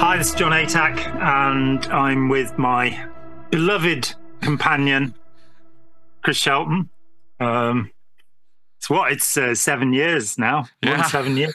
[0.00, 3.06] Hi, this is Jon Atack, and I'm with my
[3.52, 5.14] beloved companion,
[6.22, 6.90] Chris Shelton.
[7.38, 7.92] Um,
[8.78, 9.12] it's what?
[9.12, 10.66] It's uh, seven years now.
[10.82, 11.04] Yeah.
[11.04, 11.54] seven years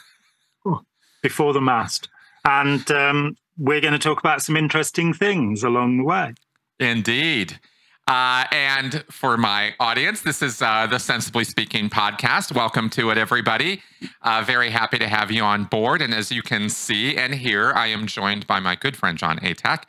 [1.21, 2.07] before the mast.
[2.45, 6.33] And um, we're going to talk about some interesting things along the way.
[6.79, 7.59] Indeed.
[8.05, 12.53] Uh, and for my audience, this is uh, the Sensibly Speaking podcast.
[12.53, 13.81] Welcome to it, everybody.
[14.21, 16.02] Uh, very happy to have you on board.
[16.02, 19.39] And as you can see and hear, I am joined by my good friend, Jon
[19.39, 19.84] Atack.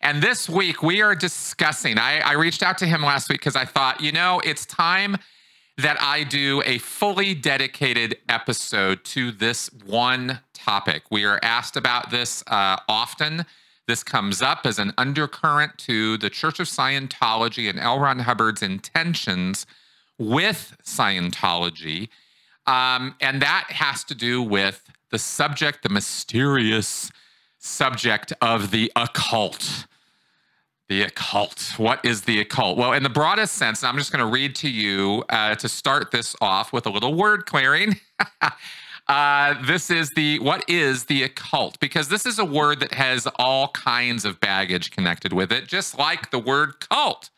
[0.00, 1.96] And this week, we are discussing.
[1.96, 5.16] I, I reached out to him last week because I thought, you know, it's time
[5.78, 11.04] that I do a fully dedicated episode to this one topic.
[11.10, 13.46] We are asked about this uh, often.
[13.90, 17.98] This comes up as an undercurrent to the Church of Scientology and L.
[17.98, 19.66] Ron Hubbard's intentions
[20.16, 22.08] with Scientology.
[22.68, 27.10] Um, and that has to do with the subject, the mysterious
[27.58, 29.86] subject of the occult.
[30.88, 31.72] The occult.
[31.76, 32.78] What is the occult?
[32.78, 36.12] Well, in the broadest sense, I'm just going to read to you uh, to start
[36.12, 37.98] this off with a little word clearing.
[39.10, 41.80] uh, this is the what is the occult?
[41.80, 45.98] Because this is a word that has all kinds of baggage connected with it, just
[45.98, 47.30] like the word cult.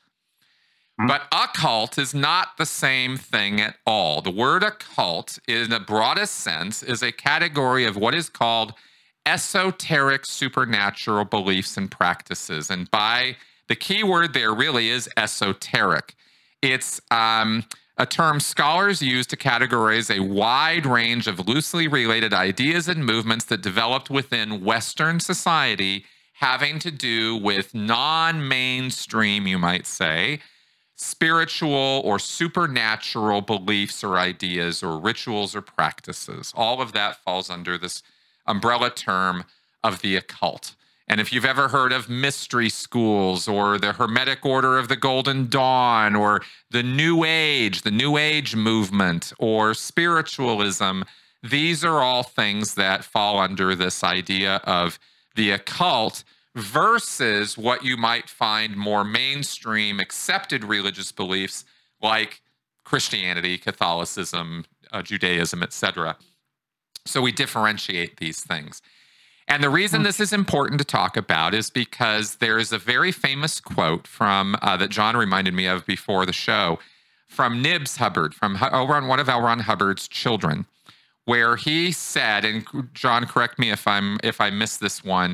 [1.09, 4.20] But occult is not the same thing at all.
[4.20, 8.75] The word occult, in the broadest sense, is a category of what is called
[9.25, 12.69] esoteric supernatural beliefs and practices.
[12.70, 13.37] And by
[13.69, 16.15] the key word there really is esoteric.
[16.61, 17.65] It's um,
[17.98, 23.44] a term scholars use to categorize a wide range of loosely related ideas and movements
[23.46, 26.04] that developed within Western society
[26.34, 30.40] having to do with non mainstream, you might say,
[30.96, 36.52] spiritual or supernatural beliefs or ideas or rituals or practices.
[36.56, 38.02] All of that falls under this
[38.46, 39.44] umbrella term
[39.84, 40.75] of the occult.
[41.08, 45.48] And if you've ever heard of mystery schools or the Hermetic Order of the Golden
[45.48, 51.02] Dawn or the New Age, the New Age movement or spiritualism,
[51.42, 54.98] these are all things that fall under this idea of
[55.34, 56.24] the occult
[56.54, 61.64] versus what you might find more mainstream accepted religious beliefs
[62.00, 62.42] like
[62.84, 66.16] Christianity, Catholicism, uh, Judaism, etc.
[67.06, 68.82] So we differentiate these things.
[69.52, 73.12] And the reason this is important to talk about is because there is a very
[73.12, 76.78] famous quote from uh, that Jon reminded me of before the show
[77.28, 79.42] from Nibs Hubbard, from on one of L.
[79.42, 80.64] Ron Hubbard's children,
[81.26, 82.64] where he said, and
[82.94, 85.32] Jon, correct me if I'm if I miss this one.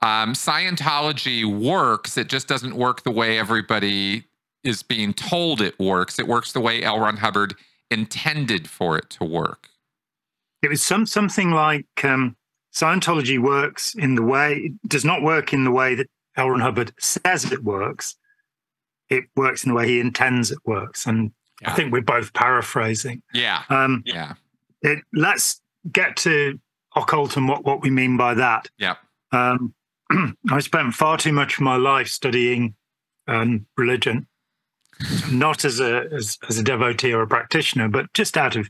[0.00, 4.24] Um, Scientology works; it just doesn't work the way everybody
[4.64, 6.18] is being told it works.
[6.18, 6.98] It works the way L.
[6.98, 7.56] Ron Hubbard
[7.90, 9.68] intended for it to work.
[10.62, 12.36] It was some something like um,
[12.74, 16.50] Scientology works in the way it does not work in the way that L.
[16.50, 18.16] Ron Hubbard says it works.
[19.08, 21.32] It works in the way he intends it works, and
[21.64, 23.22] I think we're both paraphrasing.
[23.34, 24.34] Yeah, Um, yeah,
[24.82, 25.60] it, let's
[25.90, 26.58] get to
[26.96, 28.68] occult and what, what we mean by that.
[28.78, 28.96] yeah.
[29.32, 29.74] Um,
[30.50, 32.74] I spent far too much of my life studying
[33.28, 34.26] um, religion,
[35.30, 38.68] not as a as, as a devotee or a practitioner, but just out of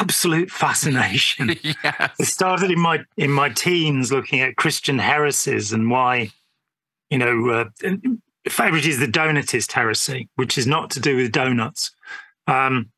[0.00, 1.54] absolute fascination.
[2.18, 6.30] It started in my in my teens, looking at Christian heresies and why,
[7.10, 7.64] you know, uh,
[8.48, 11.90] favorite is the Donatist heresy, which is not to do with donuts.
[12.46, 12.90] Um,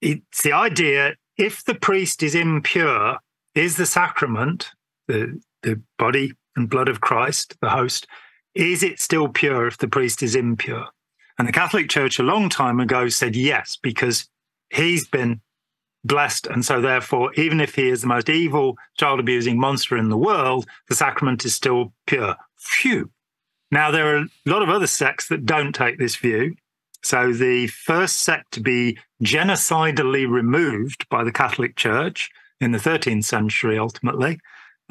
[0.00, 3.18] it's the idea: if the priest is impure,
[3.54, 4.70] is the sacrament,
[5.08, 8.06] the the body and blood of Christ, the host,
[8.54, 10.86] is it still pure if the priest is impure?
[11.38, 14.28] And the Catholic Church a long time ago said yes, because
[14.70, 15.40] he's been
[16.04, 16.46] blessed.
[16.46, 20.18] And so, therefore, even if he is the most evil, child abusing monster in the
[20.18, 22.36] world, the sacrament is still pure.
[22.58, 23.10] Phew.
[23.70, 26.54] Now, there are a lot of other sects that don't take this view.
[27.02, 32.30] So, the first sect to be genocidally removed by the Catholic Church
[32.60, 34.38] in the 13th century, ultimately,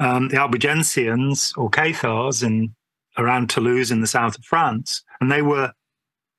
[0.00, 2.74] um, the Albigensians or Cathars in
[3.16, 5.72] around Toulouse in the south of France, and they were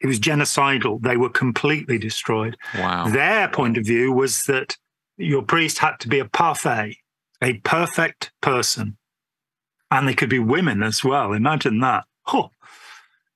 [0.02, 1.02] it was genocidal.
[1.02, 2.58] They were completely destroyed.
[2.78, 3.08] Wow.
[3.10, 4.78] Their point of view was that
[5.18, 6.98] your priest had to be a parfait,
[7.42, 8.98] a perfect person.
[9.92, 11.32] And they could be women as well.
[11.34, 12.04] Imagine that.
[12.28, 12.50] Oh,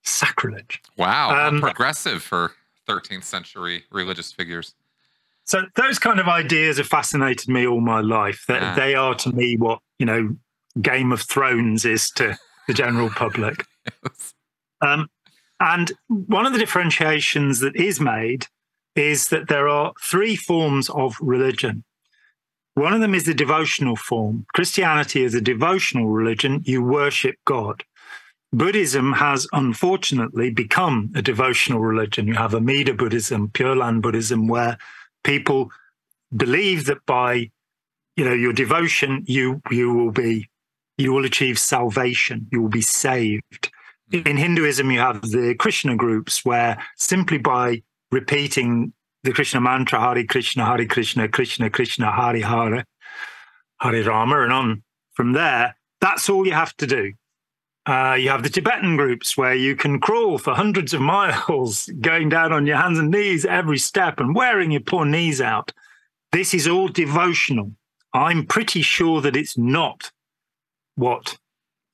[0.04, 0.82] sacrilege.
[0.98, 1.48] Wow.
[1.48, 2.54] Um, progressive for
[2.88, 4.74] 13th century religious figures.
[5.46, 8.46] So those kind of ideas have fascinated me all my life.
[8.48, 8.76] That Yeah.
[8.76, 10.36] they are to me what, you know,
[10.82, 13.66] Game of Thrones is to the general public.
[14.82, 15.10] Um,
[15.60, 18.48] and one of the differentiations that is made
[18.96, 21.84] is that there are three forms of religion.
[22.76, 24.46] One of them is the devotional form.
[24.54, 26.62] Christianity is a devotional religion.
[26.66, 27.84] You worship God.
[28.52, 32.28] Buddhism has unfortunately become a devotional religion.
[32.28, 34.78] You have Amida Buddhism, Pure Land Buddhism, where
[35.24, 35.72] people
[36.36, 37.52] believe that by
[38.16, 40.48] you know your devotion you you will be
[40.98, 43.72] you will achieve salvation you will be saved
[44.12, 50.26] in hinduism you have the krishna groups where simply by repeating the krishna mantra hari
[50.26, 52.86] krishna hari krishna krishna krishna hari hare
[53.78, 54.84] hari rama and on
[55.14, 57.14] from there that's all you have to do
[57.86, 62.30] uh, you have the Tibetan groups where you can crawl for hundreds of miles, going
[62.30, 65.72] down on your hands and knees every step and wearing your poor knees out.
[66.32, 67.72] This is all devotional.
[68.14, 70.12] I'm pretty sure that it's not
[70.96, 71.38] what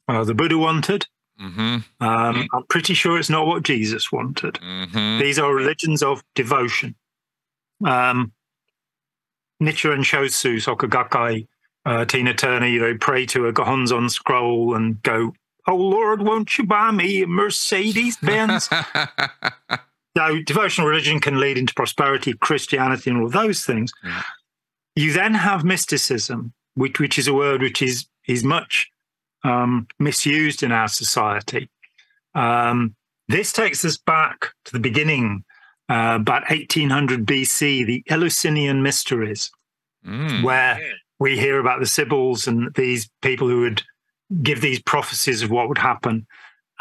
[0.09, 1.07] uh, the Buddha wanted.
[1.41, 2.05] Mm-hmm.
[2.05, 4.55] Um, I'm pretty sure it's not what Jesus wanted.
[4.55, 5.19] Mm-hmm.
[5.19, 6.95] These are religions of devotion.
[7.83, 8.31] Um,
[9.61, 11.47] Nichiren Shoshu, Soka Gakkai,
[11.85, 15.33] uh, Tina Turner, you know, pray to a Gohonzon scroll and go,
[15.67, 18.69] Oh Lord, won't you buy me a Mercedes Benz?
[20.15, 23.91] now, devotional religion can lead into prosperity, Christianity, and all those things.
[24.03, 24.21] Yeah.
[24.95, 28.89] You then have mysticism, which, which is a word which is, is much
[29.45, 31.69] um, misused in our society.
[32.33, 32.95] Um,
[33.27, 35.43] this takes us back to the beginning,
[35.89, 39.51] uh, about 1800 BC, the Eleusinian Mysteries,
[40.05, 40.43] mm.
[40.43, 40.79] where
[41.19, 43.83] we hear about the Sibyls and these people who would
[44.41, 46.25] give these prophecies of what would happen.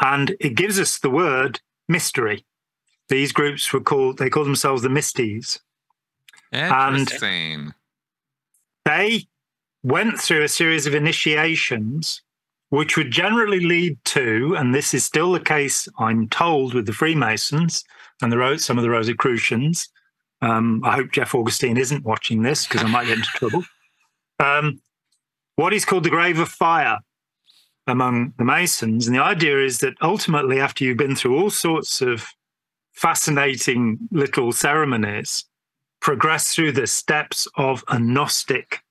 [0.01, 2.45] And it gives us the word mystery.
[3.09, 5.59] These groups were called, they call themselves the Mysties.
[6.51, 7.53] Interesting.
[7.53, 7.73] And
[8.85, 9.27] they
[9.83, 12.21] went through a series of initiations,
[12.69, 16.93] which would generally lead to, and this is still the case, I'm told, with the
[16.93, 17.83] Freemasons
[18.21, 19.89] and the some of the Rosicrucians.
[20.41, 23.63] Um, I hope Jeff Augustine isn't watching this because I might get into trouble.
[24.39, 24.81] Um,
[25.55, 26.99] what is called the Grave of Fire
[27.87, 29.07] among the Masons.
[29.07, 32.27] And the idea is that ultimately, after you've been through all sorts of
[32.93, 35.45] fascinating little ceremonies,
[36.01, 38.81] progress through the steps of a Gnostic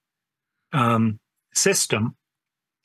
[0.73, 1.19] um,
[1.55, 2.17] system,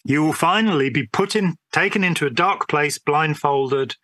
[0.09, 3.95] you will finally be put in, taken into a dark place, blindfolded,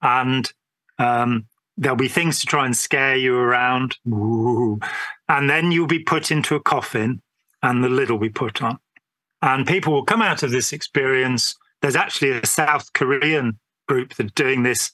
[0.00, 0.50] and
[0.98, 1.44] um,
[1.76, 3.98] there'll be things to try and scare you around.
[4.08, 4.80] Ooh.
[5.28, 7.20] And then you'll be put into a coffin,
[7.62, 8.78] and the lid will be put on.
[9.42, 11.56] And people will come out of this experience.
[11.82, 14.92] There's actually a South Korean group that are doing this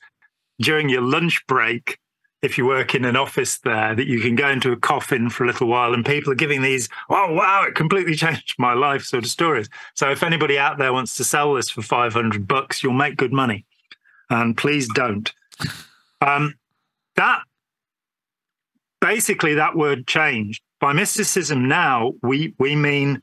[0.60, 1.98] during your lunch break.
[2.42, 5.44] If you work in an office there, that you can go into a coffin for
[5.44, 9.02] a little while, and people are giving these, oh, wow, it completely changed my life
[9.02, 9.68] sort of stories.
[9.94, 13.32] So if anybody out there wants to sell this for 500 bucks, you'll make good
[13.32, 13.66] money.
[14.30, 15.30] And please don't.
[16.20, 16.54] Um,
[17.16, 17.42] that
[19.00, 20.62] basically that word changed.
[20.80, 23.22] By mysticism now, we we mean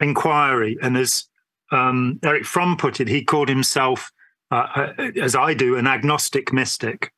[0.00, 0.76] inquiry.
[0.82, 1.24] And as
[1.70, 4.10] um, Erich Fromm put it, he called himself,
[4.50, 7.12] uh, uh, as I do, an agnostic mystic.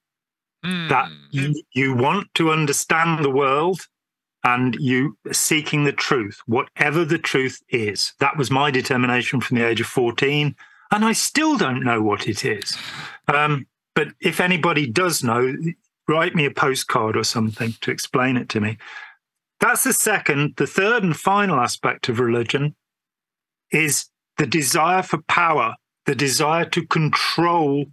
[0.64, 0.88] Mm.
[0.90, 3.86] That you, you want to understand the world
[4.44, 8.12] and you seeking the truth, whatever the truth is.
[8.20, 10.54] That was my determination from the age of 14.
[10.90, 12.76] And I still don't know what it is.
[13.28, 15.54] Um, but if anybody does know,
[16.08, 18.78] write me a postcard or something to explain it to me.
[19.60, 20.54] That's the second.
[20.56, 22.74] The third and final aspect of religion
[23.70, 24.06] is
[24.38, 25.76] the desire for power,
[26.06, 27.84] the desire to control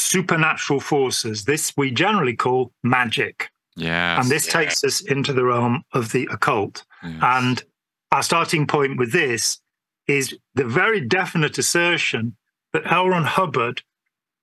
[0.00, 1.44] supernatural forces.
[1.44, 3.50] This we generally call magic.
[3.76, 4.20] Yeah.
[4.20, 4.52] And this yes.
[4.52, 6.84] takes us into the realm of the occult.
[7.02, 7.14] Yes.
[7.22, 7.64] And
[8.12, 9.60] our starting point with this
[10.06, 12.36] is the very definite assertion
[12.72, 13.08] that L.
[13.08, 13.82] Ron Hubbard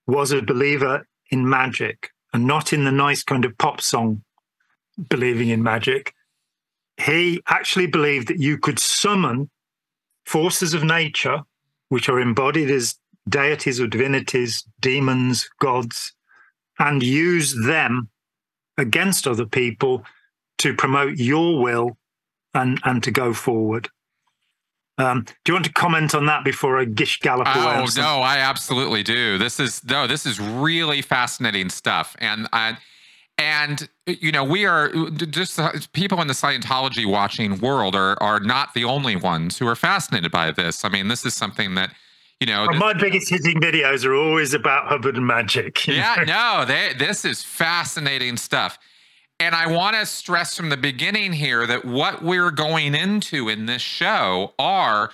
[0.05, 4.23] was a believer in magic and not in the nice kind of pop song
[5.09, 6.13] believing in magic
[6.97, 9.49] he actually believed that you could summon
[10.25, 11.41] forces of nature,
[11.89, 12.95] which are embodied as
[13.29, 16.13] deities or divinities, demons, gods,
[16.79, 18.09] and use them
[18.77, 20.03] against other people
[20.59, 21.97] to promote your will
[22.53, 23.89] and, and to go forward.
[24.99, 27.75] Um, do you want to comment on that before I gish gallop away?
[27.77, 29.37] Oh no, I absolutely do.
[29.37, 32.77] This is no, this is really fascinating stuff, and I
[33.37, 34.91] and you know, we are
[35.29, 35.59] just
[35.93, 40.31] people in the Scientology watching world are are not the only ones who are fascinated
[40.31, 40.83] by this.
[40.83, 41.93] I mean, this is something that
[42.39, 42.67] you know.
[42.69, 45.87] Well, my biggest hitting videos are always about Hubbard and magic.
[45.87, 46.59] Yeah, know?
[46.59, 48.77] no, they, this is fascinating stuff.
[49.39, 53.67] And I want to stress from the beginning here that what we're going into in
[53.67, 55.11] this show are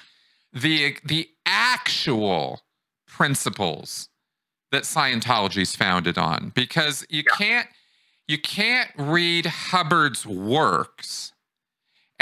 [0.53, 2.61] the the actual
[3.05, 4.09] principles
[4.71, 7.35] that Scientology is founded on, because you yeah.
[7.35, 7.67] can't
[8.27, 11.32] you can't read Hubbard's works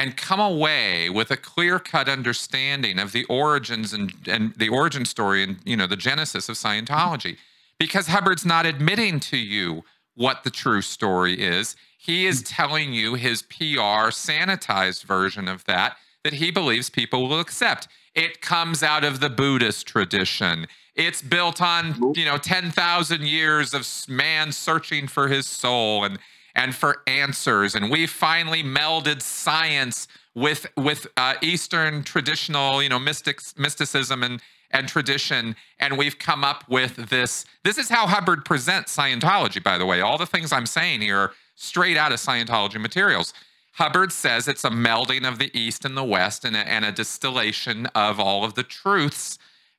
[0.01, 5.43] and come away with a clear-cut understanding of the origins and, and the origin story
[5.43, 7.37] and you know the genesis of Scientology
[7.77, 9.83] because Hubbard's not admitting to you
[10.15, 11.75] what the true story is.
[11.99, 12.45] He is hmm.
[12.45, 17.87] telling you his PR sanitized version of that that he believes people will accept.
[18.15, 20.65] It comes out of the Buddhist tradition.
[20.95, 26.19] It's built on, you know, 10,000 years of man searching for his soul and
[26.55, 32.99] and for answers and we finally melded science with with uh, eastern traditional, you know,
[32.99, 34.41] mystics mysticism and
[34.73, 39.77] and tradition and we've come up with this this is how Hubbard presents Scientology by
[39.77, 40.01] the way.
[40.01, 43.33] All the things I'm saying here are straight out of Scientology materials.
[43.73, 46.91] Hubbard says it's a melding of the East and the West and a, and a
[46.91, 49.37] distillation of all of the truths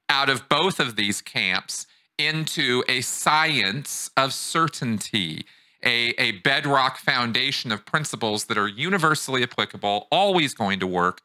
[0.08, 1.86] out of both of these camps
[2.18, 5.44] into a science of certainty,
[5.84, 11.20] a, a bedrock foundation of principles that are universally applicable, always going to work.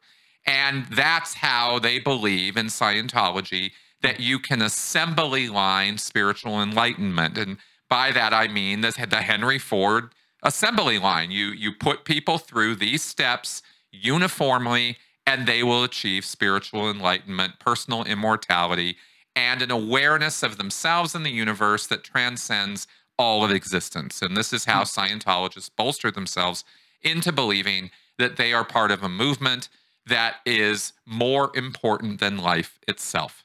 [0.46, 3.72] And that's how they believe in Scientology
[4.02, 7.36] that you can assembly line spiritual enlightenment.
[7.36, 10.10] And by that, I mean the, the Henry Ford
[10.42, 11.30] assembly line.
[11.30, 18.04] You you put people through these steps uniformly and they will achieve spiritual enlightenment, personal
[18.04, 18.96] immortality,
[19.36, 22.86] and an awareness of themselves and the universe that transcends
[23.18, 24.22] all of existence.
[24.22, 26.64] And this is how Scientologists bolster themselves
[27.02, 29.68] into believing that they are part of a movement
[30.06, 33.44] that is more important than life itself.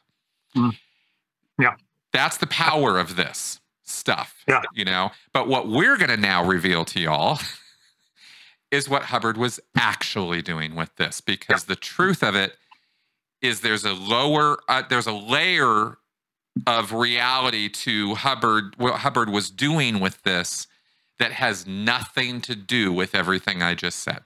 [0.56, 0.78] Mm.
[1.60, 1.76] Yeah.
[2.12, 4.44] That's the power of this stuff.
[4.48, 4.62] Yeah.
[4.74, 7.40] You know, but what we're going to now reveal to y'all
[8.72, 11.74] is what Hubbard was actually doing with this because yeah.
[11.74, 12.56] the truth of it
[13.42, 15.98] is there's a lower uh, there's a layer
[16.68, 20.68] of reality to Hubbard what Hubbard was doing with this
[21.20, 24.22] that has nothing to do with everything I just said.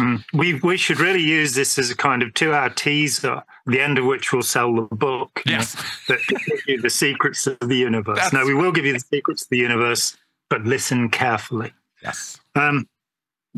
[0.00, 0.22] Mm.
[0.34, 4.04] We we should really use this as a kind of two-hour teaser, the end of
[4.04, 5.42] which will sell the book.
[5.46, 5.82] Yes, know,
[6.16, 8.18] that gives you the secrets of the universe.
[8.18, 10.16] That's no, we will give you the secrets of the universe,
[10.50, 11.72] but listen carefully.
[12.02, 12.38] Yes.
[12.54, 12.86] Um,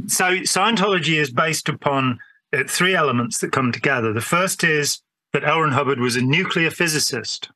[0.07, 2.21] so Scientology is based upon
[2.53, 4.13] uh, three elements that come together.
[4.13, 5.03] The first is
[5.33, 5.61] that L.
[5.61, 7.51] Ron Hubbard was a nuclear physicist.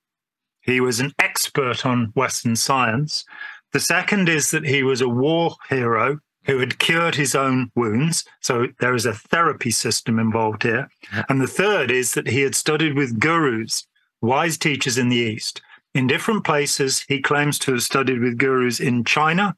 [0.63, 3.25] He was an expert on Western science.
[3.73, 8.25] The second is that he was a war hero who had cured his own wounds.
[8.41, 10.89] So there is a therapy system involved here.
[11.29, 13.87] And the third is that he had studied with gurus,
[14.21, 15.61] wise teachers in the East.
[15.95, 19.57] In different places, he claims to have studied with gurus in China,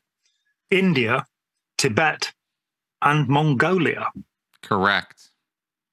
[0.71, 1.27] India,
[1.79, 2.33] Tibet,
[3.01, 4.09] and Mongolia.
[4.63, 5.31] Correct.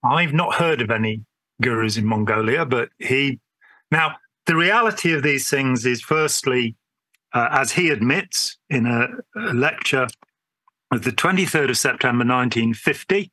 [0.03, 1.23] I've not heard of any
[1.61, 3.39] gurus in Mongolia, but he.
[3.91, 6.75] Now, the reality of these things is firstly,
[7.33, 10.07] uh, as he admits in a, a lecture
[10.91, 13.31] of the 23rd of September 1950.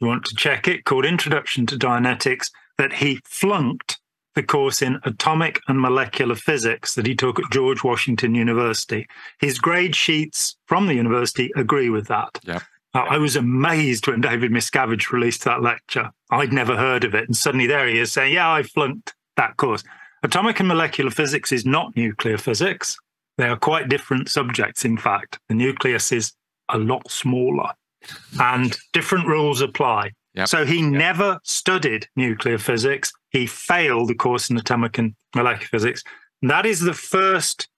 [0.00, 3.98] You want to check it, called Introduction to Dianetics, that he flunked
[4.34, 9.06] the course in atomic and molecular physics that he took at George Washington University.
[9.40, 12.38] His grade sheets from the university agree with that.
[12.44, 12.60] Yeah.
[12.94, 16.12] Uh, I was amazed when David Miscavige released that lecture.
[16.30, 17.24] I'd never heard of it.
[17.24, 19.82] And suddenly there he is saying, Yeah, I flunked that course.
[20.22, 22.96] Atomic and molecular physics is not nuclear physics.
[23.36, 25.38] They are quite different subjects, in fact.
[25.48, 26.32] The nucleus is
[26.68, 27.70] a lot smaller
[28.40, 30.12] and different rules apply.
[30.34, 30.48] Yep.
[30.48, 30.90] So he yep.
[30.90, 33.12] never studied nuclear physics.
[33.30, 36.02] He failed the course in atomic and molecular physics.
[36.42, 37.68] And that is the first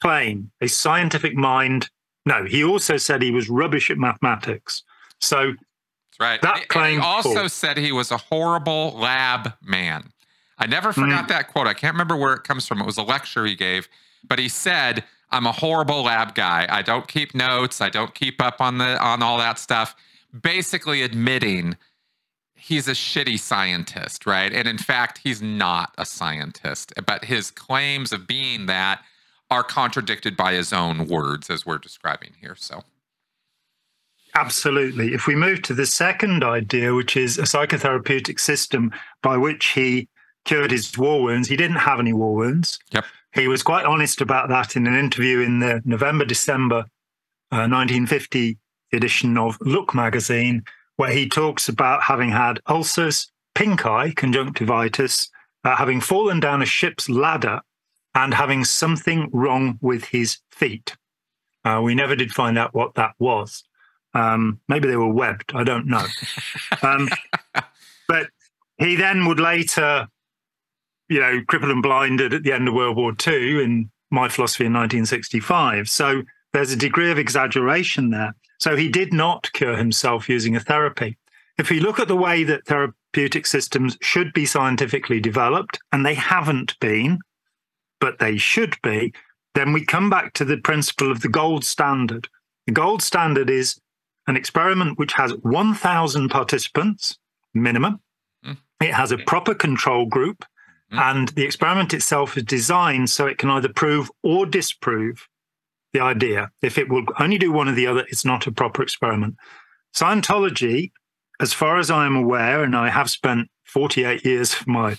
[0.00, 1.88] claim a scientific mind.
[2.26, 4.82] No, he also said he was rubbish at mathematics.
[5.20, 6.42] So That's right.
[6.42, 7.00] That claim.
[7.00, 10.10] he also said he was a horrible lab man.
[10.58, 11.28] I never forgot mm.
[11.28, 11.66] that quote.
[11.66, 12.80] I can't remember where it comes from.
[12.80, 13.88] It was a lecture he gave,
[14.24, 16.66] but he said I'm a horrible lab guy.
[16.68, 17.80] I don't keep notes.
[17.80, 19.96] I don't keep up on the on all that stuff.
[20.40, 21.76] Basically admitting
[22.54, 24.52] he's a shitty scientist, right?
[24.52, 29.02] And in fact, he's not a scientist, but his claims of being that
[29.50, 32.54] are contradicted by his own words as we're describing here.
[32.56, 32.84] So
[34.34, 35.12] Absolutely.
[35.12, 38.92] If we move to the second idea, which is a psychotherapeutic system
[39.22, 40.08] by which he
[40.44, 42.78] cured his war wounds, he didn't have any war wounds.
[42.92, 43.04] Yep.
[43.34, 46.84] He was quite honest about that in an interview in the November December
[47.50, 48.58] uh, 1950
[48.92, 50.64] edition of Look magazine,
[50.96, 55.28] where he talks about having had ulcers, pink eye, conjunctivitis,
[55.64, 57.60] uh, having fallen down a ship's ladder,
[58.14, 60.96] and having something wrong with his feet.
[61.64, 63.64] Uh, we never did find out what that was.
[64.14, 65.52] Um, maybe they were webbed.
[65.54, 66.04] I don't know.
[66.82, 67.08] um,
[68.08, 68.28] but
[68.78, 70.08] he then would later
[71.12, 74.64] you know, crippled and blinded at the end of World War II in my philosophy
[74.64, 75.88] in 1965.
[75.88, 78.34] So there's a degree of exaggeration there.
[78.58, 81.18] So he did not cure himself using a therapy.
[81.58, 86.14] If we look at the way that therapeutic systems should be scientifically developed, and they
[86.14, 87.18] haven't been,
[88.00, 89.12] but they should be,
[89.54, 92.28] then we come back to the principle of the gold standard.
[92.66, 93.78] The gold standard is
[94.26, 97.18] an experiment which has 1,000 participants
[97.52, 98.00] minimum.
[98.46, 98.56] Mm.
[98.80, 100.44] It has a proper control group.
[100.92, 100.98] Mm.
[101.00, 105.26] and the experiment itself is designed so it can either prove or disprove
[105.94, 106.50] the idea.
[106.60, 109.36] If it will only do one or the other, it's not a proper experiment.
[109.94, 110.92] Scientology,
[111.40, 114.96] as far as I am aware, and I have spent 48 years of my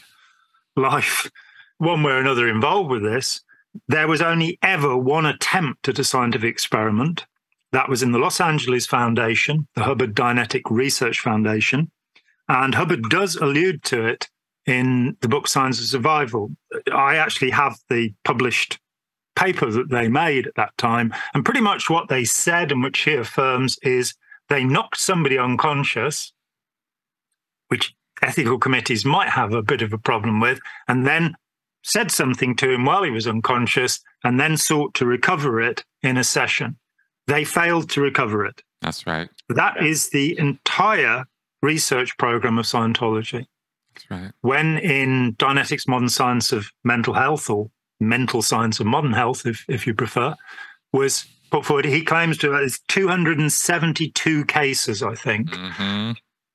[0.76, 1.30] life
[1.78, 3.42] one way or another involved with this,
[3.88, 7.26] there was only ever one attempt at a scientific experiment.
[7.72, 11.92] That was in the Los Angeles Foundation, the Hubbard Dianetic Research Foundation.
[12.48, 14.30] And Hubbard does allude to it
[14.65, 16.51] in the book Science of Survival.
[16.93, 18.79] I actually have the published
[19.36, 21.13] paper that they made at that time.
[21.34, 24.13] And pretty much what they said, and which he affirms, is
[24.50, 26.34] they knocked somebody unconscious,
[27.70, 31.36] which ethical committees might have a bit of a problem with, and then
[31.84, 36.17] said something to him while he was unconscious, and then sought to recover it in
[36.17, 36.77] a session.
[37.27, 38.62] They failed to recover it.
[38.82, 39.29] That's right.
[39.50, 41.25] That is the entire
[41.62, 43.48] research program of Scientology.
[44.10, 44.32] Right.
[44.42, 47.70] When in Dianetics Modern Science of Mental Health or
[48.00, 50.36] mental science of modern health, if, if you prefer,
[50.92, 51.86] was put forward.
[51.86, 55.52] He claims to have 272 cases, I think.
[55.52, 56.12] Mm-hmm.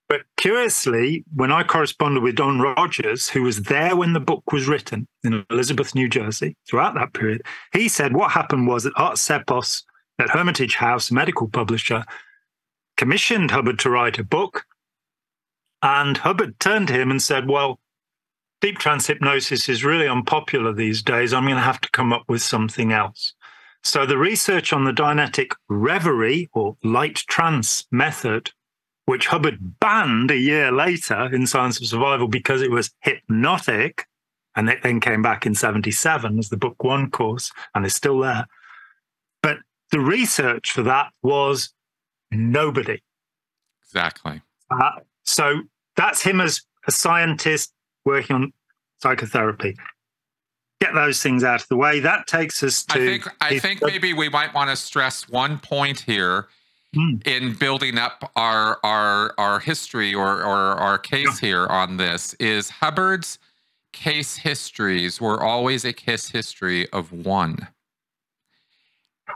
[0.09, 4.67] But curiously, when I corresponded with Don Rogers, who was there when the book was
[4.67, 7.43] written in Elizabeth, New Jersey, throughout that period,
[7.73, 9.85] he said what happened was that Art Ceppos
[10.19, 12.05] at Hermitage House, a medical publisher,
[12.97, 14.65] commissioned Hubbard to write a book.
[15.83, 17.79] And Hubbard turned to him and said, Well,
[18.61, 21.33] deep trance hypnosis is really unpopular these days.
[21.33, 23.35] I'm going to have to come up with something else.
[23.83, 28.51] So the research on the Dianetic reverie or light trance method,
[29.07, 34.07] which Hubbard banned a year later in Science of Survival because it was hypnotic,
[34.57, 38.19] and it then came back in 77 as the book one course and is still
[38.19, 38.47] there.
[39.43, 39.59] But
[39.93, 41.73] the research for that was
[42.33, 43.01] nobody.
[43.85, 44.43] Exactly.
[44.71, 44.91] Uh,
[45.25, 45.63] so
[45.99, 48.53] that's him as a scientist working on
[49.03, 49.77] psychotherapy.
[50.81, 51.99] Get those things out of the way.
[51.99, 52.95] That takes us to.
[52.95, 56.47] I think, I think maybe we might want to stress one point here
[56.95, 57.17] hmm.
[57.27, 62.71] in building up our our our history or or our case here on this is
[62.71, 63.41] Hubbard's
[63.93, 67.67] case histories were always a case history of one.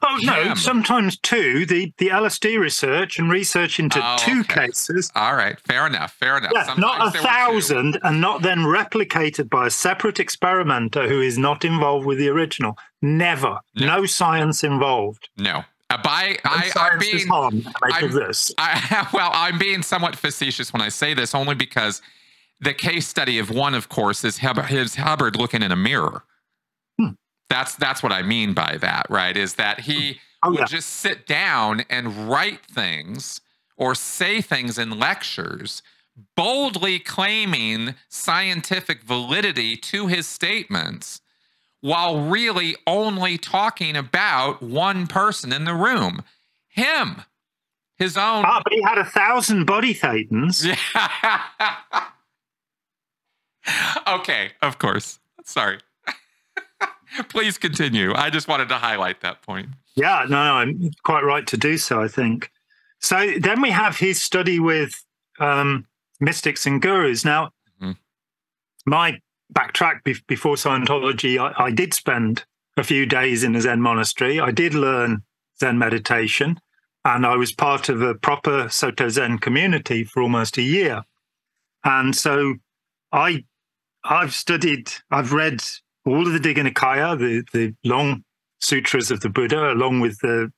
[0.02, 1.66] Oh no, sometimes two.
[1.66, 4.66] The the LSD research and research into oh, two okay.
[4.66, 5.10] cases.
[5.14, 6.52] All right, fair enough, fair enough.
[6.54, 11.64] Yeah, not a thousand, and not then replicated by a separate experimenter who is not
[11.64, 12.76] involved with the original.
[13.00, 15.28] Never, no, no science involved.
[15.36, 15.64] No.
[15.90, 18.50] Uh, by I, I'm being, I'm, this.
[18.56, 22.00] I, well, I'm being somewhat facetious when I say this, only because
[22.60, 26.24] the case study of one, of course, is Hubbard looking in a mirror
[27.52, 29.36] that's that's what I mean by that, right?
[29.36, 30.60] Is that he oh, yeah.
[30.60, 33.40] would just sit down and write things
[33.76, 35.82] or say things in lectures,
[36.34, 41.20] boldly claiming scientific validity to his statements,
[41.80, 46.22] while really only talking about one person in the room,
[46.68, 47.22] him,
[47.98, 48.44] his own.
[48.46, 50.64] Ah, but he had a thousand body thetans.
[50.64, 51.40] Yeah.
[54.08, 55.18] okay, of course.
[55.44, 55.78] Sorry.
[57.28, 58.12] Please continue.
[58.14, 59.68] I just wanted to highlight that point.
[59.94, 62.50] Yeah, no, no, I'm quite right to do so, I think.
[63.00, 65.04] So then we have his study with
[65.38, 65.86] um,
[66.20, 67.24] mystics and gurus.
[67.24, 67.92] Now, mm-hmm.
[68.86, 69.20] my
[69.52, 72.44] backtrack be- before Scientology, I, I did spend
[72.76, 74.40] a few days in a Zen monastery.
[74.40, 75.22] I did learn
[75.60, 76.58] Zen meditation,
[77.04, 81.02] and I was part of a proper Soto Zen community for almost a year.
[81.84, 82.54] And so
[83.10, 83.44] I
[84.04, 85.62] I've studied, I've read
[86.04, 88.24] all of the Digha Nikaya, the, the long
[88.60, 90.52] sutras of the Buddha, along with the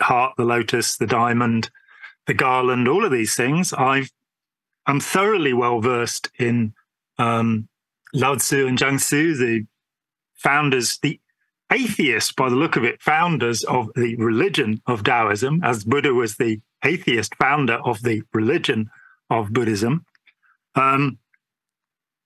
[0.00, 1.70] heart, the lotus, the diamond,
[2.26, 4.10] the garland, all of these things, I've
[4.86, 6.72] I'm thoroughly well versed in
[7.18, 7.68] um,
[8.14, 9.66] Lao Tzu and Zhang Tzu, the
[10.34, 11.20] founders, the
[11.72, 16.36] atheists, by the look of it, founders of the religion of Taoism, as Buddha was
[16.36, 18.90] the atheist founder of the religion
[19.28, 20.04] of Buddhism.
[20.76, 21.18] Um,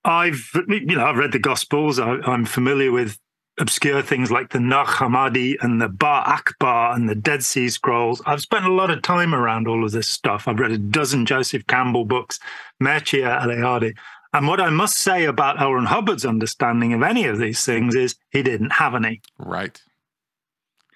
[0.03, 1.99] I've you know I've read the Gospels.
[1.99, 3.17] I, am familiar with
[3.59, 8.21] obscure things like the Nag Hammadi and the Ba Akbar and the Dead Sea Scrolls.
[8.25, 10.47] I've spent a lot of time around all of this stuff.
[10.47, 12.39] I've read a dozen Joseph Campbell books,
[12.81, 13.93] Mircea Eliade.
[14.33, 15.73] And what I must say about L.
[15.73, 19.21] Ron Hubbard's understanding of any of these things is he didn't have any.
[19.37, 19.79] Right.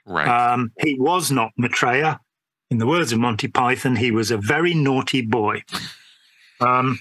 [0.06, 0.28] Right.
[0.28, 2.20] Um, he was not Maitreya.
[2.72, 5.64] In the words of Monty Python, he was a very naughty boy.
[6.62, 7.00] Um,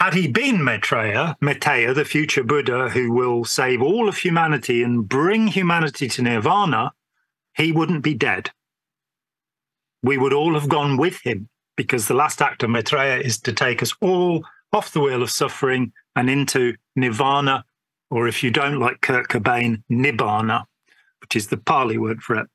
[0.00, 5.06] had he been Maitreya, Maitreya, the future Buddha who will save all of humanity and
[5.06, 6.92] bring humanity to nirvana,
[7.54, 8.50] he wouldn't be dead.
[10.02, 13.52] We would all have gone with him because the last act of Maitreya is to
[13.52, 17.64] take us all off the wheel of suffering and into nirvana,
[18.10, 20.64] or if you don't like Kurt Cobain, nibbana,
[21.20, 22.46] which is the Pali word for it.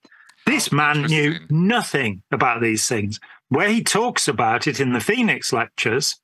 [0.47, 3.19] This oh, man knew nothing about these things.
[3.49, 6.19] Where he talks about it in the Phoenix lectures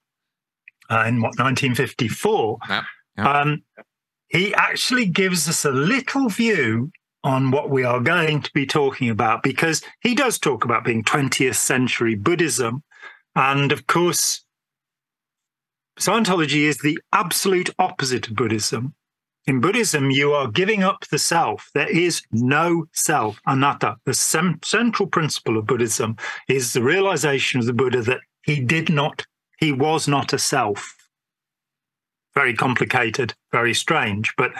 [0.92, 2.84] uh, in what 1954, Yep,
[3.18, 3.26] yep.
[3.26, 3.64] Um,
[4.28, 6.92] he actually gives us a little view
[7.24, 11.04] on what we are going to be talking about because he does talk about being
[11.04, 12.84] 20th century Buddhism.
[13.36, 14.44] And of course,
[16.00, 18.96] Scientology is the absolute opposite of Buddhism.
[19.46, 21.70] In Buddhism, you are giving up the self.
[21.74, 23.98] There is no self, anatta.
[24.06, 26.16] The sem- central principle of Buddhism
[26.48, 29.26] is the realization of the Buddha that he did not,
[29.62, 30.97] he was not a self.
[32.34, 34.34] Very complicated, very strange.
[34.38, 34.52] But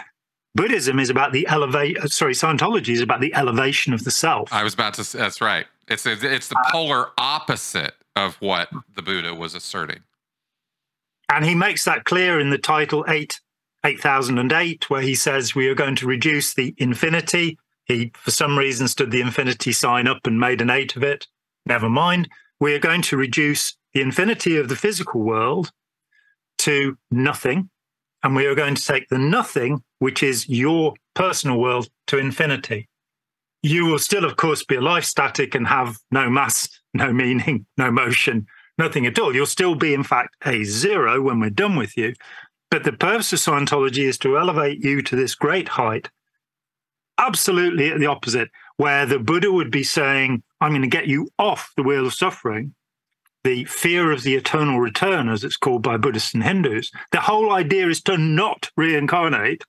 [0.54, 1.98] Buddhism is about the elevate.
[1.98, 4.50] uh, Sorry, Scientology is about the elevation of the self.
[4.52, 5.16] I was about to.
[5.16, 5.66] That's right.
[5.88, 10.00] It's a, it's the polar opposite of what the Buddha was asserting.
[11.28, 13.40] And he makes that clear in the title 8,
[13.84, 17.58] 8008, where he says we are going to reduce the infinity.
[17.86, 21.26] He, for some reason, stood the infinity sign up and made an eight of it.
[21.64, 22.28] Never mind.
[22.60, 25.70] We are going to reduce the infinity of the physical world
[26.58, 27.70] to nothing.
[28.22, 32.88] And we are going to take the nothing, which is your personal world, to infinity.
[33.62, 37.66] You will still, of course, be a life static and have no mass, no meaning,
[37.76, 38.46] no motion,
[38.78, 39.34] nothing at all.
[39.34, 42.14] You'll still be, in fact, a zero when we're done with you.
[42.70, 46.08] But the purpose of Scientology is to elevate you to this great height,
[47.18, 51.28] absolutely at the opposite, where the Buddha would be saying, I'm going to get you
[51.38, 52.74] off the wheel of suffering.
[53.44, 56.92] The fear of the eternal return, as it's called by Buddhists and Hindus.
[57.10, 59.64] The whole idea is to not reincarnate.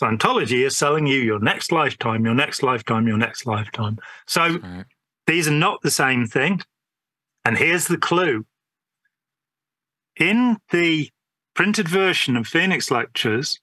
[0.00, 3.98] Scientology is selling you your next lifetime, your next lifetime, your next lifetime.
[4.26, 4.84] So Right.
[5.26, 6.62] these are not the same thing.
[7.44, 8.46] And here's the clue.
[10.16, 11.10] In the
[11.54, 13.60] printed version of Phoenix Lectures,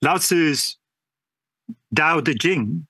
[0.00, 0.78] Lao Tzu's
[1.94, 2.86] Tao Te Ching,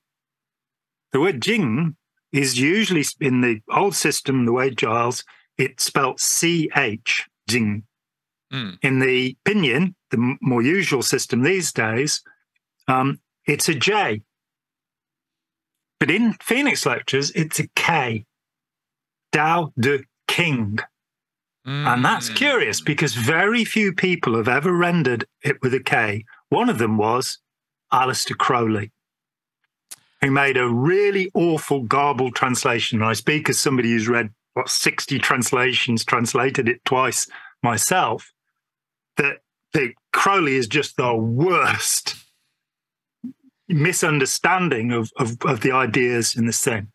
[1.11, 1.97] the word Jing
[2.31, 5.23] is usually in the old system, the Wade-Giles,
[5.59, 7.83] it's spelled CH, Jing.
[8.51, 8.79] Mm.
[8.81, 12.23] In the Pinyin, the more usual system these days,
[12.87, 14.23] um, it's a J.
[15.99, 18.25] But in Phoenix Lectures, it's a K.
[19.31, 20.79] Tao De King.
[21.65, 22.35] And that's Mm.
[22.35, 26.25] curious because very few people have ever rendered it with a K.
[26.47, 27.37] One of them was
[27.93, 28.91] Aleister Crowley,
[30.21, 33.03] who made a really awful, garbled translation.
[33.03, 37.27] I speak as somebody who's read, what, 60 translations, translated it twice
[37.63, 38.31] myself,
[39.17, 39.37] that,
[39.73, 42.15] that Crowley is just the worst
[43.67, 46.91] misunderstanding of, of, of the ideas in this thing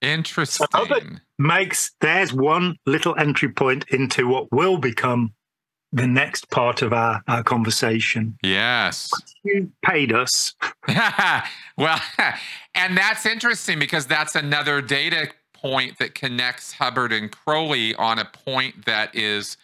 [0.00, 1.20] Interesting.
[1.38, 5.34] makes there's one little entry point into what will become
[5.92, 8.38] the next part of our, our conversation.
[8.42, 9.10] Yes.
[9.42, 10.54] You paid us.
[11.76, 12.00] well,
[12.74, 15.28] and that's interesting because that's another data
[15.60, 19.56] point that connects Hubbard and Crowley on a point that is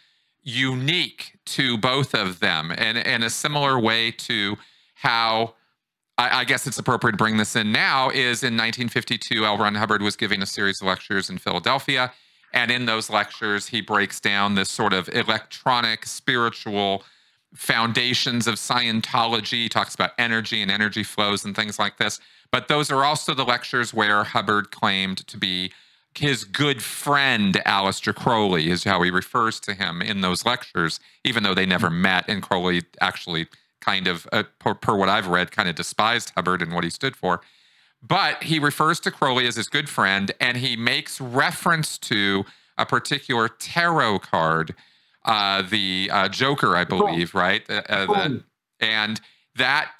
[0.43, 4.57] unique to both of them, and in a similar way to
[4.95, 5.55] how.
[6.17, 8.09] I, I guess it's appropriate to bring this in now.
[8.09, 9.57] Is in 1952, L.
[9.57, 12.13] Ron Hubbard was giving a series of lectures in Philadelphia,
[12.53, 17.03] and in those lectures, he breaks down this sort of electronic spiritual
[17.55, 19.63] foundations of Scientology.
[19.63, 22.19] He talks about energy and energy flows and things like this.
[22.51, 25.71] But those are also the lectures where Hubbard claimed to be
[26.17, 31.43] his good friend, Aleister Crowley, is how he refers to him in those lectures, even
[31.43, 32.25] though they never met.
[32.27, 33.47] And Crowley actually
[33.81, 36.89] kind of, uh, per, per what I've read, kind of despised Hubbard and what he
[36.89, 37.41] stood for.
[38.01, 42.45] But he refers to Crowley as his good friend, and he makes reference to
[42.77, 44.75] a particular tarot card,
[45.23, 47.67] uh, the uh, Joker, I believe, right?
[47.69, 48.43] Uh, uh, the-
[48.79, 49.21] and
[49.55, 49.91] that,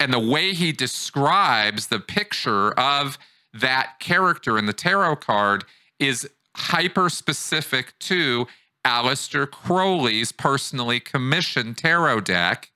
[0.00, 3.18] and the way he describes the picture of
[3.54, 5.64] that character in the tarot card
[5.98, 8.46] is hyper specific to
[8.84, 12.70] Aleister Crowley's personally commissioned tarot deck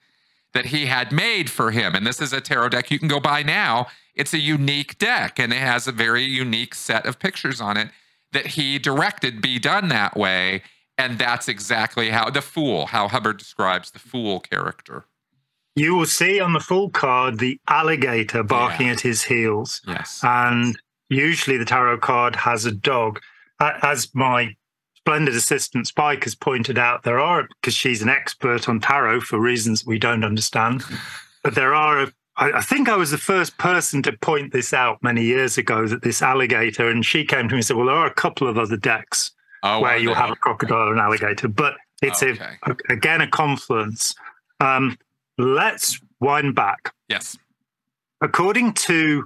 [0.54, 1.94] that he had made for him.
[1.94, 3.88] And this is a tarot deck you can go buy now.
[4.14, 7.90] It's a unique deck and it has a very unique set of pictures on it
[8.32, 10.62] that he directed be done that way.
[10.96, 15.04] And that's exactly how the fool, how Hubbard describes the fool character.
[15.76, 18.94] You will see on the full card the alligator barking Yeah.
[18.94, 19.80] at his heels.
[19.86, 20.20] Yes.
[20.24, 20.76] And
[21.08, 23.20] usually the tarot card has a dog.
[23.60, 24.56] As my
[24.96, 29.38] splendid assistant Spike has pointed out, there are, because she's an expert on tarot for
[29.38, 30.82] reasons we don't understand,
[31.44, 34.98] but there are, I, I think I was the first person to point this out
[35.02, 37.94] many years ago that this alligator, and she came to me and said, Well, there
[37.94, 39.30] are a couple of other decks
[39.62, 42.56] oh, where you'll have a crocodile and alligator, but it's a, Okay.
[42.64, 44.14] a, again a confluence.
[44.60, 44.98] Um,
[45.38, 47.36] let's wind back Yes.
[48.20, 49.24] according to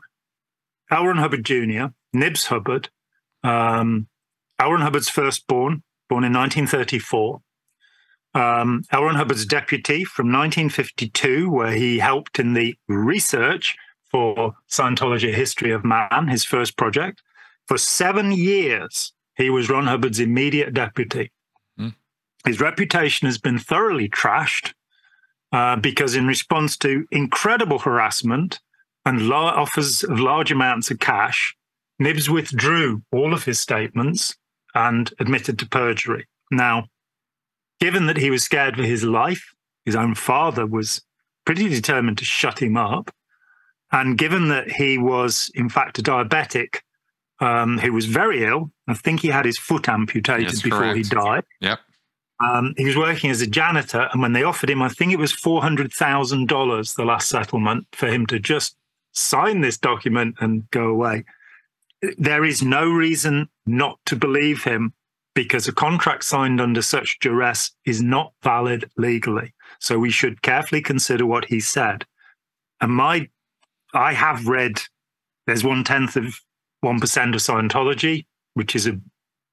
[0.90, 1.07] L.
[1.07, 2.88] Ron Hubbard Jr., Nibs Hubbard,
[3.44, 4.09] um,
[4.59, 4.73] L.
[4.73, 7.40] Ron Hubbard's firstborn, born in 1934.
[8.35, 9.05] Um, L.
[9.05, 13.77] Ron Hubbard's deputy from 1952, where he helped in the research
[14.11, 17.23] for Scientology: History of Man, his first project.
[17.68, 21.31] For seven years, he was Ron Hubbard's immediate deputy.
[21.79, 21.90] Hmm.
[22.44, 24.73] His reputation has been thoroughly trashed
[25.52, 28.60] uh, because, in response to incredible harassment
[29.04, 31.56] and la- offers of large amounts of cash,
[31.98, 34.36] Nibs withdrew all of his statements
[34.74, 36.26] and admitted to perjury.
[36.50, 36.86] Now,
[37.80, 41.02] given that he was scared for his life, his own father was
[41.44, 43.10] pretty determined to shut him up.
[43.92, 46.80] And given that he was, in fact, a diabetic
[47.40, 51.02] um, who was very ill, I think he had his foot amputated Yes, before he
[51.02, 51.44] died.
[51.60, 51.80] Yep.
[52.42, 55.18] Um, he was working as a janitor, and when they offered him, I think it
[55.18, 58.76] was four hundred thousand dollars, the last settlement, for him to just
[59.12, 61.24] sign this document and go away.
[62.16, 64.94] There is no reason not to believe him
[65.35, 69.53] because a contract signed under such duress is not valid legally.
[69.79, 72.07] So we should carefully consider what he said.
[72.81, 73.29] And my,
[73.92, 74.81] I have read.
[75.46, 76.40] There's one tenth of
[76.81, 78.24] one percent of Scientology,
[78.55, 78.98] which is a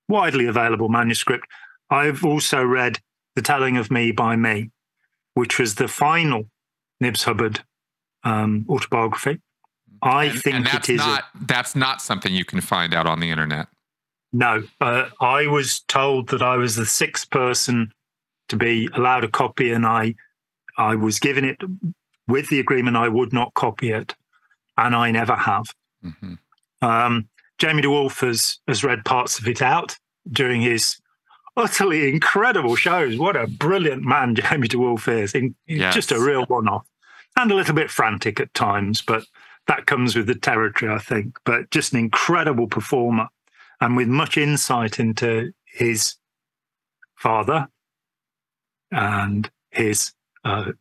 [0.08, 1.46] widely available manuscript.
[1.90, 3.00] I've also read
[3.36, 4.72] The Telling of Me by Me,
[5.34, 6.50] which was the final
[7.00, 7.62] Nibs Hubbard
[8.24, 9.40] um, autobiography.
[10.02, 11.02] I and, think and that's it is.
[11.02, 13.68] a- not that's not something you can find out on the internet.
[14.34, 17.92] no, uh, I was told that I was the sixth person
[18.50, 20.16] to be allowed a copy, and I,
[20.78, 21.58] I was given it
[22.28, 24.14] with the agreement I would not copy it,
[24.78, 25.66] and I never have.
[26.02, 26.36] hmm
[26.82, 29.98] Um, Jamie DeWolf has, has read parts of it out
[30.32, 30.98] during his
[31.58, 33.18] utterly incredible shows.
[33.18, 35.34] What a brilliant man Jamie DeWolf is.
[35.34, 35.94] In, Yes.
[35.94, 36.88] Just a real one off
[37.36, 39.26] and a little bit frantic at times, but
[39.68, 41.38] that comes with the territory, I think.
[41.44, 43.28] But just an incredible performer
[43.82, 46.16] and with much insight into his
[47.16, 47.68] father
[48.92, 50.14] and his
[50.46, 50.72] uh,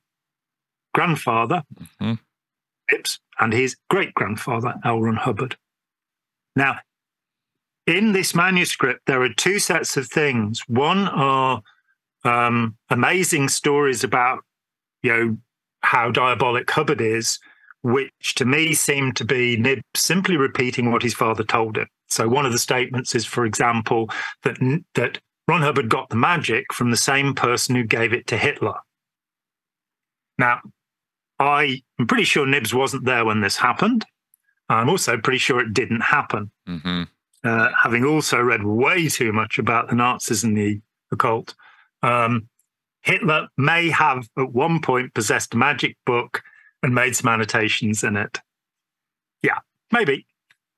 [0.95, 1.63] grandfather,
[2.01, 2.21] Mhm.
[2.89, 5.01] Phipps, and his great grandfather, L.
[5.03, 5.57] Ron Hubbard.
[6.55, 6.79] Now,
[7.87, 10.63] in this manuscript, there are two sets of things.
[10.69, 11.63] One are
[12.25, 14.41] um, amazing stories about,
[15.03, 15.37] you know,
[15.83, 17.39] how diabolic Hubbard is,
[17.83, 21.87] which to me seem to be Nib simply repeating what his father told him.
[22.09, 24.11] So one of the statements is, for example,
[24.43, 24.59] that
[24.95, 28.75] that Ron Hubbard got the magic from the same person who gave it to Hitler.
[30.39, 30.61] Now,
[31.39, 34.05] I am pretty sure Nibs wasn't there when this happened.
[34.69, 37.05] I'm also pretty sure it didn't happen hmm
[37.47, 40.81] uh, having also read way too much about the Nazis and the
[41.13, 41.55] occult,
[42.03, 42.49] um,
[43.03, 46.43] Hitler may have at one point possessed a magic book
[46.83, 48.41] and made some annotations in it.
[49.43, 49.59] Yeah,
[49.93, 50.27] maybe.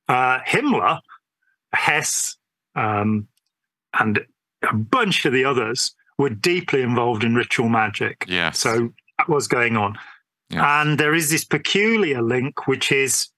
[0.09, 1.01] Uh, Himmler,
[1.73, 2.37] Hess,
[2.75, 3.29] um,
[3.99, 4.25] and
[4.69, 8.25] a bunch of the others were deeply involved in ritual magic.
[8.29, 8.51] Yeah.
[8.51, 9.99] So that was going on.
[10.51, 10.83] Yeah.
[10.83, 13.29] And there is this peculiar link, which is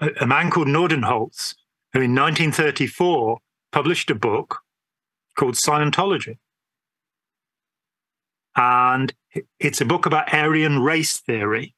[0.00, 1.54] a, a man called Nordenholz,
[1.94, 3.38] who in 1934
[3.72, 4.58] published a book
[5.38, 6.36] called Scientology.
[8.56, 9.12] And
[9.58, 11.74] it's a book about Aryan race theory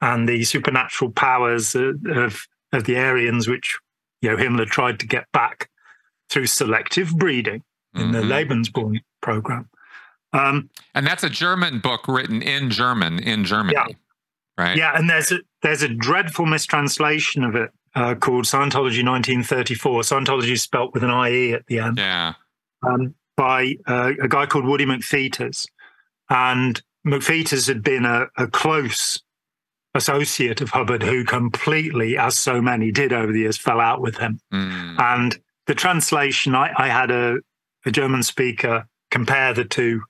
[0.00, 3.78] and the supernatural powers of, of, the Aryans, which
[4.20, 5.70] you know Himmler tried to get back
[6.28, 7.62] through selective breeding
[7.94, 8.28] in the Mhm.
[8.28, 9.70] Lebensborn program.
[10.34, 13.94] Um, and that's a German book written in German in Germany, Yeah.
[14.58, 14.76] right?
[14.76, 20.02] Yeah, and there's a there's a dreadful mistranslation of it uh, called Scientology 1934.
[20.02, 22.34] Scientology is spelt with an IE at the end Yeah.
[22.86, 25.66] um, by uh, a guy called Woody McFeeters,
[26.30, 29.20] and McFeeters had been a, a close
[29.94, 34.18] associate of Hubbard, who completely, as so many did over the years, fell out with
[34.18, 34.40] him.
[34.52, 35.00] Mm.
[35.00, 37.38] And the translation, I, I had a,
[37.86, 40.02] a German speaker compare the two,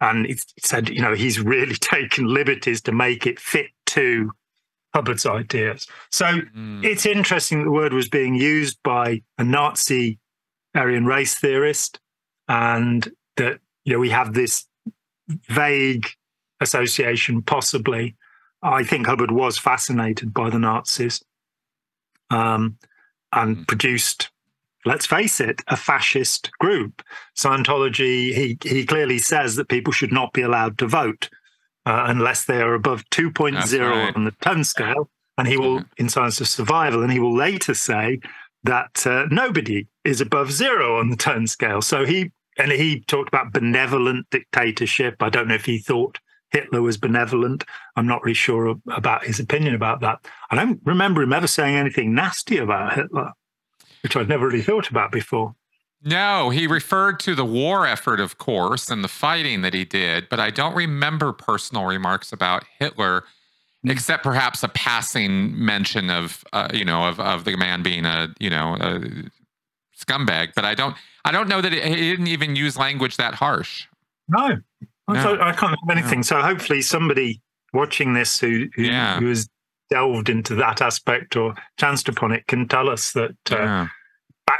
[0.00, 4.30] and it said, you know, he's really taken liberties to make it fit to
[4.94, 5.86] Hubbard's ideas.
[6.10, 6.84] So Mm.
[6.84, 10.18] it's interesting that the word was being used by a Nazi
[10.74, 12.00] Aryan race theorist,
[12.48, 14.66] and that you know we have this
[15.48, 16.06] vague
[16.60, 18.16] association, possibly.
[18.62, 21.22] I think Hubbard was fascinated by the Nazis
[22.30, 22.78] um,
[23.32, 23.66] and mm.
[23.68, 24.30] produced,
[24.86, 27.02] let's face it, a fascist group.
[27.36, 31.28] Scientology, he, he clearly says that people should not be allowed to vote
[31.86, 34.16] uh, unless they are above 2.0 right.
[34.16, 35.08] on the tone scale.
[35.36, 38.20] And he will, in Science of Survival, and he will later say
[38.62, 41.82] that uh, nobody is above zero on the tone scale.
[41.82, 45.16] So he and he talked about benevolent dictatorship.
[45.20, 46.18] I don't know if he thought
[46.50, 47.64] Hitler was benevolent.
[47.96, 50.24] I'm not really sure about his opinion about that.
[50.50, 53.32] I don't remember him ever saying anything nasty about Hitler,
[54.02, 55.54] which I'd never really thought about before.
[56.04, 60.28] No, he referred to the war effort, of course, and the fighting that he did,
[60.28, 63.24] but I don't remember personal remarks about Hitler,
[63.82, 63.90] hmm.
[63.90, 68.28] except perhaps a passing mention of, uh, you know, of, of the man being a,
[68.38, 69.00] you know, a
[69.98, 70.52] scumbag.
[70.54, 73.86] But I don't, I don't know that it, he didn't even use language that harsh.
[74.28, 74.60] No,
[75.08, 75.40] no.
[75.40, 76.18] I can't think of anything.
[76.18, 76.22] No.
[76.22, 77.40] So hopefully somebody
[77.72, 79.18] watching this who who, yeah.
[79.18, 79.48] who, has
[79.90, 83.88] delved into that aspect or chanced upon it can tell us that uh, yeah.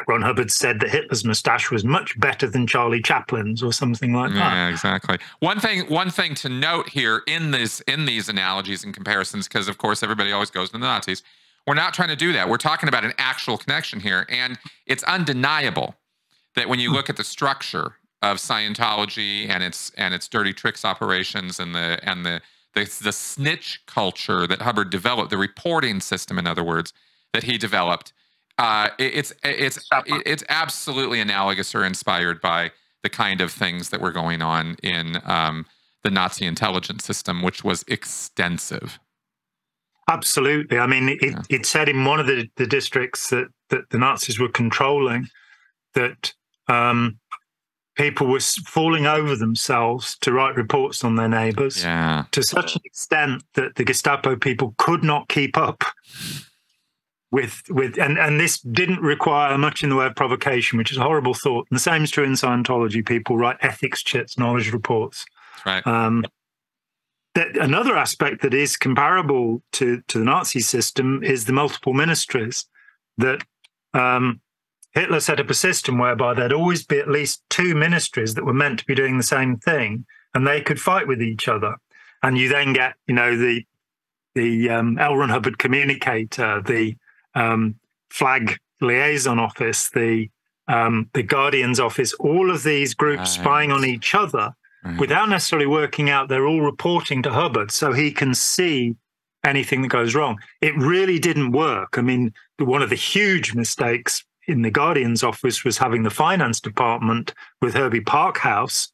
[0.07, 4.33] Ron Hubbard said that Hitler's mustache was much better than Charlie Chaplin's or something like
[4.33, 4.55] that.
[4.55, 5.19] Yeah, exactly.
[5.41, 9.69] One thing one thing to note here in this in these analogies and comparisons, because
[9.69, 11.23] of course everybody always goes to the Nazis.
[11.67, 12.49] We're not trying to do that.
[12.49, 14.27] We're talking about an actual connection here.
[14.29, 15.95] And it's undeniable
[16.57, 16.97] that when you hmm.
[16.97, 21.99] look at the structure of Scientology and its and its dirty tricks operations and the
[22.03, 22.41] and the
[22.75, 26.93] the, the snitch culture that Hubbard developed, the reporting system, in other words,
[27.33, 28.13] that he developed,
[28.59, 29.79] uh, it, it's it's
[30.27, 32.71] it's absolutely analogous or inspired by
[33.03, 35.67] the kind of things that were going on in um,
[36.03, 38.99] the Nazi intelligence system, which was extensive.
[40.09, 40.79] Absolutely.
[40.79, 41.43] I mean, it, yeah.
[41.49, 45.29] it said in one of the, the districts that, that the Nazis were controlling
[45.95, 46.35] that
[46.69, 47.19] um,
[47.97, 52.25] people were falling over themselves to write reports on their neighbors yeah.
[52.33, 55.85] to such an extent that the Gestapo people could not keep up
[57.35, 60.99] with with and and this didn't require much in the way of provocation, which is
[60.99, 61.67] a horrible thought.
[61.69, 63.05] And the same is true in Scientology.
[63.05, 65.27] People write ethics chits, knowledge reports.
[65.67, 65.85] Right.
[65.85, 66.25] Um,
[67.35, 72.67] that another aspect that is comparable to to the Nazi system is the multiple ministries
[73.19, 73.43] that
[73.95, 74.41] um,
[74.93, 78.55] Hitler set up a system whereby there'd always be at least two ministries that were
[78.55, 81.75] meant to be doing the same thing, and they could fight with each other.
[82.23, 83.65] And you then get, you know, the
[84.37, 85.17] the um, L.
[85.17, 86.95] Ron Hubbard communicator, the
[87.35, 87.77] um,
[88.11, 90.29] flag liaison office, the
[90.67, 93.43] um, the Guardian's office, all of these groups right.
[93.43, 94.99] spying on each other right.
[94.99, 96.29] without necessarily working out.
[96.29, 98.97] They're all reporting to Hubbard so he can see
[99.45, 100.39] anything that goes wrong.
[100.63, 101.99] It really didn't work.
[101.99, 106.61] I mean, one of the huge mistakes in the Guardian's office was having the finance
[106.61, 108.89] department with Herbie Parkhouse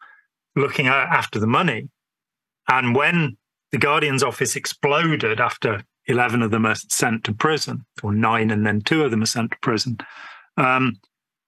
[0.56, 1.88] looking after the money.
[2.68, 3.36] And when
[3.72, 8.66] the Guardian's office exploded after 11 of them are sent to prison, or nine, and
[8.66, 9.98] then two of them are sent to prison,
[10.56, 10.98] um,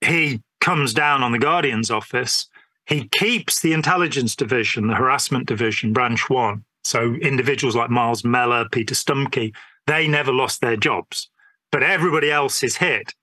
[0.01, 2.49] he comes down on the Guardian's office.
[2.87, 6.65] He keeps the intelligence division, the harassment division, branch one.
[6.85, 9.55] So individuals like Miles Mellor, Peter Stumke,
[9.87, 11.31] they never lost their jobs,
[11.71, 13.15] but everybody else is hit.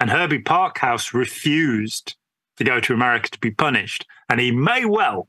[0.00, 2.16] And Herbie Parkhouse refused
[2.58, 4.06] to go to America to be punished.
[4.28, 5.28] And he may well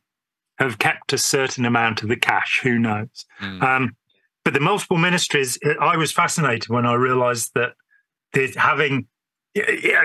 [0.60, 2.60] have kept a certain amount of the cash.
[2.64, 3.26] Who knows?
[3.40, 3.62] Mm.
[3.62, 3.96] Um,
[4.48, 7.74] but the multiple ministries, I was fascinated when I realized that
[8.56, 9.06] having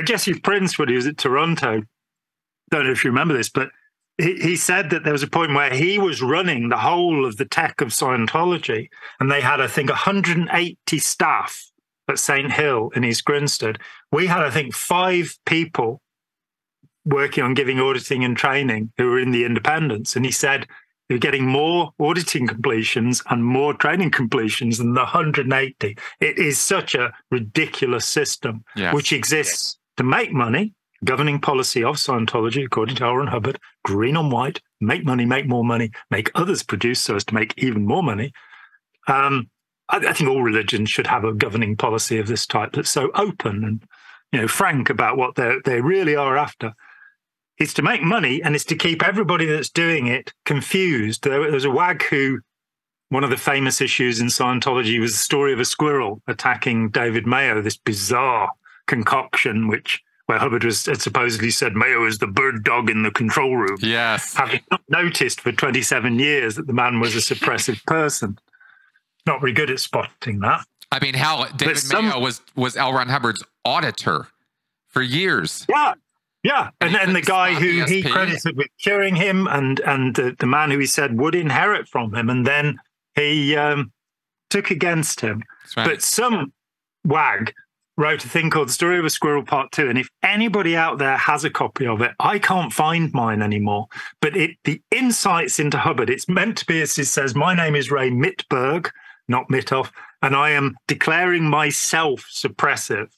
[0.05, 1.83] Jesse Prince, when he was at Toronto,
[2.72, 3.68] don't know if you remember this, but
[4.18, 7.37] he, he said that there was a point where he was running the whole of
[7.37, 8.88] the tech of Scientology,
[9.20, 11.64] and they had, I think, 180 staff
[12.09, 12.50] at St.
[12.50, 13.78] Hill in East Grinstead,
[14.11, 16.02] we had, I think, five people
[17.05, 20.16] working on giving auditing and training who were in the independents.
[20.16, 20.66] And he said
[21.12, 25.98] you're getting more auditing completions and more training completions than the 180.
[26.20, 28.94] It is such a ridiculous system, yes.
[28.94, 30.72] which exists to make money.
[31.05, 33.16] Governing policy of Scientology, according to L.
[33.16, 37.25] Ron Hubbard, green on white, make money, make more money, make others produce so as
[37.25, 38.33] to make even more money.
[39.07, 39.51] Um,
[39.90, 43.10] I, I think all religions should have a governing policy of this type that's so
[43.17, 43.85] open and
[44.33, 46.73] you know frank about what they they really are after.
[47.63, 51.23] It's to make money and it's to keep everybody that's doing it confused.
[51.23, 52.40] There, there's a wag who
[53.10, 57.27] one of the famous issues in Scientology was the story of a squirrel attacking David
[57.27, 58.50] Mayo, this bizarre
[58.87, 63.10] concoction which where Hubbard was had supposedly said Mayo is the bird dog in the
[63.10, 63.77] control room.
[63.81, 64.35] Yes.
[64.35, 68.38] Having not noticed for 27 years that the man was a suppressive person
[69.25, 70.65] not very good at spotting that.
[70.90, 72.92] I mean, hell, David some, Mayo was was L.
[72.92, 74.27] Ron Hubbard's auditor
[74.88, 75.65] for years.
[75.69, 75.94] Yeah,
[76.43, 80.47] Yeah, and then the guy who he credited with curing him, and and the, the
[80.47, 82.81] man who he said would inherit from him, and then
[83.15, 83.93] he um,
[84.51, 85.45] took against him.
[85.77, 85.87] Right.
[85.87, 86.53] But some
[87.05, 87.55] wag
[87.97, 90.99] wrote a thing called The Story of a Squirrel Part Two, and if anybody out
[90.99, 93.87] there has a copy of it, I can't find mine anymore.
[94.21, 97.77] But it the insights into Hubbard, it's meant to be as it says, my name
[97.77, 98.90] is Ray Mittberg,
[99.29, 103.11] not Mithoff, and I am declaring myself suppressive,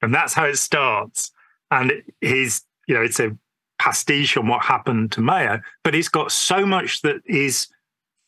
[0.00, 1.32] and that's how it starts
[1.70, 3.36] and he's you know it's a
[3.78, 7.66] pastiche on what happened to Mayo, but it's got so much that is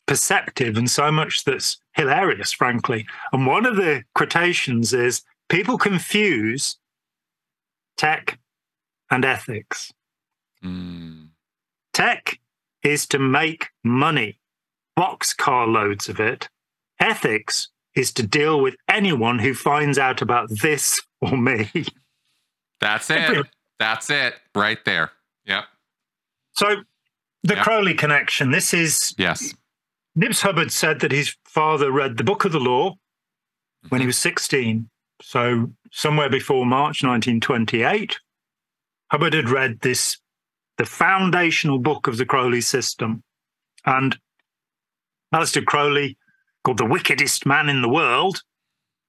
[0.07, 3.05] perceptive and so much that's hilarious, frankly.
[3.31, 6.77] And one of the quotations is people confuse
[7.97, 8.39] tech
[9.11, 9.93] and ethics.
[10.63, 11.29] Mm.
[11.93, 12.39] Tech
[12.83, 14.39] is to make money,
[14.97, 16.49] boxcar loads of it.
[16.99, 21.69] Ethics is to deal with anyone who finds out about this or me.
[22.83, 23.47] That's it.
[23.79, 25.11] That's it right there.
[25.45, 25.63] Yep.
[26.51, 26.75] So
[27.43, 27.63] the yep.
[27.63, 28.51] Crowley connection.
[28.51, 29.53] This is yes.
[30.15, 33.87] Nibs Hubbard said that his father read the Book of the Law mm-hmm.
[33.87, 34.09] when he mm-hmm.
[34.09, 34.89] was 16.
[35.21, 38.19] So somewhere before March 1928,
[39.11, 40.17] Hubbard had read this,
[40.77, 43.23] the foundational book of the Crowley system.
[43.85, 44.17] And
[45.33, 46.17] Aleister Crowley,
[46.65, 48.41] called the wickedest man in the world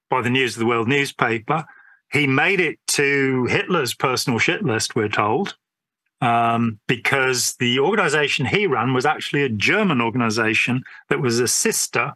[0.09, 1.65] by the News of the World newspaper,
[2.11, 5.55] he made it to Hitler's personal shit list, we're told,
[6.21, 12.13] um, because the organization he ran was actually a German organization that was a sister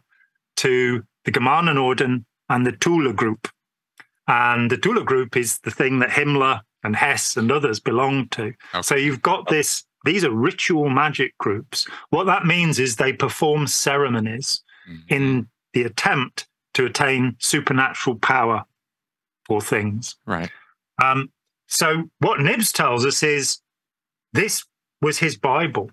[0.56, 3.48] to the Germanenorden and the Thule Group.
[4.26, 8.52] And the Thule Group is the thing that Himmler and Hess and others belong to.
[8.74, 8.82] Okay.
[8.82, 11.86] So you've got this, these are ritual magic groups.
[12.10, 15.14] What that means is they perform ceremonies mm-hmm.
[15.14, 18.64] in the attempt to attain supernatural power
[19.50, 20.16] or things.
[20.26, 20.50] Right.
[21.02, 21.30] Um,
[21.66, 23.58] so what Nibs tells us is
[24.32, 24.64] this
[25.00, 25.90] was his Bible,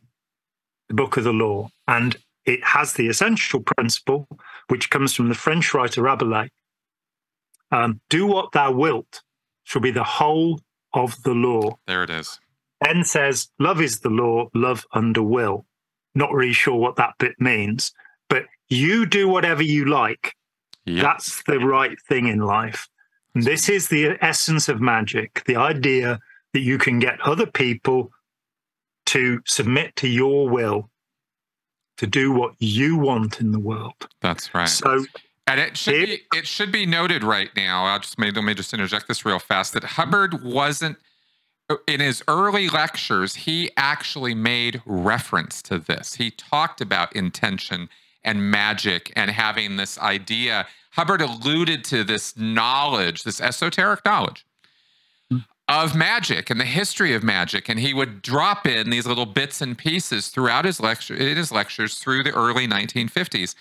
[0.90, 4.28] the book of the law, and it has the essential principle,
[4.68, 6.50] which comes from the French writer Rabelais.
[7.72, 9.22] Um, Do what thou wilt
[9.64, 10.60] shall be the whole
[10.94, 11.78] of the law.
[11.88, 12.40] There it is.
[12.82, 15.66] Then says, love is the law, love under will.
[16.16, 17.92] Not really sure what that bit means,
[18.30, 20.36] but you do whatever you like.
[20.86, 21.04] Yep.
[21.04, 22.88] That's the right thing in life.
[23.42, 26.20] This is the essence of magic the idea
[26.54, 28.12] that you can get other people
[29.08, 30.90] to submit to your will,
[31.98, 34.08] to do what you want in the world.
[34.22, 34.68] That's right.
[34.68, 35.06] So,
[35.48, 37.86] and it should be it should be noted right now.
[37.86, 40.98] I'll just let me just interject this real fast that Hubbard wasn't
[41.88, 43.36] in his early lectures.
[43.36, 46.16] He actually made reference to this.
[46.16, 47.90] He talked about intention
[48.28, 54.46] and magic and having this idea Hubbard alluded to this knowledge, this esoteric knowledge
[55.30, 55.40] hmm.
[55.70, 59.62] of magic and the history of magic, and he would drop in these little bits
[59.62, 63.54] and pieces throughout his lecture in his lectures through the early 1950s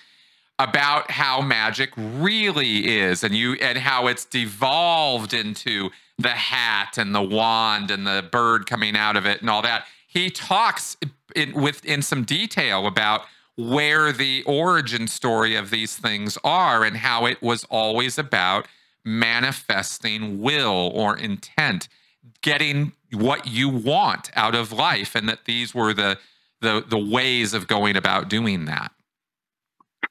[0.59, 7.15] about how magic really is and you and how it's devolved into the hat and
[7.15, 9.85] the wand and the bird coming out of it and all that.
[10.09, 10.97] He talks
[11.35, 16.99] in, with in some detail about where the origin story of these things are and
[16.99, 18.69] how it was always about
[19.05, 21.89] manifesting will or intent,
[22.43, 26.19] getting what you want out of life, and that these were the
[26.61, 28.93] the the ways of going about doing that.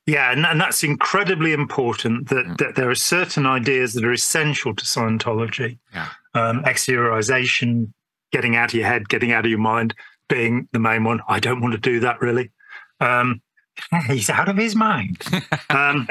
[0.05, 2.57] Yeah, and, and that's incredibly important that, mm.
[2.57, 5.79] that there are certain ideas that are essential to Scientology.
[5.93, 6.09] Yeah.
[6.35, 7.91] Um, exteriorization,
[8.31, 9.95] getting out of your head, getting out of your mind,
[10.29, 11.21] being the main one.
[11.27, 12.51] I don't want to do that really.
[12.99, 13.41] Um,
[14.07, 15.21] he's out of his mind.
[15.69, 16.07] Um,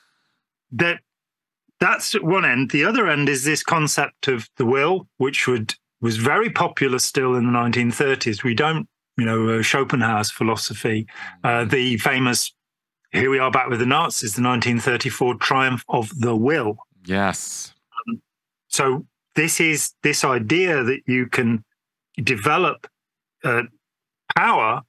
[0.72, 1.00] that
[1.80, 2.70] that's one end.
[2.70, 7.34] The other end is this concept of the will, which would was very popular still
[7.34, 8.44] in the 1930s.
[8.44, 11.06] We don't, you know, uh, Schopenhauer's philosophy,
[11.44, 12.52] uh, the famous
[13.12, 16.78] "Here we are back with the Nazis," the 1934 triumph of the will.
[17.04, 17.74] Yes.
[18.08, 18.22] Um,
[18.68, 21.64] so this is this idea that you can
[22.22, 22.88] develop
[23.44, 23.62] uh,
[24.36, 24.82] power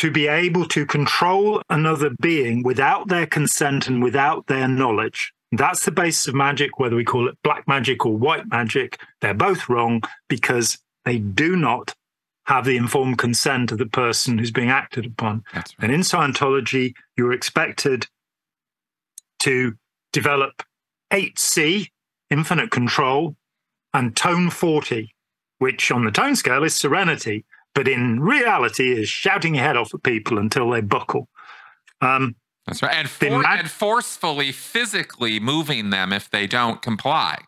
[0.00, 5.30] to be able to control another being without their consent and without their knowledge.
[5.52, 8.98] That's the basis of magic, whether we call it black magic or white magic.
[9.20, 11.94] They're both wrong because they do not
[12.46, 15.44] have the informed consent of the person who's being acted upon.
[15.54, 15.70] Right.
[15.80, 18.06] And in Scientology, you're expected
[19.40, 19.74] to
[20.14, 20.62] develop
[21.12, 21.88] 8C,
[22.30, 23.36] infinite control,
[23.92, 25.14] and tone 40,
[25.58, 27.44] which on the tone scale is serenity
[27.74, 31.28] but in reality is shouting your head off at people until they buckle.
[32.00, 32.34] Um,
[32.66, 37.42] That's right, and, for, and forcefully, physically moving them if they don't comply.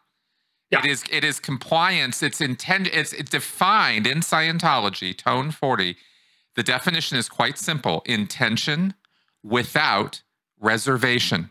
[0.71, 0.81] Yeah.
[0.81, 2.23] It is it is compliance.
[2.23, 2.95] It's intended.
[2.95, 5.97] It's, it's defined in Scientology, Tone Forty.
[6.57, 8.95] The definition is quite simple: intention
[9.43, 10.23] without
[10.59, 11.51] reservation.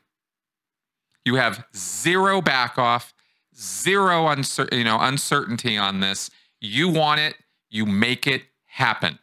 [1.23, 3.13] You have zero back off,
[3.55, 6.31] zero uncer- you know uncertainty on this.
[6.59, 7.35] You want it,
[7.69, 9.19] you make it happen.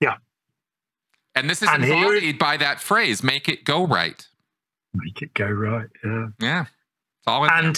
[0.00, 0.16] Yeah.
[1.34, 4.26] And this is and embodied here, by that phrase, make it go right.
[4.94, 5.88] Make it go right.
[6.04, 6.26] Yeah.
[6.38, 6.60] Yeah.
[6.62, 7.76] It's all and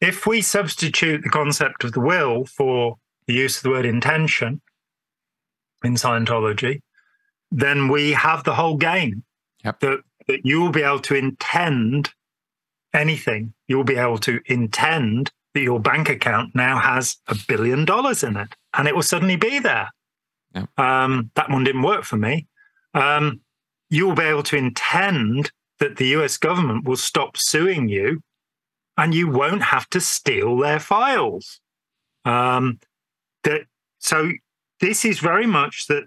[0.00, 0.08] there.
[0.08, 2.96] if we substitute the concept of the will for
[3.26, 4.60] the use of the word intention
[5.84, 6.80] in Scientology,
[7.50, 9.22] then we have the whole game.
[9.64, 9.80] Yep.
[9.80, 12.10] That, that you will be able to intend
[12.92, 13.54] anything.
[13.68, 18.36] You'll be able to intend that your bank account now has a billion dollars in
[18.36, 19.88] it and it will suddenly be there.
[20.54, 20.78] Yep.
[20.78, 22.46] Um, that one didn't work for me.
[22.94, 23.40] Um,
[23.90, 28.22] you will be able to intend that the US government will stop suing you
[28.96, 31.60] and you won't have to steal their files.
[32.24, 32.78] Um,
[33.44, 33.62] that
[33.98, 34.30] so
[34.80, 36.04] this is very much that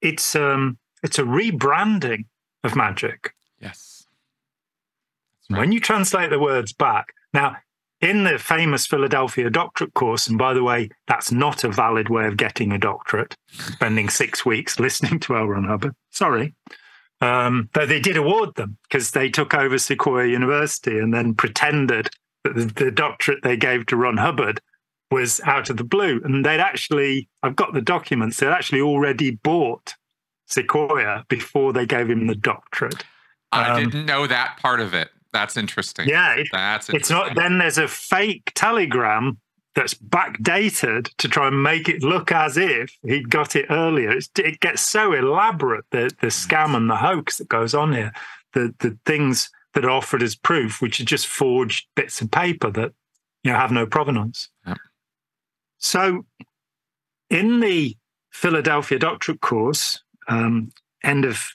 [0.00, 2.24] it's um, it's a rebranding
[2.64, 3.34] of magic.
[3.60, 4.06] Yes.
[5.48, 5.60] Right.
[5.60, 7.56] When you translate the words back, now
[8.02, 12.26] in the famous Philadelphia doctorate course, and by the way, that's not a valid way
[12.26, 15.46] of getting a doctorate, spending six weeks listening to L.
[15.46, 15.94] Ron Hubbard.
[16.10, 16.54] Sorry.
[17.20, 22.10] Um, but they did award them because they took over Sequoia University and then pretended
[22.42, 24.60] that the, the doctorate they gave to Ron Hubbard
[25.12, 26.20] was out of the blue.
[26.24, 29.94] And they'd actually, I've got the documents, they'd actually already bought
[30.48, 33.04] Sequoia before they gave him the doctorate.
[33.52, 35.10] I um, didn't know that part of it.
[35.32, 36.08] That's interesting.
[36.08, 36.96] Yeah, it, that's interesting.
[36.96, 37.36] it's not.
[37.36, 39.38] Then there's a fake telegram
[39.74, 44.10] that's backdated to try and make it look as if he'd got it earlier.
[44.10, 48.12] It's, it gets so elaborate the the scam and the hoax that goes on here.
[48.52, 52.70] The the things that are offered as proof, which are just forged bits of paper
[52.70, 52.92] that
[53.42, 54.50] you know have no provenance.
[54.66, 54.78] Yep.
[55.78, 56.26] So,
[57.30, 57.96] in the
[58.30, 60.70] Philadelphia doctorate course, um,
[61.02, 61.54] end of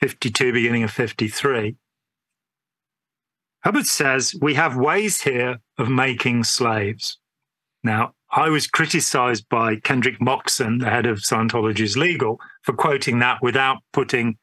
[0.00, 1.76] 52, beginning of 53,
[3.68, 7.18] Hubbard says we have ways here of making slaves.
[7.84, 13.42] Now, I was criticized by Kendrick Moxon, the head of Scientology's legal, for quoting that
[13.42, 14.38] without putting,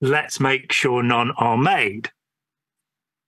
[0.00, 2.10] let's make sure none are made,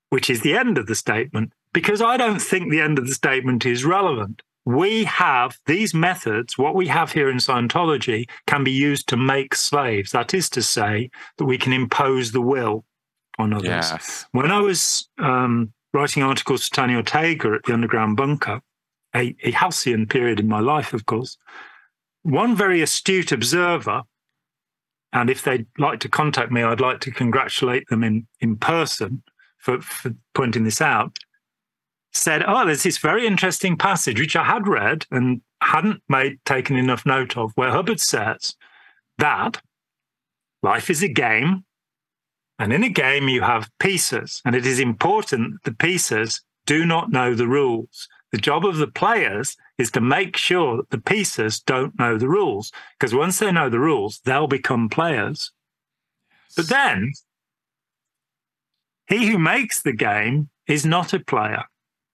[0.08, 3.12] which is the end of the statement, because I don't think the end of the
[3.12, 4.40] statement is relevant.
[4.64, 9.54] We have these methods, what we have here in Scientology can be used to make
[9.54, 10.12] slaves.
[10.12, 12.86] That is to say, that we can impose the will
[13.38, 13.68] on others.
[13.68, 14.26] Yes.
[14.32, 18.60] When I was um, writing articles for Tony Ortega at the Underground Bunker,
[19.14, 21.36] a, a halcyon period in my life, of course,
[22.22, 24.02] one very astute observer,
[25.12, 29.22] and if they'd like to contact me, I'd like to congratulate them in, in person
[29.58, 31.18] for, for pointing this out,
[32.12, 36.76] said, Oh, there's this very interesting passage, which I had read and hadn't made taken
[36.76, 38.54] enough note of, where Hubbard says
[39.18, 39.60] that
[40.62, 41.64] life is a game
[42.58, 47.10] and in a game, you have pieces, and it is important the pieces do not
[47.10, 48.08] know the rules.
[48.32, 52.28] The job of the players is to make sure that the pieces don't know the
[52.28, 55.52] rules, because once they know the rules, they'll become players.
[56.56, 57.12] But then,
[59.08, 61.64] he who makes the game is not a player.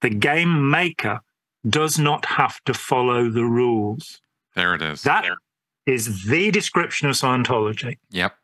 [0.00, 1.20] The game maker
[1.68, 4.20] does not have to follow the rules.
[4.54, 5.02] There it is.
[5.02, 5.36] That there.
[5.86, 7.98] is the description of Scientology.
[8.10, 8.34] Yep.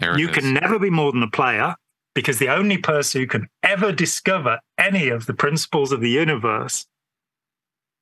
[0.00, 1.76] There you can never be more than a player
[2.14, 6.86] because the only person who can ever discover any of the principles of the universe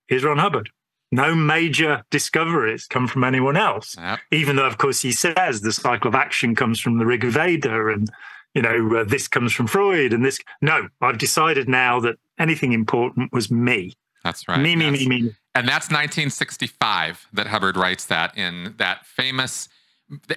[0.08, 0.70] is Ron Hubbard.
[1.10, 4.20] No major discoveries come from anyone else, yep.
[4.30, 7.88] even though, of course, he says the cycle of action comes from the Rig Veda
[7.88, 8.10] and
[8.54, 10.38] you know uh, this comes from Freud and this.
[10.60, 13.94] No, I've decided now that anything important was me.
[14.22, 14.60] That's right.
[14.60, 15.18] Me, me, me, me.
[15.54, 19.68] And that's 1965 that Hubbard writes that in that famous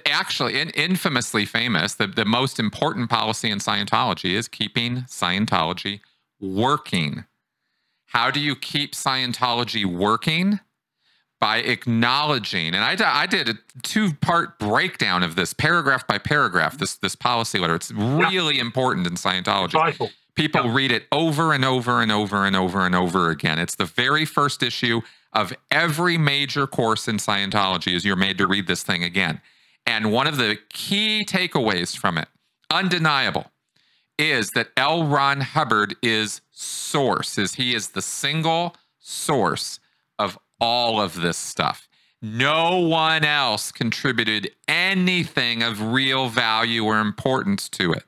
[0.06, 6.00] actually in, infamously famous the, the most important policy in scientology is keeping scientology
[6.40, 7.24] working.
[8.06, 10.60] How do you keep scientology working?
[11.40, 16.78] By acknowledging and i, I did a two part breakdown of this paragraph by paragraph
[16.78, 17.74] this this policy letter.
[17.74, 18.60] It's really yeah.
[18.60, 20.10] important in scientology.
[20.36, 20.74] People yeah.
[20.74, 23.58] read it over and over and over and over and over again.
[23.58, 25.00] It's the very first issue
[25.32, 29.40] of every major course in scientology is you're made to read this thing again
[29.86, 32.28] and one of the key takeaways from it,
[32.70, 33.50] undeniable,
[34.18, 35.04] is that L.
[35.04, 39.80] Ron Hubbard is source, is he is the single source
[40.18, 41.88] of all of this stuff.
[42.20, 48.04] No one else contributed anything of real value or importance to it.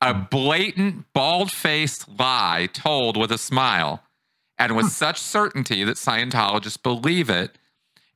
[0.00, 4.04] a blatant, bald faced lie told with a smile
[4.56, 4.90] and with hmm.
[4.90, 7.58] such certainty that Scientologists believe it.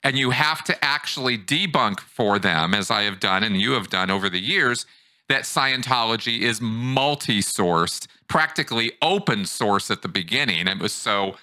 [0.05, 3.89] And you have to actually debunk for them, as I have done and you have
[3.89, 4.85] done over the years,
[5.29, 10.67] that Scientology is multi sourced, practically open source at the beginning.
[10.67, 11.37] It was so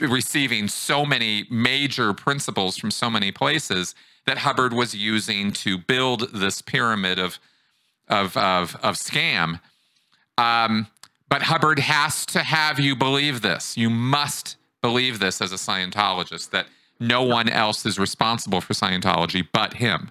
[0.00, 3.94] receiving so many major principles from so many places
[4.26, 7.38] that Hubbard was using to build this pyramid of
[8.08, 9.60] of of, of scam.
[10.38, 10.88] Um,
[11.28, 13.76] but Hubbard has to have you believe this.
[13.76, 16.66] You must believe this as a Scientologist that
[17.00, 20.10] no one else is responsible for Scientology but him.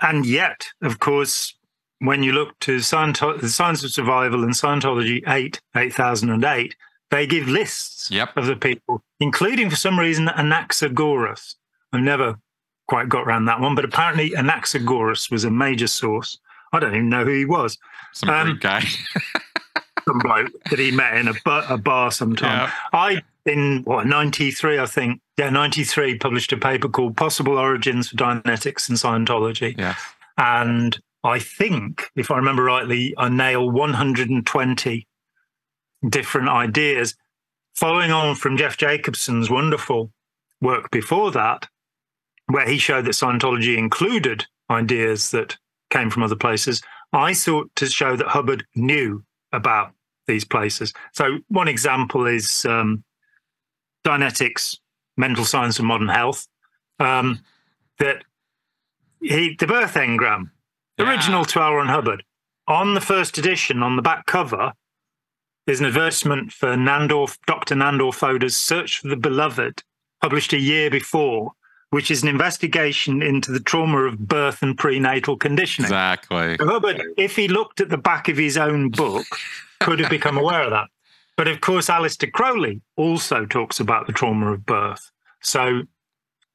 [0.00, 1.54] And yet, of course,
[2.00, 6.74] when you look to Scientolo- the Science of Survival and Scientology 8, 8008,
[7.10, 8.36] they give lists yep.
[8.36, 11.54] of the people, including for some reason Anaxagoras.
[11.92, 12.36] I've never
[12.88, 16.38] quite got around that one, but apparently Anaxagoras was a major source.
[16.72, 17.78] I don't even know who he was.
[18.12, 18.84] Some um, Greek guy.
[20.04, 22.68] some bloke that he met in a, bar, a bar sometime.
[22.68, 22.72] Yeah.
[22.92, 28.16] I, in what, 93, I think, yeah, 93, published a paper called Possible Origins for
[28.16, 29.78] Dianetics and Scientology.
[29.78, 29.94] Yeah.
[30.36, 35.06] And I think, if I remember rightly, I nail 120
[36.08, 37.14] different ideas.
[37.74, 40.12] Following on from Jeff Jacobsen's wonderful
[40.60, 41.68] work before that,
[42.46, 45.56] where he showed that Scientology included ideas that
[45.90, 46.82] came from other places,
[47.12, 49.22] I sought to show that Hubbard knew
[49.52, 49.92] about
[50.26, 50.92] these places.
[51.12, 53.04] So, one example is um,
[54.04, 54.78] Dianetics,
[55.16, 56.46] Mental Science and Modern Health.
[56.98, 57.40] Um,
[57.98, 58.24] that
[59.20, 60.50] he, the birth engram,
[60.98, 61.08] yeah.
[61.08, 61.74] original to L.
[61.74, 62.22] Ron Hubbard,
[62.68, 64.72] on the first edition, on the back cover,
[65.66, 67.74] is an advertisement for Nandor, Dr.
[67.74, 69.82] Nandor Fodor's Search for the Beloved,
[70.20, 71.52] published a year before,
[71.92, 75.84] which is an investigation into the trauma of birth and prenatal conditioning.
[75.84, 76.56] Exactly.
[76.58, 79.26] Hubbard, if he looked at the back of his own book,
[79.78, 80.88] could have become aware of that.
[81.36, 85.10] But of course, Aleister Crowley also talks about the trauma of birth.
[85.42, 85.82] So,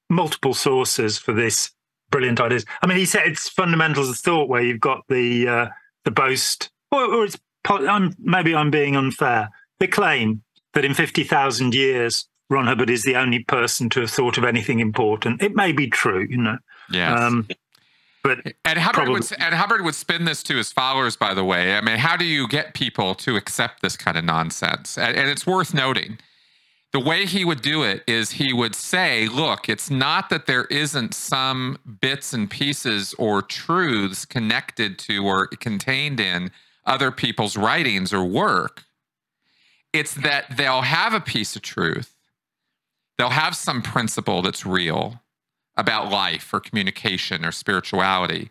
[0.10, 1.70] multiple sources for this
[2.10, 2.66] brilliant ideas.
[2.82, 5.68] I mean, he said it's fundamentals of thought where you've got the uh,
[6.04, 7.38] the boast, or, or it's
[7.70, 9.50] I'm, maybe I'm being unfair.
[9.80, 10.42] The claim
[10.74, 14.44] that in fifty thousand years Ron Hubbard is the only person to have thought of
[14.44, 15.42] anything important.
[15.42, 16.58] It may be true, you know.
[16.90, 17.14] Yeah.
[17.14, 17.48] Um,
[18.24, 21.16] but and Hubbard probably, would and Hubbard would spin this to his followers.
[21.16, 24.24] By the way, I mean, how do you get people to accept this kind of
[24.24, 24.98] nonsense?
[24.98, 26.20] And, and it's worth noting.
[26.94, 30.66] The way he would do it is he would say, "Look, it's not that there
[30.66, 36.52] isn't some bits and pieces or truths connected to or contained in
[36.86, 38.84] other people's writings or work.
[39.94, 42.17] It's that they'll have a piece of truth."
[43.18, 45.22] They'll have some principle that's real
[45.76, 48.50] about life or communication or spirituality,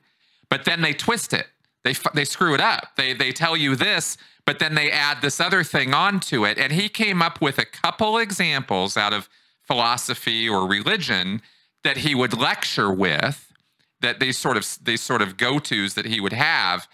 [0.49, 1.47] but then they twist it.
[1.85, 2.97] They, they screw it up.
[2.97, 6.59] They, they tell you this, but then they add this other thing onto it.
[6.59, 9.29] And he came up with a couple examples out of
[9.63, 11.43] philosophy or religion
[11.85, 13.53] that he would lecture with,
[14.01, 16.89] that these sort of these sort of go-tos that he would have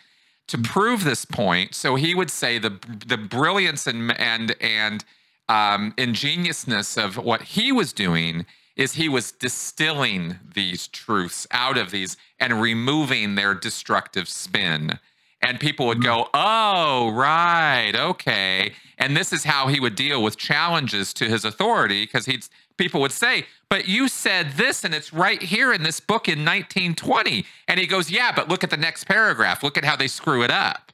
[0.48, 1.74] to prove this point.
[1.74, 5.04] So he would say the the brilliance and and and
[5.52, 11.90] um, ingeniousness of what he was doing is he was distilling these truths out of
[11.90, 14.98] these and removing their destructive spin.
[15.42, 18.72] And people would go, oh, right, okay.
[18.96, 22.46] And this is how he would deal with challenges to his authority because he'd
[22.78, 26.38] people would say, but you said this and it's right here in this book in
[26.38, 27.44] 1920.
[27.68, 29.62] And he goes, yeah, but look at the next paragraph.
[29.62, 30.92] Look at how they screw it up.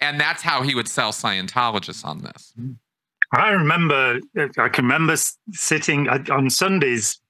[0.00, 2.54] And that's how he would sell Scientologists on this.
[3.32, 4.20] I remember,
[4.58, 5.16] I can remember
[5.52, 7.20] sitting on Sundays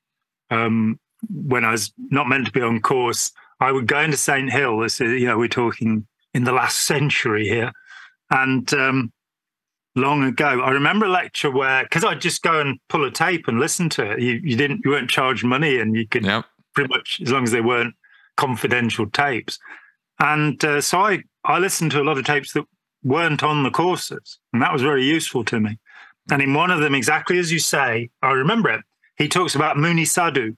[0.51, 0.99] um,
[1.29, 3.33] when I was not meant to be on course.
[3.61, 4.51] I would go into St.
[4.51, 4.79] Hill.
[4.79, 7.73] This is, you know, we're talking in the last century here.
[8.31, 9.13] And um,
[9.95, 13.49] long ago, I remember a lecture where, because I'd just go and pull a tape
[13.49, 14.21] and listen to it.
[14.21, 16.47] You, you didn't, you weren't charged money and you could yep.
[16.75, 17.95] pretty much, as long as they weren't
[18.37, 19.59] confidential tapes.
[20.19, 22.65] And uh, so I, I listened to a lot of tapes that
[23.03, 24.39] weren't on the courses.
[24.53, 25.79] And that was very useful to me.
[26.31, 28.83] And in one of them, exactly as you say, I remember it,
[29.17, 30.55] he talks about Muni Sadhu,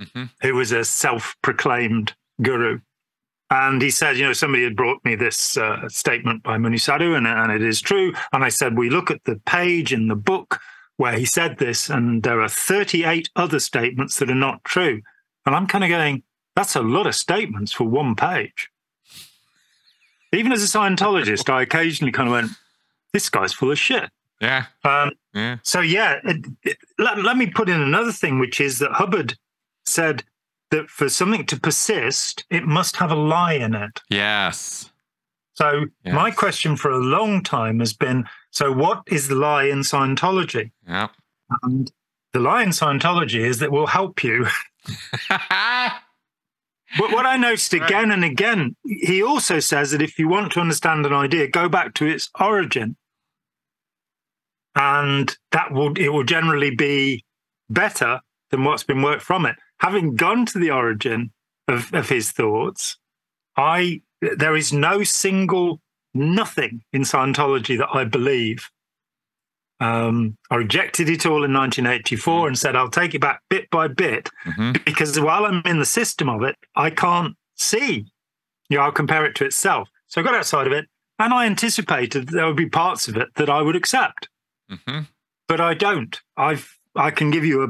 [0.00, 0.24] mm-hmm.
[0.40, 2.80] who was a self proclaimed guru.
[3.50, 7.14] And he said, you know, somebody had brought me this uh, statement by Muni Sadhu,
[7.14, 8.12] and, and it is true.
[8.32, 10.60] And I said, we look at the page in the book
[10.98, 15.00] where he said this, and there are 38 other statements that are not true.
[15.46, 18.68] And I'm kind of going, that's a lot of statements for one page.
[20.32, 22.50] Even as a Scientologist, I occasionally kind of went,
[23.12, 24.10] this guy's full of shit.
[24.40, 24.66] Yeah.
[24.84, 25.56] Um, yeah.
[25.62, 29.36] So, yeah, it, it, let, let me put in another thing, which is that Hubbard
[29.84, 30.22] said
[30.70, 34.00] that for something to persist, it must have a lie in it.
[34.10, 34.90] Yes.
[35.54, 36.14] So Yes.
[36.14, 40.70] my question for a long time has been: so what is the lie in Scientology?
[40.86, 41.08] Yeah.
[41.62, 41.90] And
[42.32, 44.46] the lie in Scientology is that we'll help you.
[46.96, 50.60] But what I noticed again and again, he also says that if you want to
[50.60, 52.96] understand an idea, go back to its origin.
[54.78, 57.24] And that will it will generally be
[57.68, 58.20] better
[58.50, 59.56] than what's been worked from it.
[59.80, 61.32] Having gone to the origin
[61.66, 62.96] of, of his thoughts,
[63.56, 65.80] I there is no single
[66.14, 68.70] nothing in Scientology that I believe.
[69.80, 73.86] Um, I rejected it all in 1984 and said I'll take it back bit by
[73.86, 74.84] bit Mhm.
[74.84, 78.06] because while I'm in the system of it, I can't see.
[78.68, 79.88] You know, I'll compare it to itself.
[80.08, 80.88] So I got outside of it,
[81.20, 84.28] and I anticipated that there would be parts of it that I would accept,
[84.70, 85.06] Mhm.
[85.46, 86.20] but I don't.
[86.36, 87.68] I've I can give you a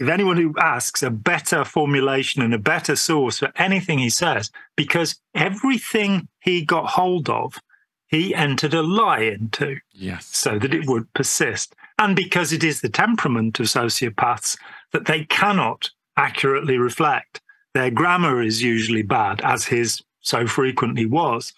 [0.00, 4.50] if anyone who asks a better formulation and a better source for anything he says,
[4.76, 7.60] because everything he got hold of,
[8.08, 10.26] he entered a lie into Yes.
[10.26, 11.76] so that it would persist.
[11.96, 14.58] And because it is the temperament of sociopaths
[14.90, 17.40] that they cannot accurately reflect.
[17.72, 21.52] Their grammar is usually bad, as his so frequently was.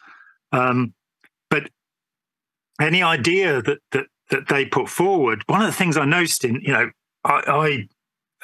[0.52, 0.92] Um,
[1.48, 1.70] but
[2.78, 6.60] any idea that, that that they put forward, one of the things I noticed in,
[6.62, 6.90] you know,
[7.24, 7.88] I,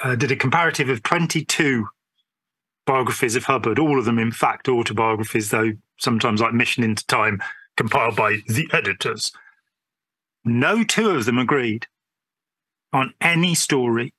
[0.03, 1.87] I uh, did a comparative of 22
[2.87, 7.41] biographies of Hubbard, all of them, in fact, autobiographies, though sometimes like Mission into Time,
[7.77, 9.33] compiled by the editors.
[10.45, 11.87] No two of them agreed
[12.93, 14.13] on any story.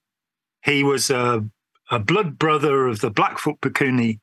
[0.63, 1.45] He was a,
[1.91, 4.19] a blood brother of the Blackfoot Pekuni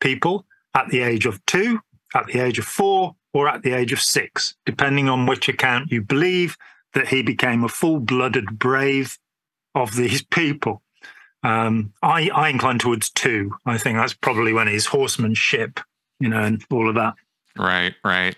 [0.00, 1.80] people at the age of two,
[2.14, 5.90] at the age of four, or at the age of six, depending on which account
[5.90, 6.56] you believe
[6.94, 9.18] that he became a full blooded brave
[9.74, 10.82] of these people.
[11.42, 13.54] Um, I, I incline towards two.
[13.66, 15.80] I think that's probably when his horsemanship,
[16.18, 17.14] you know, and all of that.
[17.58, 18.34] Right, right.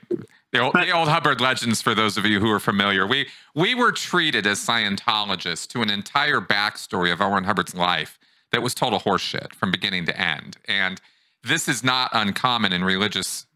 [0.53, 3.29] The old, But- the old Hubbard legends, for those of you who are familiar, we
[3.55, 8.19] we were treated as Scientologists to an entire backstory of Ron Hubbard's life
[8.53, 10.57] that was total horseshit from beginning to end.
[10.67, 11.01] And
[11.43, 13.47] this is not uncommon in religious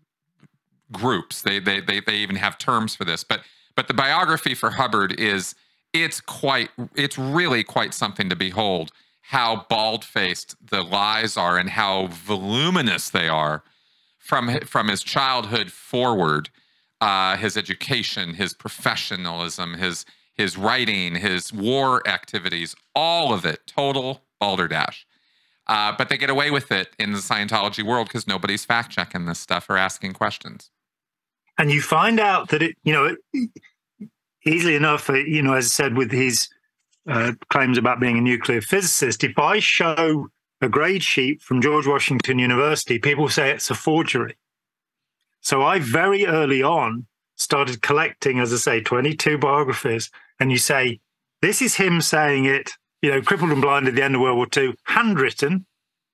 [0.92, 1.42] groups.
[1.42, 3.24] They they they, they even have terms for this.
[3.24, 3.40] But
[3.74, 5.54] but the biography for Hubbard is
[5.92, 8.92] it's quite it's really quite something to behold
[9.22, 13.62] how bald faced the lies are and how voluminous they are
[14.18, 16.50] from from his childhood forward,
[17.00, 20.04] uh, his education, his professionalism, his
[20.34, 25.06] his writing, his war activities, all of it, total balderdash.
[25.66, 29.26] Uh, but they get away with it in the Scientology world because nobody's fact checking
[29.26, 30.70] this stuff or asking questions.
[31.60, 33.14] And you find out that it, you know,
[34.46, 36.48] easily enough, uh, you know, as I said, with his
[37.06, 40.28] uh, claims about being a nuclear physicist, if I show
[40.62, 44.38] a grade sheet from George Washington University, people say it's a forgery.
[45.42, 47.06] So I very early on
[47.36, 51.00] started collecting, as I say, 22 biographies, and you say,
[51.42, 52.70] this is him saying it,
[53.02, 55.66] you know, crippled and blind at the end of World War II, handwritten,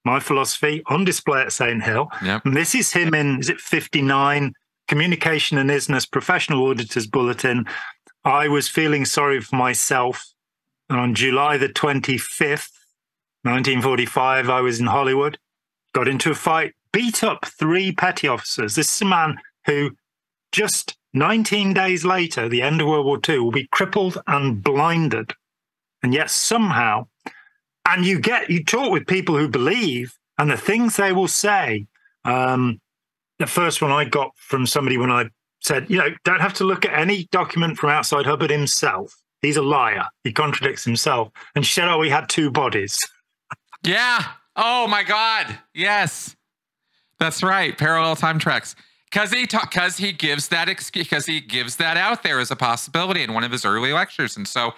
[0.04, 1.84] my philosophy, on display at St.
[1.84, 2.08] Hill.
[2.24, 2.46] Yep.
[2.46, 4.52] And this is him in, is it 59?
[4.88, 7.66] Communication and Isness Professional Auditors Bulletin.
[8.24, 10.26] I was feeling sorry for myself.
[10.88, 12.70] And on July the 25th,
[13.42, 15.38] 1945, I was in Hollywood,
[15.92, 18.74] got into a fight, beat up three petty officers.
[18.74, 19.90] This is a man who
[20.52, 25.32] just 19 days later, the end of World War II, will be crippled and blinded.
[26.02, 27.06] And yet somehow,
[27.88, 31.86] and you get, you talk with people who believe, and the things they will say.
[32.24, 32.80] Um,
[33.38, 35.26] the first one I got from somebody when I
[35.60, 39.12] said, you know, don't have to look at any document from outside Hubbard himself.
[39.42, 40.04] He's a liar.
[40.24, 41.30] He contradicts himself.
[41.54, 42.98] And she said, oh, he had two bodies.
[43.82, 44.24] Yeah.
[44.56, 45.58] Oh my God.
[45.72, 46.34] Yes.
[47.20, 47.76] That's right.
[47.78, 48.74] Parallel time tracks.
[49.12, 52.56] Because he because he gives that excuse because he gives that out there as a
[52.56, 54.72] possibility in one of his early lectures, and so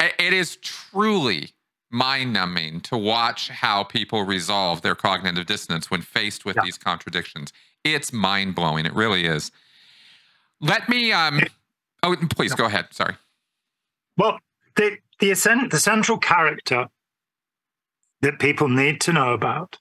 [0.00, 1.50] it is truly
[1.92, 6.62] mind-numbing to watch how people resolve their cognitive dissonance when faced with Yeah.
[6.64, 7.52] these contradictions.
[7.84, 8.86] It's mind-blowing.
[8.86, 9.50] It really is.
[10.60, 11.12] Let me.
[11.12, 11.40] um
[12.04, 12.86] Oh, please go ahead.
[12.90, 13.14] Sorry.
[14.16, 14.38] Well,
[14.76, 16.88] the the, essen- the central character
[18.22, 19.78] that people need to know about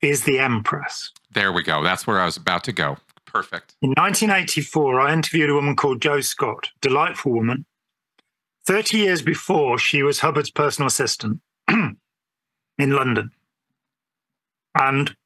[0.00, 1.10] is the Empress.
[1.32, 1.82] There we go.
[1.82, 2.96] That's where I was about to go.
[3.26, 3.74] Perfect.
[3.82, 7.64] In 1984, I interviewed a woman called Jo Scott, delightful woman.
[8.66, 11.96] 30 years before, she was Hubbard's personal assistant in
[12.78, 13.30] London.
[14.78, 15.16] And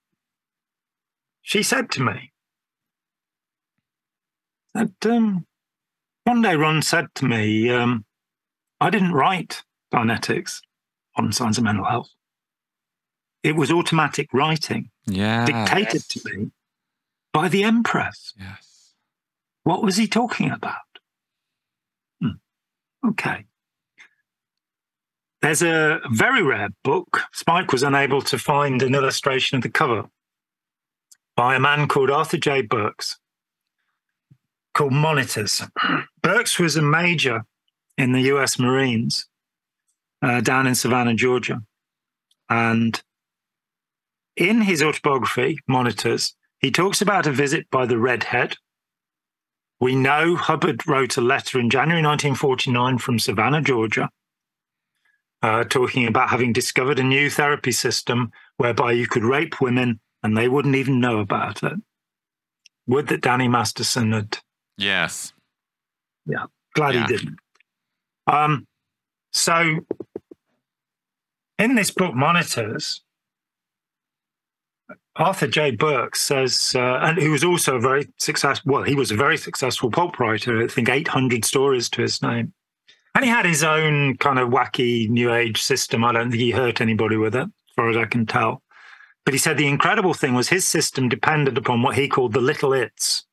[1.46, 2.32] she said to me
[4.74, 5.46] that um,
[6.24, 8.04] one day Ron said to me, um,
[8.80, 9.62] I didn't write
[9.94, 10.60] Dianetics
[11.14, 12.10] on signs of Mental Health.
[13.44, 15.44] It was automatic writing Yeah.
[15.44, 16.50] dictated to me
[17.32, 18.34] by the Empress.
[18.36, 18.94] Yes.
[19.62, 20.74] What was he talking about?
[22.20, 22.38] Hmm.
[23.10, 23.44] Okay.
[25.42, 27.20] There's a very rare book.
[27.32, 30.10] Spike was unable to find an illustration of the cover
[31.36, 32.62] by a man called Arthur J.
[32.62, 33.18] Burks
[34.76, 35.62] called Monitors.
[36.22, 37.44] Burks was a major
[37.96, 39.26] in the US Marines
[40.22, 41.62] uh, down in Savannah, Georgia.
[42.50, 43.00] And
[44.36, 48.56] in his autobiography, Monitors, he talks about a visit by the Redhead.
[49.80, 54.10] We know Hubbard wrote a letter in January 1949 from Savannah, Georgia,
[55.42, 60.36] uh, talking about having discovered a new therapy system whereby you could rape women and
[60.36, 61.74] they wouldn't even know about it.
[62.88, 64.38] Would that Danny Masterson had.
[64.76, 65.32] Yes.
[66.26, 66.46] Yeah.
[66.74, 67.06] Glad yeah.
[67.06, 67.38] he didn't.
[68.26, 68.66] Um,
[69.32, 69.78] so
[71.60, 73.02] in this book, Monitors,
[75.14, 75.70] Arthur J.
[75.70, 79.36] Burks says, uh, and he was also a very successful, well, he was a very
[79.36, 82.52] successful pulp writer, I think 800 stories to his name.
[83.14, 86.04] And he had his own kind of wacky new age system.
[86.04, 88.62] I don't think he hurt anybody with it, as far as I can tell.
[89.26, 92.40] But he said the incredible thing was his system depended upon what he called the
[92.40, 93.26] little its,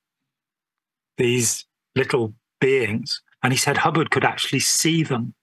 [1.18, 1.66] these
[1.96, 3.22] little beings.
[3.44, 5.36] And he said Hubbard could actually see them.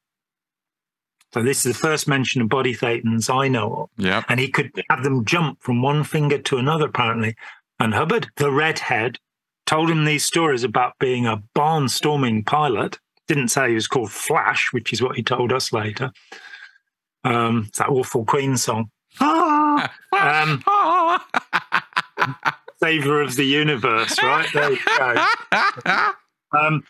[1.32, 3.90] So this is the first mention of body thetans I know of.
[3.96, 4.24] Yeah.
[4.28, 7.36] And he could have them jump from one finger to another, apparently.
[7.78, 9.18] And Hubbard, the redhead,
[9.66, 12.98] told him these stories about being a barnstorming pilot.
[13.28, 16.11] Didn't say he was called Flash, which is what he told us later.
[17.22, 18.90] Um, it's that awful Queen song.
[19.20, 19.59] Ah,
[20.12, 20.62] um,
[22.83, 24.49] Savior of the universe, right?
[24.53, 26.12] There you go.
[26.53, 26.85] Um,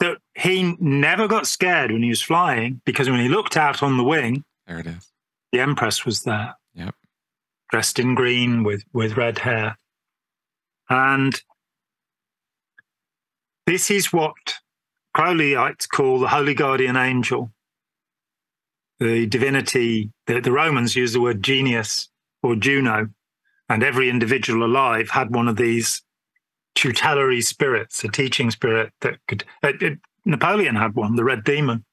[0.00, 3.96] that he never got scared when he was flying because when he looked out on
[3.96, 5.10] the wing, there it is.
[5.52, 6.56] The Empress was there.
[6.74, 6.94] Yep.
[7.70, 9.78] Dressed in green with, with red hair.
[10.88, 11.40] And
[13.66, 14.34] this is what
[15.16, 17.50] Crowleyites call the Holy Guardian Angel.
[18.98, 22.08] The divinity, the, the Romans used the word genius
[22.42, 23.08] or Juno,
[23.68, 26.02] and every individual alive had one of these
[26.74, 29.44] tutelary spirits, a teaching spirit that could.
[29.62, 31.84] Uh, it, Napoleon had one, the Red Demon,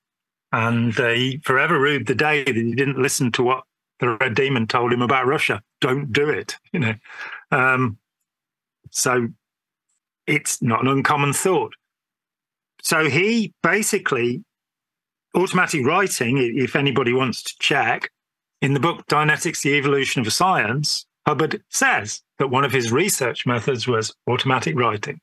[0.51, 3.63] and he forever ruled the day that he didn't listen to what
[3.99, 5.61] the Red Demon told him about Russia.
[5.81, 6.93] Don't do it, you know.
[7.51, 7.97] Um,
[8.91, 9.27] so
[10.27, 11.73] it's not an uncommon thought.
[12.81, 14.43] So he basically
[15.35, 18.09] automatic writing, if anybody wants to check,
[18.61, 23.45] in the book Dianetics: The Evolution of Science, Hubbard says that one of his research
[23.45, 25.19] methods was automatic writing.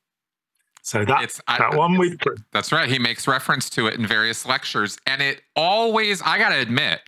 [0.83, 2.17] So that, it's, that I, one we
[2.51, 2.89] That's right.
[2.89, 4.97] He makes reference to it in various lectures.
[5.05, 7.01] And it always, I got to admit,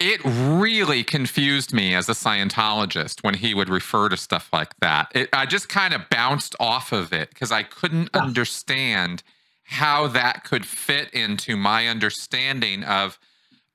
[0.00, 5.12] it really confused me as a Scientologist when he would refer to stuff like that.
[5.14, 8.20] It, I just kind of bounced off of it because I couldn't yeah.
[8.20, 9.22] understand
[9.66, 13.18] how that could fit into my understanding of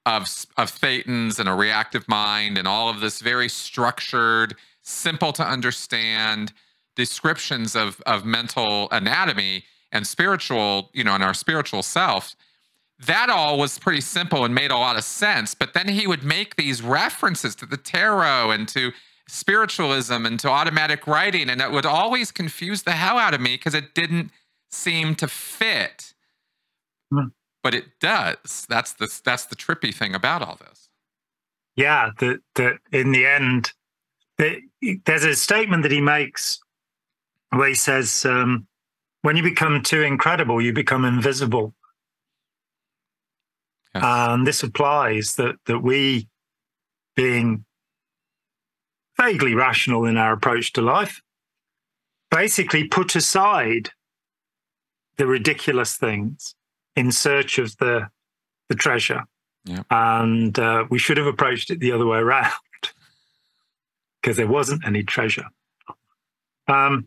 [0.06, 0.24] of
[0.58, 6.54] of thetans and a reactive mind and all of this very structured, simple to understand
[6.96, 12.36] descriptions of of mental anatomy and spiritual, you know, and our spiritual self.
[12.98, 15.56] That all was pretty simple and made a lot of sense.
[15.56, 18.92] But then he would make these references to the tarot and to
[19.28, 23.56] spiritualism and to automatic writing, and it would always confuse the hell out of me
[23.56, 24.32] because it didn't
[24.72, 26.14] seem to fit.
[27.14, 27.32] Mm
[27.64, 28.66] but it does.
[28.70, 30.90] That's the that's the trippy thing about all this.
[31.76, 33.72] Yeah, that that in the end,
[34.38, 36.60] there's a statement that he makes
[37.52, 38.68] where he says, um,
[39.22, 41.76] "When you become too incredible, you become invisible."
[43.94, 44.04] Yes.
[44.04, 46.30] And this applies that that we,
[47.16, 47.66] being
[49.20, 51.22] vaguely rational in our approach to life,
[52.32, 53.92] basically put aside
[55.18, 56.56] the ridiculous things
[56.96, 58.10] in search of the
[58.70, 59.24] the treasure.
[59.66, 59.84] Yeah.
[59.92, 62.52] And uh, we should have approached it the other way around
[64.22, 65.46] because there wasn't any treasure.
[66.68, 67.06] Um,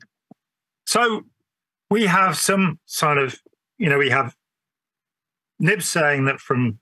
[0.86, 1.24] so
[1.90, 3.40] we have some sort of,
[3.78, 4.36] you know, we have
[5.58, 6.78] Nib saying that from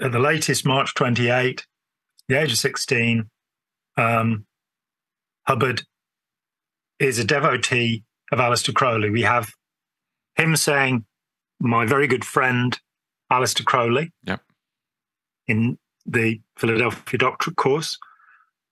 [0.00, 1.66] uh, the latest March 28,
[2.28, 3.28] the age of 16,
[3.96, 4.46] um,
[5.46, 5.82] Hubbard
[6.98, 9.10] is a devotee of Aleister Crowley.
[9.10, 9.52] We have
[10.36, 11.04] him saying
[11.60, 12.78] my very good friend
[13.32, 14.40] Aleister Crowley yep.
[15.46, 17.98] in the Philadelphia Doctorate course.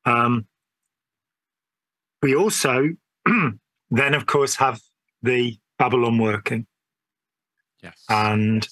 [0.05, 0.47] Um,
[2.23, 2.91] we also
[3.91, 4.81] then, of course, have
[5.23, 6.67] the Babylon working.
[7.83, 8.05] Yes.
[8.09, 8.69] And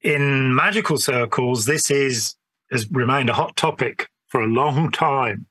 [0.00, 2.34] in magical circles, this is
[2.70, 5.46] has remained a hot topic for a long time.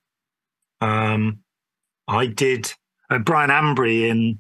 [0.82, 1.40] Um,
[2.08, 2.72] I did
[3.10, 4.40] uh, Brian Ambry in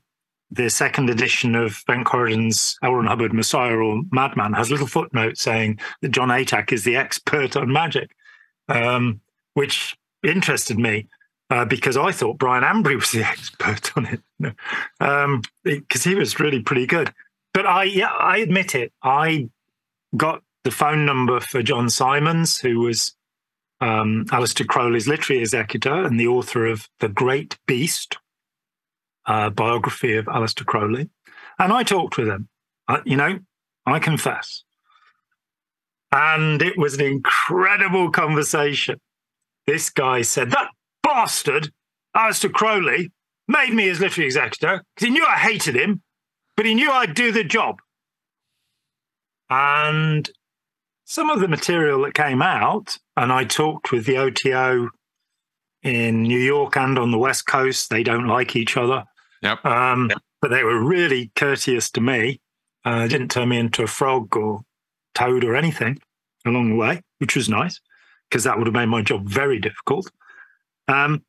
[0.50, 3.02] the second edition of Bent Corydon's L.
[3.04, 7.56] Hubbard Messiah or Madman has a little footnote saying that Jon Atack is the expert
[7.58, 8.12] on magic,
[8.70, 9.20] um,
[9.54, 11.08] which interested me
[11.50, 16.39] uh, because I thought Brian Ambry was the expert on it because um, he was
[16.39, 17.14] really pretty good.
[17.54, 18.93] But I, yeah, I admit it.
[19.04, 19.50] I
[20.16, 23.16] got the phone number for John Symonds, who was
[23.82, 28.18] um, Aleister Crowley's literary executor and the author of The Great Beast,
[29.28, 31.09] uh, biography of Aleister Crowley.
[31.59, 32.47] And I talked with him.
[32.88, 33.39] Uh, you know,
[33.86, 34.63] I confess.
[36.11, 38.99] And it was an incredible conversation.
[39.65, 40.69] This guy said, That
[41.03, 41.71] bastard,
[42.15, 43.11] Aleister Crowley,
[43.47, 46.01] made me his literary executor because he knew I hated him,
[46.55, 47.78] but he knew I'd do the job.
[49.49, 50.30] And
[51.05, 54.89] some of the material that came out, and I talked with the OTO
[55.84, 57.89] in New York and on the West Coast.
[57.89, 59.05] They don't like each other.
[59.41, 59.65] Yep.
[59.65, 60.19] Um, yep.
[60.41, 62.39] But they were really courteous to me.
[62.85, 64.61] Uh, didn't turn me into a frog or
[65.13, 65.99] toad or anything
[66.45, 67.79] along the way, which was nice
[68.29, 70.09] because that would have made my job very difficult.
[70.88, 71.23] Um,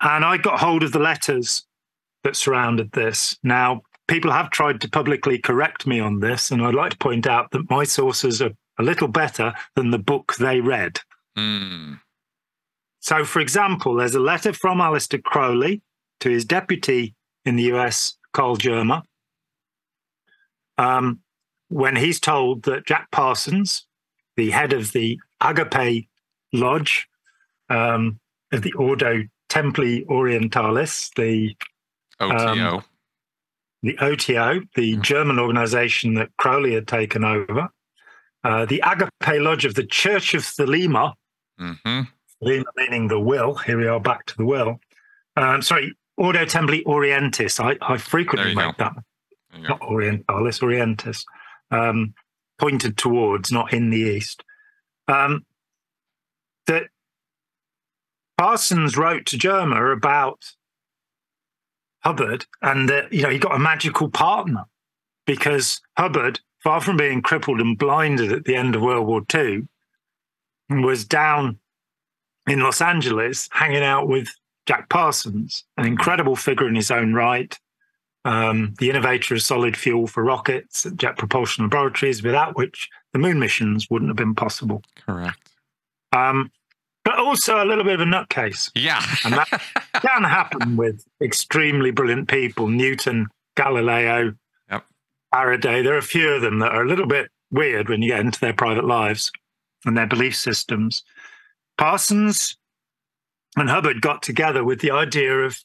[0.00, 1.66] and I got hold of the letters
[2.24, 3.38] that surrounded this.
[3.42, 7.26] Now, people have tried to publicly correct me on this, and I'd like to point
[7.26, 11.00] out that my sources are a little better than the book they read.
[11.36, 12.00] Mm.
[13.00, 15.82] So, for example, there's a letter from Aleister Crowley
[16.20, 17.14] to his deputy
[17.44, 19.02] in the US, Karl Germer,
[20.78, 21.20] um,
[21.68, 23.86] when he's told that Jack Parsons,
[24.36, 26.08] the head of the Agape
[26.52, 27.08] Lodge
[27.68, 28.18] um,
[28.52, 31.56] of the Ordo Templi Orientalis, the
[32.20, 32.84] OTO, um,
[33.82, 35.02] the OTO, the mm-hmm.
[35.02, 37.68] German organization that Crowley had taken over,
[38.44, 41.14] uh, the Agape Lodge of the Church of Thelema,
[41.60, 42.00] mm-hmm.
[42.42, 43.54] Thelema meaning the will.
[43.54, 44.80] Here we are back to the will.
[45.36, 47.58] Um, sorry, Ordo Templi Orientis.
[47.58, 48.84] I, I frequently make go.
[48.84, 48.92] that.
[49.58, 51.24] Not Orientalis, Orientis.
[51.70, 52.12] Um,
[52.58, 54.44] pointed towards, not in the east.
[55.08, 55.46] Um,
[56.66, 56.88] that
[58.36, 60.44] Parsons wrote to Germer about
[62.00, 64.64] Hubbard and that, you know, he got a magical partner
[65.26, 69.62] because Hubbard, far from being crippled and blinded at the end of World War II,
[70.68, 71.60] was down
[72.46, 74.28] in Los Angeles hanging out with
[74.66, 77.58] Jack Parsons, an incredible figure in his own right,
[78.24, 83.18] um, the innovator of solid fuel for rockets at Jet Propulsion Laboratories, without which the
[83.18, 84.82] moon missions wouldn't have been possible.
[85.06, 85.38] Correct.
[86.12, 86.50] Um,
[87.04, 88.70] but also a little bit of a nutcase.
[88.74, 89.02] Yeah.
[89.24, 89.48] and that
[89.94, 94.34] can happen with extremely brilliant people Newton, Galileo,
[94.70, 94.84] yep.
[95.32, 95.82] Faraday.
[95.82, 98.20] There are a few of them that are a little bit weird when you get
[98.20, 99.32] into their private lives
[99.86, 101.02] and their belief systems.
[101.78, 102.58] Parsons
[103.56, 105.58] and Hubbard got together with the idea of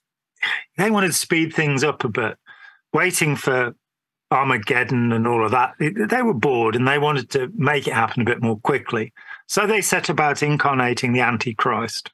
[0.78, 2.38] they wanted to speed things up a bit,
[2.94, 3.76] waiting for
[4.32, 5.76] Armageddon and all of that.
[5.80, 9.14] They were bored and they wanted to make it happen a bit more quickly.
[9.48, 12.12] So they set about incarnating the Antichrist.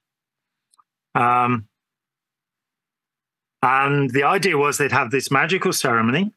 [1.15, 1.67] Um,
[3.63, 6.31] and the idea was they'd have this magical ceremony.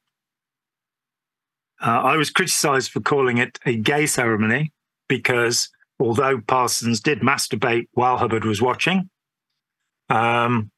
[1.81, 4.73] Uh, I was criticized for calling it a gay ceremony
[5.09, 9.11] because although Parsons did masturbate while Hubbard was watching,
[10.11, 10.71] um,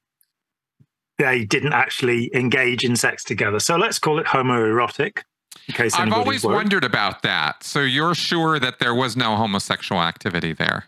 [1.18, 3.58] they didn't actually engage in sex together.
[3.58, 5.22] So let's call it homoerotic.
[5.68, 6.54] In case I've always worried.
[6.54, 7.62] wondered about that.
[7.62, 10.84] So you're sure that there was no homosexual activity there?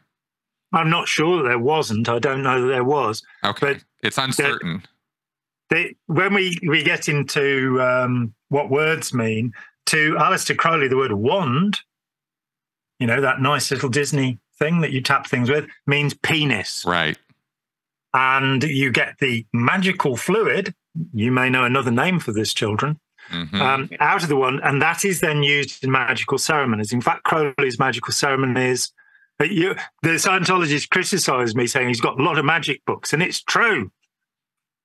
[0.73, 2.09] I'm not sure that there wasn't.
[2.09, 3.23] I don't know that there was.
[3.45, 4.83] Okay, but it's uncertain.
[5.71, 9.53] They, when we we get into um, what words mean,
[9.87, 11.81] to Aleister Crowley, the word wand,
[13.01, 16.85] you know that nice little Disney thing that you tap things with, means penis.
[16.87, 17.17] Right
[18.19, 20.75] and you get the magical fluid.
[21.15, 22.99] You may know another name for this, children.
[23.31, 23.63] Mm-hmm.
[23.63, 26.93] Um, out of the one, and that is then used in magical ceremonies.
[26.93, 28.93] In fact, Crowley's magical ceremonies.
[29.39, 33.23] Uh, you, the Scientologists criticized me saying he's got a lot of magic books, and
[33.23, 33.93] it's true.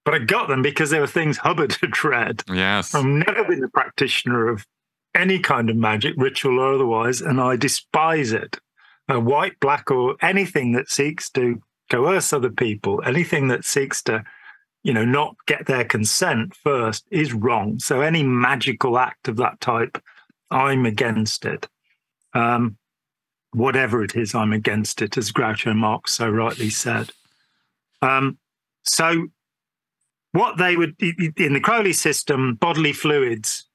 [0.05, 2.43] But I got them because there were things Hubbard had read.
[2.47, 2.93] Yes.
[2.93, 4.67] I've never been a practitioner of
[5.15, 8.59] any kind of magic, ritual or otherwise, and I despise it.
[9.09, 11.61] Uh, white, black, or anything that seeks to
[11.94, 14.24] coerce other people, anything that seeks to,
[14.82, 17.78] you know, not get their consent first is wrong.
[17.78, 20.02] So any magical act of that type,
[20.50, 21.68] I'm against it.
[22.34, 22.78] Um,
[23.52, 27.12] whatever it is, I'm against it, as Groucho Marx so rightly said.
[28.02, 28.39] Um,
[28.84, 29.28] so
[30.32, 33.66] what they would in the Crowley system, bodily fluids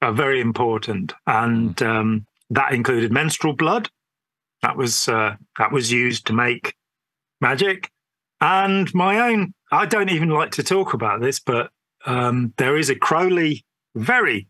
[0.00, 3.90] are very important, and um, that included menstrual blood.
[4.62, 6.74] That was uh, that was used to make
[7.40, 7.90] magic
[8.40, 9.54] and my own.
[9.70, 11.70] I don't even like to talk about this, but
[12.06, 13.64] um, there is a Crowley,
[13.94, 14.48] very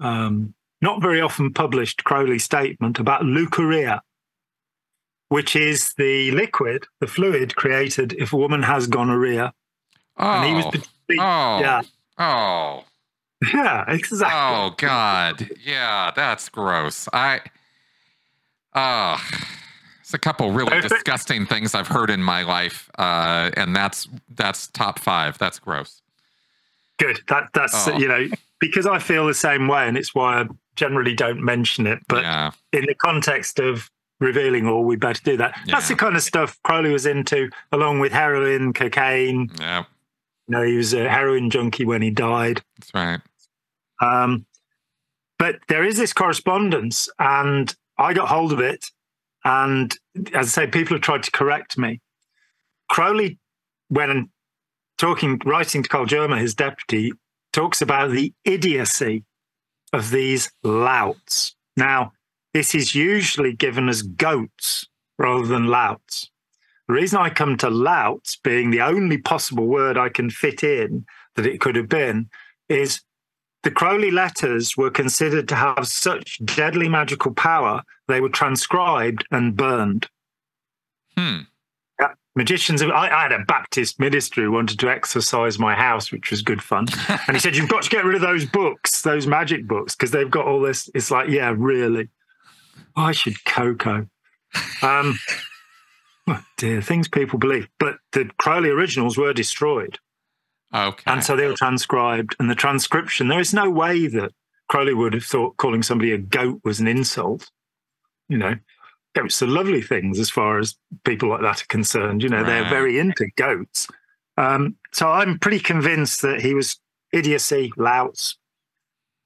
[0.00, 4.00] um, not very often published Crowley statement about leukorrhea,
[5.28, 9.52] which is the liquid, the fluid created if a woman has gonorrhea.
[10.18, 10.86] Oh, And he was
[11.18, 11.82] oh, yeah,
[12.18, 12.84] oh,
[13.52, 14.36] yeah, exactly.
[14.36, 17.08] oh, God, yeah, that's gross.
[17.12, 17.40] I,
[18.74, 19.63] oh, it's
[20.14, 24.98] a couple really disgusting things I've heard in my life, uh, and that's that's top
[24.98, 25.36] five.
[25.38, 26.00] That's gross.
[26.98, 27.20] Good.
[27.28, 27.96] That that's Oh.
[27.98, 28.28] you know
[28.60, 30.46] because I feel the same way, and it's why I
[30.76, 31.98] generally don't mention it.
[32.08, 33.90] But yeah, in the context of
[34.20, 35.58] revealing all, we better do that.
[35.66, 39.50] That's the kind of stuff Crowley was into, along with heroin, cocaine.
[39.60, 39.84] yeah,
[40.48, 42.62] You know, he was a heroin junkie when he died.
[42.78, 43.20] that's right.
[44.00, 44.46] Um,
[45.38, 48.86] but there is this correspondence, and I got hold of it.
[49.44, 49.94] And
[50.34, 52.00] as I say, people have tried to correct me.
[52.88, 53.38] Crowley,
[53.88, 54.30] when
[54.98, 57.12] talking, writing to Karl Germer, his deputy,
[57.52, 59.24] talks about the idiocy
[59.92, 61.54] of these louts.
[61.76, 62.12] Now,
[62.52, 64.86] this is usually given as goats
[65.18, 66.30] rather than louts.
[66.88, 71.06] The reason I come to louts being the only possible word I can fit in
[71.36, 72.28] that it could have been
[72.68, 73.00] is
[73.64, 79.56] the Crowley letters were considered to have such deadly magical power, they were transcribed and
[79.56, 80.08] burned.
[81.16, 81.40] Hmm.
[81.98, 82.12] Yeah.
[82.36, 86.42] Magicians, I, I had a Baptist minister who wanted to exorcise my house, which was
[86.42, 86.86] good fun.
[87.26, 90.10] And he said, You've got to get rid of those books, those magic books, because
[90.10, 90.90] they've got all this.
[90.94, 92.10] It's like, Yeah, really.
[92.96, 94.06] I should cocoa.
[94.82, 95.18] Um,
[96.28, 97.68] oh dear, things people believe.
[97.78, 99.98] But the Crowley originals were destroyed.
[100.74, 101.04] Okay.
[101.06, 102.34] And so they were transcribed.
[102.38, 104.32] And the transcription, there is no way that
[104.68, 107.50] Crowley would have thought calling somebody a goat was an insult.
[108.28, 108.56] You know,
[109.14, 112.22] goats are lovely things as far as people like that are concerned.
[112.22, 113.86] You know, they're very into goats.
[114.36, 116.80] Um, so I'm pretty convinced that he was
[117.12, 118.36] idiocy, louts.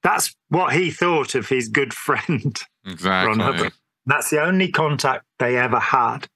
[0.03, 2.57] That's what he thought of his good friend.
[2.85, 3.43] Ron exactly.
[3.43, 3.73] Hubbard.
[4.05, 6.27] That's the only contact they ever had.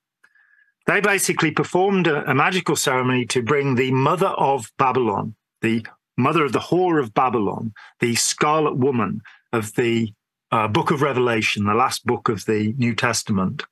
[0.85, 5.85] They basically performed a, a magical ceremony to bring the mother of Babylon, the
[6.17, 9.21] mother of the whore of Babylon, the scarlet woman
[9.51, 10.13] of the
[10.51, 13.63] uh, book of Revelation, the last book of the New Testament,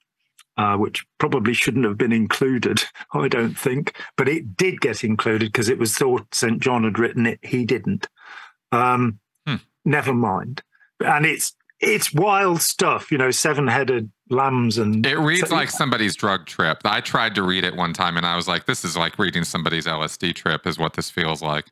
[0.57, 2.83] uh, which probably shouldn't have been included,
[3.13, 6.59] I don't think, but it did get included because it was thought St.
[6.59, 7.39] John had written it.
[7.43, 8.07] He didn't.
[8.71, 9.55] Um, Hmm.
[9.85, 10.63] Never mind.
[11.03, 15.69] And it's it's wild stuff, you know, seven headed lambs and It reads So- like
[15.69, 16.79] somebody's drug trip.
[16.85, 19.43] I tried to read it one time and I was like, this is like reading
[19.43, 21.65] somebody's LSD trip, is what this feels like.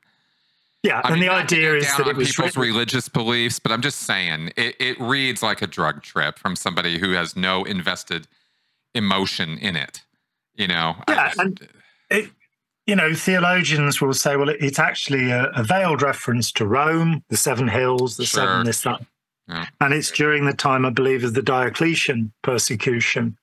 [0.83, 1.01] yeah.
[1.03, 3.81] I and mean, the idea is that it was people's written- religious beliefs, but I'm
[3.81, 8.27] just saying it, it reads like a drug trip from somebody who has no invested
[8.93, 10.01] emotion in it.
[10.55, 11.67] You know, Yeah, just- and-
[12.09, 12.29] it,
[12.85, 17.23] you know, theologians will say, well, it, it's actually a, a veiled reference to Rome,
[17.29, 18.43] the seven hills, the Sure.
[18.45, 19.01] seven this, that.
[19.81, 23.37] And it's during the time, I believe, of the Diocletian persecution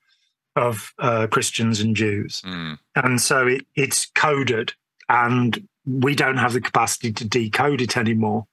[0.55, 2.41] of uh, Christians and Jews.
[2.41, 4.73] Mm, And so it, it's coded,
[5.09, 8.47] and we don't have the capacity to decode it anymore.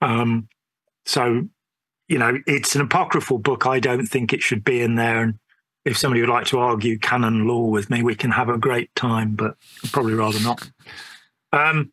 [0.00, 0.48] Um,
[1.06, 1.48] so,
[2.08, 3.66] you know, it's an apocryphal book.
[3.66, 5.22] I don't think it should be in there.
[5.22, 5.38] And
[5.84, 8.94] if somebody would like to argue canon law with me, we can have a great
[8.94, 10.70] time, but I'd probably rather not.
[11.52, 11.92] Um,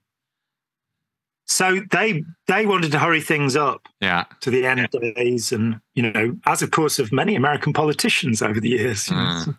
[1.46, 4.26] so they they wanted to hurry things up yeah.
[4.42, 8.60] to the end days, and you know, as of course of many American politicians over
[8.60, 9.10] the years.
[9.10, 9.58] you know, Mm.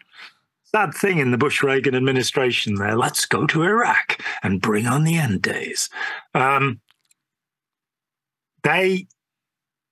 [0.64, 2.74] sad thing in the Bush Reagan administration.
[2.74, 5.88] There, let's go to Iraq and bring on the end days.
[6.34, 6.80] Um,
[8.62, 9.06] they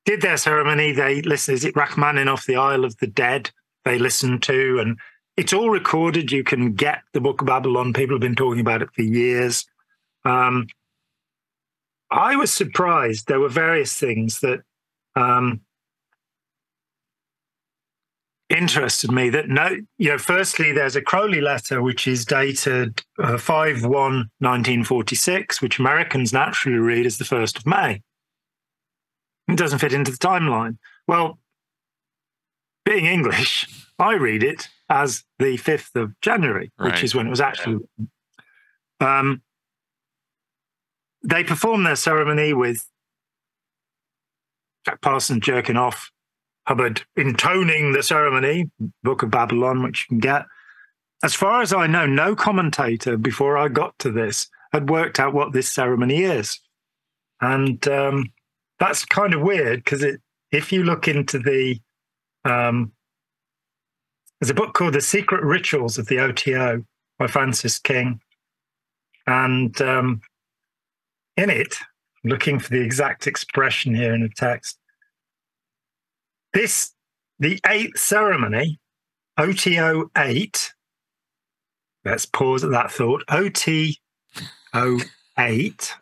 [0.05, 0.93] did their ceremony.
[0.93, 1.57] They listened.
[1.57, 3.51] Is it Rachmaninoff, the Isle of the Dead?
[3.85, 4.99] They listened to, and
[5.37, 6.33] it's all recorded.
[6.33, 7.93] You can get the Book of Babylon.
[7.93, 9.65] People have been talking about it for years.
[10.25, 10.67] Um,
[12.11, 13.27] I was surprised.
[13.27, 14.61] There were various things that
[15.17, 15.61] um,
[18.49, 19.31] interested me.
[19.31, 23.91] That no, you know, firstly, there's a Crowley letter which is dated uh, 5 1
[23.91, 28.03] 1946, which Americans naturally read as the 1st of May.
[29.49, 30.79] It doesn't fit into the timeline.
[31.07, 31.39] Well,
[32.85, 33.67] being English,
[33.99, 36.93] I read it as the 5th of January, Right.
[36.93, 37.77] which is when it was actually.
[37.77, 38.11] written.
[39.01, 39.43] Um,
[41.25, 42.89] they perform their ceremony with
[44.85, 46.11] Jack Parson jerking off,
[46.67, 48.71] Hubbard intoning the ceremony,
[49.03, 50.45] Book of Babylon, which you can get.
[51.23, 55.33] As far as I know, no commentator before I got to this had worked out
[55.33, 56.61] what this ceremony is.
[57.41, 58.33] And um,
[58.79, 60.05] that's kind of weird because
[60.53, 61.81] if you look into the,
[62.45, 62.93] um,
[64.41, 66.85] there's a book called The Secret Rituals of the OTO
[67.19, 68.21] by Francis King.
[69.27, 70.21] And um,
[71.37, 71.75] in it,
[72.23, 74.79] looking for the exact expression here in the text.
[76.53, 76.93] This,
[77.39, 78.79] the eighth ceremony,
[79.39, 80.73] OTO 8,
[82.05, 83.25] let's pause at that thought.
[83.29, 83.95] OTO
[85.39, 85.95] 8.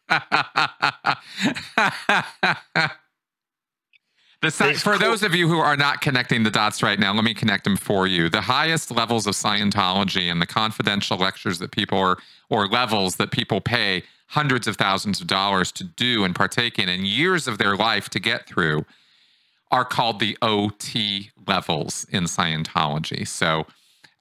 [4.42, 7.32] The, for those of you who are not connecting the dots right now, let me
[7.32, 8.28] connect them for you.
[8.28, 12.18] The highest levels of Scientology and the confidential lectures that people are,
[12.50, 14.02] or levels that people pay
[14.32, 18.08] hundreds of thousands of dollars to do and partake in and years of their life
[18.08, 18.82] to get through
[19.70, 23.28] are called the OT levels in Scientology.
[23.28, 23.66] So,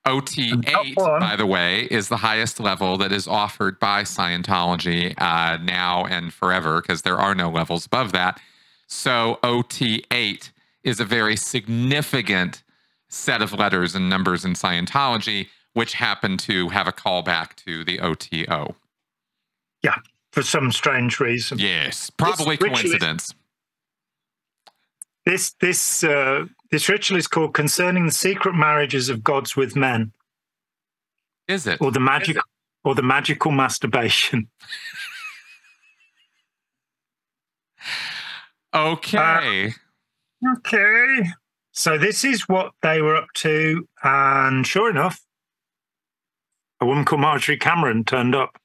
[0.05, 5.57] OT 8, by the way, is the highest level that is offered by Scientology uh,
[5.57, 8.41] now and forever because there are no levels above that.
[8.87, 10.51] So, OT 8
[10.83, 12.63] is a very significant
[13.07, 18.01] set of letters and numbers in Scientology, which happen to have a callback to the
[18.01, 18.75] OTO.
[19.83, 19.95] Yeah,
[20.31, 21.59] for some strange reason.
[21.59, 23.33] Yes, probably this coincidence.
[25.25, 30.11] This this uh, this ritual is called "Concerning the Secret Marriages of Gods with Men."
[31.47, 31.81] Is it?
[31.81, 32.37] Or the magic,
[32.83, 34.47] or the magical masturbation.
[38.73, 39.73] okay.
[40.43, 41.29] Uh, okay.
[41.71, 45.21] So this is what they were up to, and sure enough,
[46.79, 48.57] a woman called Marjorie Cameron turned up.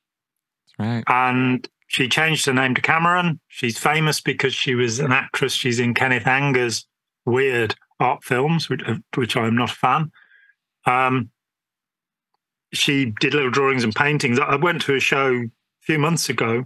[0.79, 1.05] Right.
[1.07, 3.41] And she changed her name to Cameron.
[3.49, 5.53] She's famous because she was an actress.
[5.53, 6.87] She's in Kenneth Anger's
[7.25, 8.83] weird art films, which,
[9.15, 10.11] which I'm not a fan.
[10.85, 11.31] Um,
[12.73, 14.39] she did little drawings and paintings.
[14.39, 15.51] I went to a show a
[15.81, 16.65] few months ago,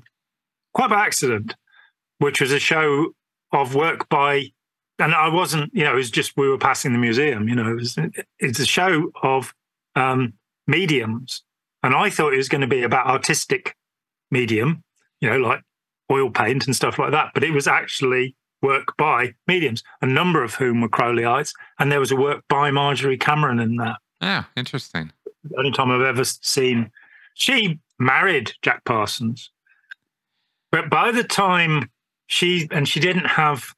[0.74, 1.54] quite by accident,
[2.18, 3.14] which was a show
[3.52, 4.46] of work by,
[4.98, 7.48] and I wasn't, you know, it was just we were passing the museum.
[7.48, 7.98] You know, it was
[8.38, 9.54] it's a show of
[9.94, 10.34] um,
[10.66, 11.42] mediums,
[11.82, 13.76] and I thought it was going to be about artistic
[14.30, 14.82] medium,
[15.20, 15.62] you know, like
[16.10, 17.30] oil paint and stuff like that.
[17.34, 22.00] But it was actually work by mediums, a number of whom were Crowleyites, and there
[22.00, 23.96] was a work by Marjorie Cameron in that.
[24.20, 25.12] Yeah, interesting.
[25.44, 26.90] The only time I've ever seen.
[27.34, 29.50] She married Jack Parsons,
[30.70, 31.90] but by the time
[32.26, 33.74] she and she didn't have,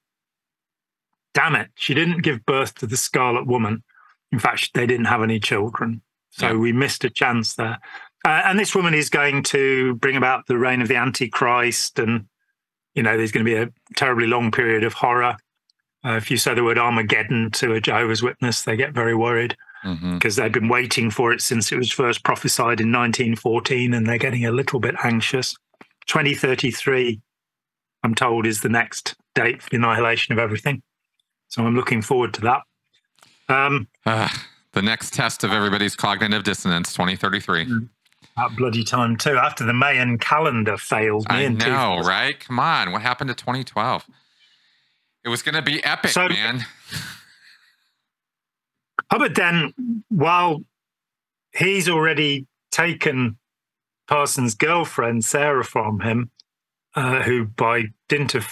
[1.34, 3.84] damn it, she didn't give birth to the Scarlet Woman.
[4.32, 6.54] In fact, they didn't have any children, so yeah.
[6.54, 7.78] we missed a chance there.
[8.24, 12.26] Uh, and this woman is going to bring about the reign of the Antichrist, and
[12.94, 15.36] you know there's going to be a terribly long period of horror.
[16.04, 19.56] Uh, if you say the word Armageddon to a Jehovah's Witness, they get very worried
[19.82, 20.42] because mm-hmm.
[20.42, 24.46] they've been waiting for it since it was first prophesied in 1914, and they're getting
[24.46, 25.56] a little bit anxious.
[26.06, 27.20] 2033,
[28.04, 30.82] I'm told, is the next date for the annihilation of everything.
[31.48, 32.62] So I'm looking forward to that.
[33.48, 34.28] Um, uh,
[34.72, 37.88] the next test of everybody's cognitive dissonance, 2033.
[38.36, 39.36] That bloody time too.
[39.36, 41.46] After the Mayan calendar failed me.
[41.46, 42.38] I know, right?
[42.40, 44.06] Come on, what happened to 2012?
[45.24, 46.64] It was going to be epic, so, man.
[49.10, 50.64] Hubbard then, while
[51.54, 53.36] he's already taken
[54.09, 56.30] Parsons' girlfriend Sarah from him,
[56.94, 58.48] uh, who by dint of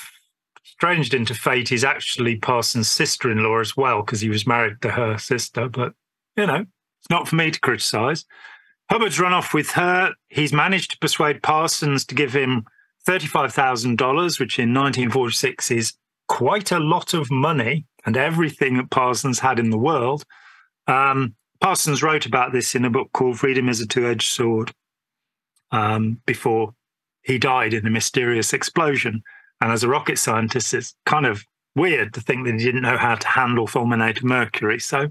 [0.62, 4.90] strange dint of fate is actually Parsons' sister-in-law as well, because he was married to
[4.90, 5.68] her sister.
[5.68, 5.94] But
[6.36, 6.66] you know,
[7.00, 8.26] it's not for me to criticise.
[8.90, 10.12] Hubbard's run off with her.
[10.28, 12.64] He's managed to persuade Parsons to give him
[13.06, 15.94] $35,000, which in 1946 is
[16.28, 20.24] quite a lot of money and everything that Parsons had in the world.
[20.86, 24.72] Um, Parsons wrote about this in a book called Freedom is a Two Edged Sword
[25.70, 26.74] um, before
[27.22, 29.22] he died in a mysterious explosion.
[29.60, 31.44] And as a rocket scientist, it's kind of
[31.76, 34.80] weird to think that he didn't know how to handle fulminated mercury.
[34.80, 35.08] So,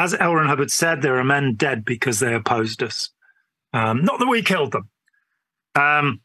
[0.00, 0.34] as L.
[0.34, 3.10] Ron Hubbard said, there are men dead because they opposed us.
[3.74, 4.88] Um, not that we killed them.
[5.74, 6.20] Um,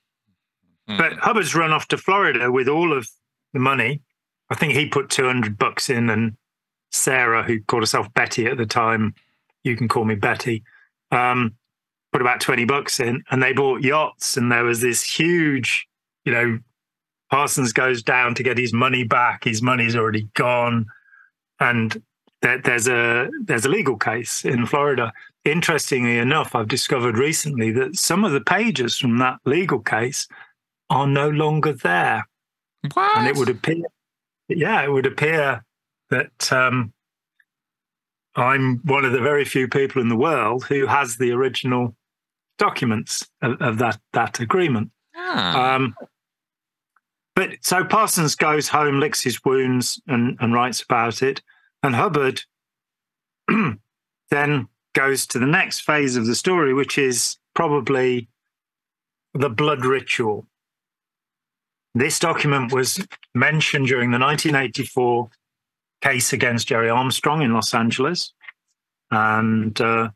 [0.89, 0.97] mm.
[0.97, 3.10] But Hubbard's run off to Florida with all of
[3.53, 4.02] the money.
[4.49, 6.38] I think he put 200 bucks in, and
[6.91, 9.14] Sarah, who called herself Betty at the time,
[9.64, 10.64] you can call me Betty,
[11.11, 11.56] um,
[12.14, 14.38] put about 20 bucks in, and they bought yachts.
[14.38, 15.85] And there was this huge,
[16.23, 16.60] you know,
[17.30, 19.43] Parsons goes down to get his money back.
[19.43, 20.85] His money's already gone.
[21.60, 22.02] And
[22.64, 25.12] there's a there's a legal case in Florida.
[25.44, 30.28] Interestingly enough, I've discovered recently that some of the pages from that legal case
[30.90, 32.28] are no longer there,
[32.94, 33.18] what?
[33.18, 33.84] and it would appear,
[34.48, 35.64] yeah, it would appear
[36.10, 36.94] that um,
[38.36, 41.96] I'm one of the very few people in the world who has the original
[42.58, 44.92] documents of, of that that agreement.
[45.16, 45.76] Ah.
[45.76, 45.96] Um,
[47.36, 51.42] but so Parsons goes home, licks his wounds, and, and writes about it.
[51.86, 52.41] And Hubbard
[54.32, 58.28] then goes to the next phase of the story, which is probably
[59.36, 60.48] the blood ritual.
[61.94, 63.06] This document was
[63.36, 65.30] mentioned during the 1984
[66.02, 68.34] case against Jerry Armstrong in Los Angeles.
[69.12, 70.14] And uh, a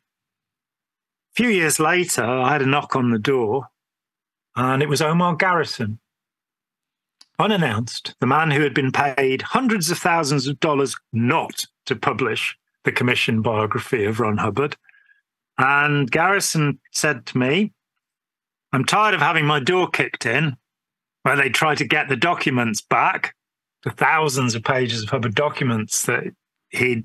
[1.36, 3.68] few years later, I had a knock on the door,
[4.56, 6.00] and it was Omar Garrison,
[7.40, 12.58] unannounced, the man who had been paid hundreds of thousands of dollars not to publish
[12.84, 14.76] the commission biography of Ron Hubbard.
[15.58, 17.74] And Garrison said to me,
[18.72, 20.56] I'm tired of having my door kicked in
[21.24, 23.36] where they try to get the documents back,
[23.84, 26.24] the thousands of pages of Hubbard documents that
[26.70, 27.04] he,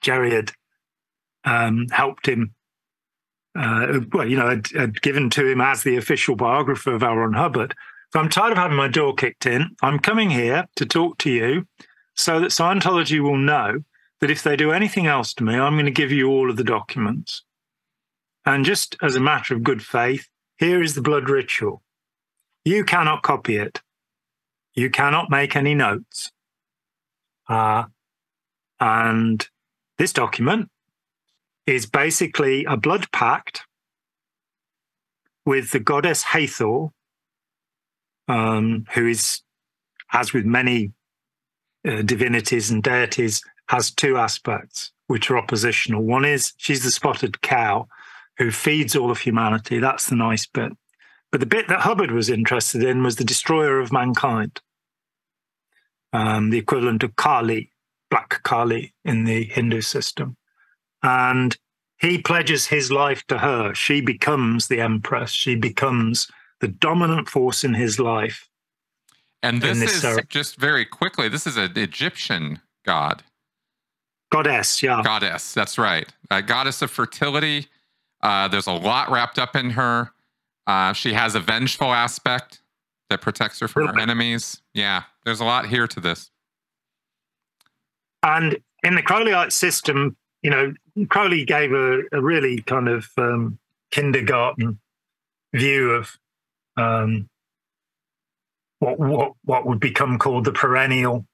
[0.00, 0.52] Jerry had
[1.44, 2.54] um, helped him,
[3.58, 7.16] uh, well, you know, had, had, given to him as the official biographer of L.
[7.16, 7.74] Ron Hubbard.
[8.12, 9.76] So I'm tired of having my door kicked in.
[9.82, 11.66] I'm coming here to talk to you
[12.14, 13.84] so that Scientology will know
[14.20, 16.56] that if they do anything else to me, I'm going to give you all of
[16.56, 17.44] the documents.
[18.44, 20.28] And just as a matter of good faith,
[20.58, 21.82] here is the blood ritual.
[22.64, 23.82] You cannot copy it.
[24.74, 26.30] You cannot make any notes.
[27.48, 27.84] Uh,
[28.80, 29.46] and
[29.98, 30.70] this document
[31.66, 33.62] is basically a blood pact
[35.44, 36.88] with the goddess Hathor,
[38.28, 39.42] um, who is,
[40.12, 40.92] as with many
[41.86, 46.02] uh, divinities and deities, has two aspects which are oppositional.
[46.02, 47.88] One is she's the spotted cow
[48.38, 49.78] who feeds all of humanity.
[49.78, 50.72] That's the nice bit.
[51.30, 54.60] But the bit that Hubbard was interested in was the destroyer of mankind,
[56.12, 57.72] um, the equivalent of Kali,
[58.10, 60.36] Black Kali in the Hindu system.
[61.02, 61.56] And
[61.98, 63.74] he pledges his life to her.
[63.74, 65.30] She becomes the empress.
[65.30, 66.28] She becomes
[66.60, 68.48] the dominant force in his life.
[69.42, 73.22] And this, this is just very quickly, this is an Egyptian god.
[74.32, 75.02] Goddess, yeah.
[75.04, 76.12] Goddess, that's right.
[76.30, 77.66] A goddess of fertility.
[78.22, 80.10] Uh, there's a lot wrapped up in her.
[80.66, 82.60] Uh, she has a vengeful aspect
[83.08, 84.62] that protects her from her enemies.
[84.74, 86.30] Yeah, there's a lot here to this.
[88.24, 90.74] And in the Crowleyite system, you know,
[91.08, 93.58] Crowley gave a, a really kind of um,
[93.92, 94.80] kindergarten
[95.54, 96.18] view of
[96.76, 97.28] um,
[98.78, 101.26] what what what would become called the perennial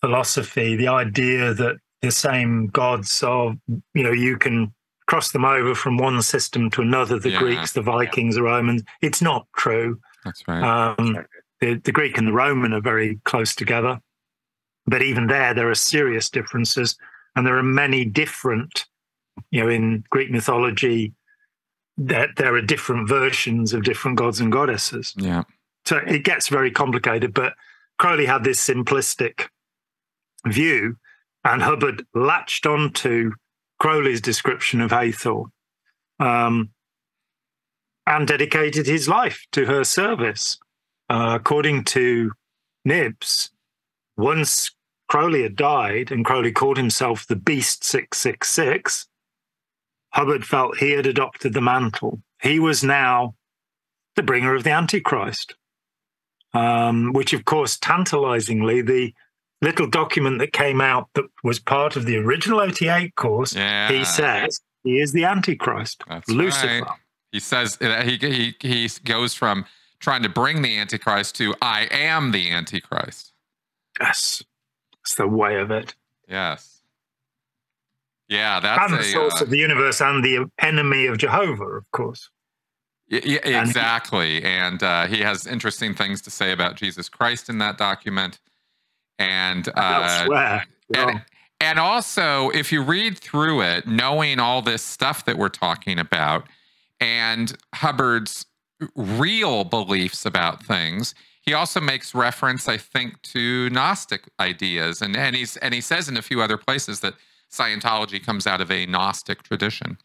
[0.00, 3.54] philosophy, the idea that the same gods are,
[3.94, 4.72] you know, you can
[5.06, 7.18] cross them over from one system to another.
[7.18, 7.38] The yeah.
[7.38, 8.82] Greeks, the Vikings, the Romans.
[9.00, 10.00] It's not true.
[10.24, 10.94] That's right.
[10.98, 11.24] Um,
[11.60, 14.00] the, the Greek and the Roman are very close together,
[14.86, 16.96] but even there, there are serious differences,
[17.36, 18.86] and there are many different.
[19.50, 21.14] You know, in Greek mythology,
[22.06, 25.14] that there are different versions of different gods and goddesses.
[25.16, 25.44] Yeah.
[25.84, 27.54] So it gets very complicated, but
[27.98, 29.48] Crowley had this simplistic
[30.46, 30.96] view
[31.44, 33.32] and Hubbard latched onto
[33.78, 35.44] Crowley's description of Hathor
[36.20, 36.70] um,
[38.06, 40.58] and dedicated his life to her service.
[41.10, 42.32] Uh, according to
[42.84, 43.50] Nibs,
[44.16, 44.70] once
[45.08, 49.08] Crowley had died and Crowley called himself the Beast 666,
[50.12, 52.20] Hubbard felt he had adopted the mantle.
[52.42, 53.34] He was now
[54.16, 55.54] the bringer of the Antichrist,
[56.52, 59.14] um, which, of course, tantalizingly, the
[59.62, 63.90] little document that came out that was part of the original OT8 course, yeah.
[63.90, 66.82] he says he is the Antichrist, That's Lucifer.
[66.82, 66.98] Right.
[67.30, 69.64] He says he, he, he goes from
[70.00, 73.32] trying to bring the Antichrist to I am the Antichrist.
[73.98, 74.42] Yes,
[75.00, 75.94] it's the way of it.
[76.28, 76.71] Yes.
[78.32, 81.64] Yeah, that's and the a, source uh, of the universe and the enemy of Jehovah,
[81.64, 82.30] of course.
[83.08, 84.42] Yeah, exactly.
[84.42, 88.38] And uh, he has interesting things to say about Jesus Christ in that document
[89.18, 90.60] and uh,
[90.94, 91.22] and,
[91.60, 96.46] and also if you read through it, knowing all this stuff that we're talking about,
[97.00, 98.46] and Hubbard's
[98.96, 105.36] real beliefs about things, he also makes reference, I think, to Gnostic ideas, and and
[105.36, 107.14] he's and he says in a few other places that
[107.52, 109.98] Scientology comes out of a Gnostic tradition,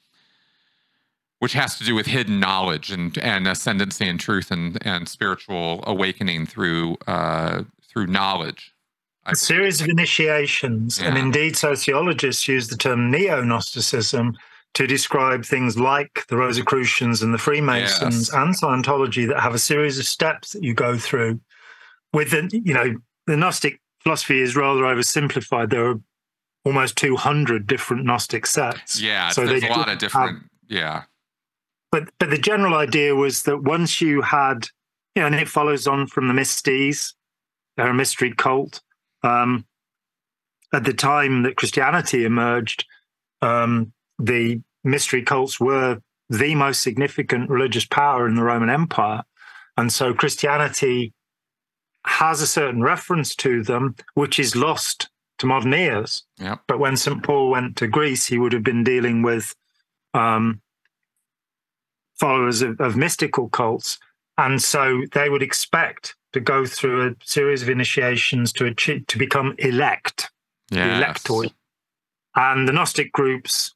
[1.39, 5.83] which has to do with hidden knowledge and and ascendancy and truth and and spiritual
[5.87, 8.73] awakening through uh, through knowledge
[9.27, 11.07] a series of initiations, yeah.
[11.07, 14.37] and indeed sociologists use the term neo Gnosticism
[14.73, 18.33] to describe things like the Rosicrucians and the Freemasons yes.
[18.33, 21.39] and Scientology that have a series of steps that you go through.
[22.13, 22.95] With the, you know,
[23.25, 25.71] the Gnostic philosophy is rather oversimplified.
[25.71, 25.99] There are
[26.67, 29.01] almost 200 different Gnostic sects.
[29.01, 31.03] Yeah, so there's a lot of different, have, yeah.
[31.93, 34.67] But, but the general idea was that once you had,
[35.15, 37.13] you know, and it follows on from the Mysties,
[37.77, 38.81] they're a mystery cult.
[39.23, 39.65] Um,
[40.73, 42.85] at the time that Christianity emerged,
[43.41, 49.23] um, the mystery cults were the most significant religious power in the Roman Empire.
[49.77, 51.13] And so Christianity
[52.05, 55.07] has a certain reference to them, which is lost
[55.39, 56.23] to modern ears.
[56.39, 56.61] Yep.
[56.67, 57.21] But when St.
[57.23, 59.55] Paul went to Greece, he would have been dealing with
[60.13, 60.61] um,
[62.15, 63.99] followers of, of mystical cults.
[64.37, 69.17] And so they would expect to go through a series of initiations to achieve, to
[69.17, 70.31] become elect,
[70.69, 71.01] Yes.
[71.01, 71.51] electoi.
[72.35, 73.73] And the Gnostic groups,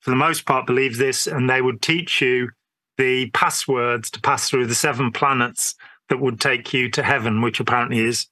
[0.00, 2.50] for the most part, believe this, and they would teach you
[2.96, 5.74] the passwords to pass through the seven planets
[6.08, 8.26] that would take you to heaven, which apparently is.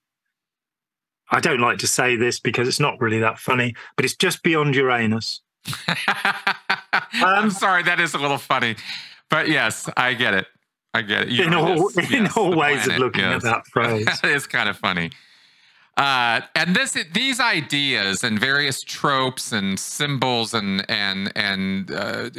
[1.30, 4.42] I don't like to say this because it's not really that funny, but it's just
[4.42, 5.40] beyond Uranus.
[7.12, 8.76] I'm Um, sorry, that is a little funny,
[9.28, 10.46] but yes, I get it.
[10.94, 11.40] I get it.
[11.40, 13.36] in all, Uranus, in yes, all ways planet, of looking yes.
[13.36, 14.06] at that phrase.
[14.06, 15.10] that is kind of funny.
[15.98, 22.30] Uh, and this, these ideas and various tropes and symbols and and and uh,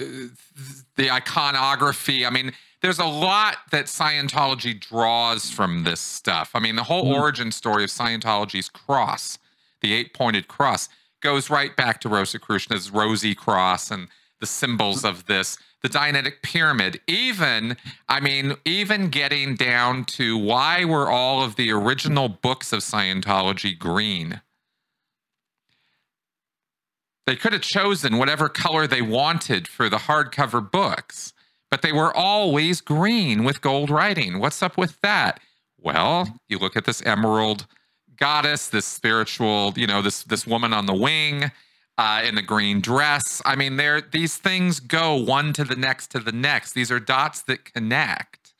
[0.95, 2.25] the iconography.
[2.25, 6.51] I mean, there's a lot that Scientology draws from this stuff.
[6.53, 7.19] I mean, the whole Mm.
[7.19, 9.37] origin story of Scientology's cross,
[9.81, 10.87] the eight-pointed cross,
[11.21, 14.07] goes right back to Rosicrucianism's rosy cross and
[14.39, 17.77] the symbols of this the Dianetic Pyramid, even,
[18.09, 23.77] I mean, even getting down to why were all of the original books of Scientology
[23.79, 24.41] green?
[27.25, 31.31] They could have chosen whatever color they wanted for the hardcover books,
[31.69, 34.39] but they were always green with gold writing.
[34.39, 35.39] What's up with that?
[35.77, 37.65] Well, you look at this emerald
[38.17, 41.51] goddess, this spiritual, you know, this this woman on the wing
[41.97, 43.41] uh, in the green dress.
[43.45, 46.73] I mean, there these things go one to the next to the next.
[46.73, 48.53] These are dots that connect.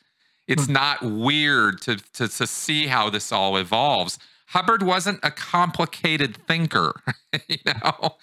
[0.47, 4.17] It's not weird to, to to see how this all evolves.
[4.49, 6.99] Hubbard wasn't a complicated thinker,
[7.47, 8.17] you know,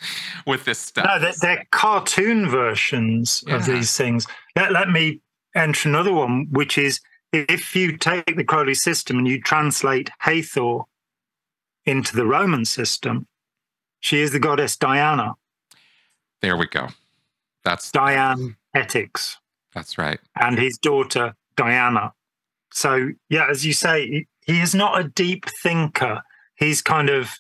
[0.45, 1.07] with this stuff.
[1.07, 4.27] No, they're, they're cartoon versions of these things.
[4.57, 5.21] Let, let me
[5.55, 7.01] enter another one, which is
[7.33, 10.81] if you take the Crowley system and you translate Hathor
[11.85, 13.29] into the Roman system,
[14.01, 15.35] she is the goddess Diana,
[16.43, 16.89] There we go.
[17.65, 19.39] That's Diane Ethics,
[19.73, 20.19] that's right.
[20.41, 22.13] and his daughter Diana.
[22.73, 26.23] So, yeah, as you say, he- he is not a deep thinker.
[26.57, 27.31] He's kind of,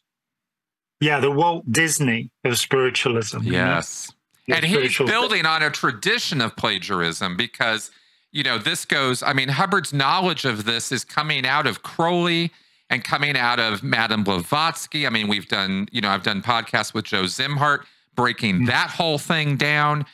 [1.01, 3.39] yeah, the Walt Disney of spiritualism.
[3.43, 3.59] you know?
[3.59, 4.11] Yes.
[4.49, 7.91] The and he's spiritual- building on a tradition of plagiarism because
[8.33, 12.51] you know this goes i mean hubbard's knowledge of this is coming out of crowley
[12.91, 16.93] and coming out of madame blavatsky i mean we've done you know i've done podcasts
[16.93, 17.85] with joe zimhart
[18.15, 18.67] breaking Mm.
[18.67, 20.05] that whole thing down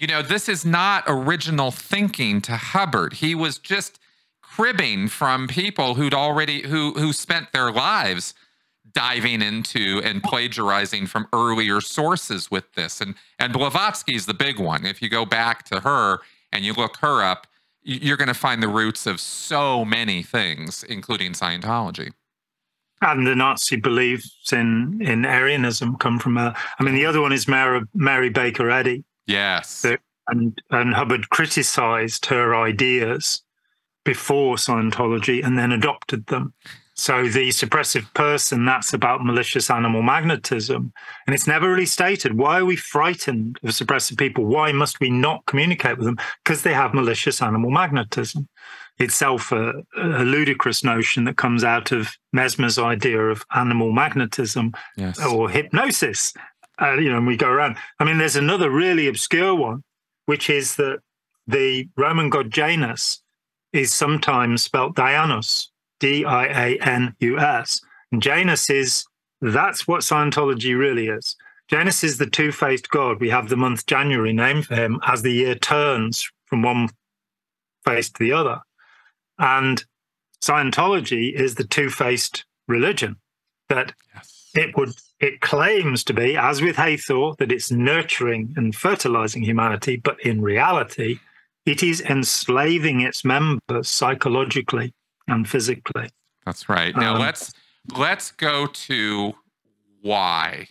[0.00, 4.00] you know this is not original thinking to hubbard he was just
[4.58, 8.34] cribbing from people who'd already who who spent their lives
[8.92, 13.00] diving into and plagiarizing from earlier sources with this.
[13.00, 14.84] And and Blavatsky's the big one.
[14.84, 16.18] If you go back to her
[16.52, 17.46] and you look her up,
[17.82, 22.10] you're going to find the roots of so many things, including Scientology.
[23.00, 26.52] and the Nazi beliefs in in Aryanism come from her.
[26.80, 29.84] I mean, the other one is Mary, Mary Baker Eddy, Yes.
[30.26, 33.42] And and Hubbard criticized her ideas
[34.08, 36.54] before Scientology and then adopted them.
[36.94, 40.94] So the suppressive person, that's about malicious animal magnetism.
[41.26, 44.46] And it's never really stated why are we frightened of suppressive people?
[44.46, 46.16] Why must we not communicate with them?
[46.42, 48.48] Because they have malicious animal magnetism.
[48.98, 55.22] Itself a, a ludicrous notion that comes out of Mesmer's idea of animal magnetism yes.
[55.22, 56.32] or hypnosis.
[56.80, 57.76] Uh, you know, and we go around.
[58.00, 59.84] I mean, there's another really obscure one,
[60.24, 61.00] which is that
[61.46, 63.22] the Roman god Janus
[63.72, 65.68] is sometimes spelt Dianus,
[66.00, 67.80] D I A N U S.
[68.12, 69.04] And Janus is
[69.40, 71.36] that's what Scientology really is.
[71.68, 73.20] Janus is the two faced god.
[73.20, 76.88] We have the month January named for him as the year turns from one
[77.84, 78.60] face to the other.
[79.38, 79.84] And
[80.42, 83.16] Scientology is the two faced religion
[83.68, 84.50] that yes.
[84.54, 89.96] it would it claims to be as with hathor that it's nurturing and fertilizing humanity
[89.96, 91.18] but in reality
[91.68, 94.94] it is enslaving its members psychologically
[95.26, 96.08] and physically
[96.46, 96.96] That's right.
[96.96, 97.52] Now Um, let's
[97.94, 99.34] let's go to
[100.00, 100.68] why.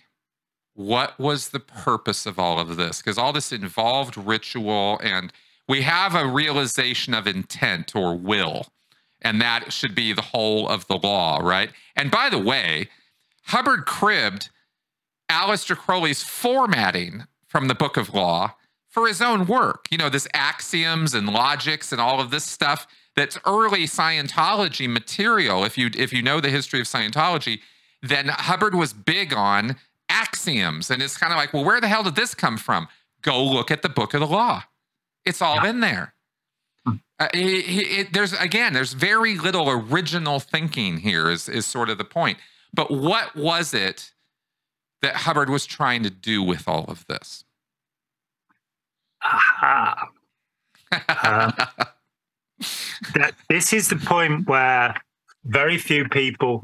[0.74, 2.98] What was the purpose of all of this?
[2.98, 5.32] Because all this involved ritual, and
[5.68, 8.66] we have a realization of intent or will,
[9.20, 11.70] and that should be the whole of the law, right?
[11.96, 12.88] And by the way,
[13.46, 14.50] Hubbard cribbed
[15.30, 18.54] Aleister Crowley's formatting from the Book of Law
[18.98, 19.86] for his own work.
[19.90, 25.64] You know, this axioms and logics and all of this stuff that's early Scientology material.
[25.64, 27.60] If you if you know the history of Scientology,
[28.02, 29.76] then Hubbard was big on
[30.08, 30.90] axioms.
[30.90, 32.88] And it's kind of like, well, where the hell did this come from?
[33.22, 34.64] Go look at the Book of the Law.
[35.24, 35.70] It's all yeah.
[35.70, 36.14] in there.
[37.20, 41.30] Uh, he, he, it, there's again, there's very little original thinking here.
[41.30, 42.38] Is is sort of the point.
[42.74, 44.10] But what was it
[45.02, 47.44] that Hubbard was trying to do with all of this?
[49.22, 50.08] Aha.
[50.92, 51.52] um,
[53.14, 54.94] that this is the point where
[55.44, 56.62] very few people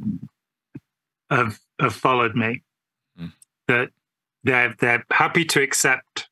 [1.31, 2.63] have have followed me.
[3.21, 3.33] Mm.
[3.69, 3.91] That
[4.45, 6.29] they're they're happy to accept,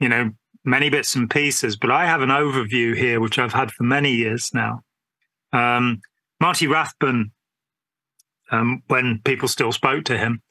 [0.00, 0.30] you know,
[0.64, 1.76] many bits and pieces.
[1.76, 4.82] But I have an overview here, which I've had for many years now.
[5.52, 6.00] Um,
[6.40, 7.30] Marty Rathbun,
[8.50, 10.42] um, when people still spoke to him,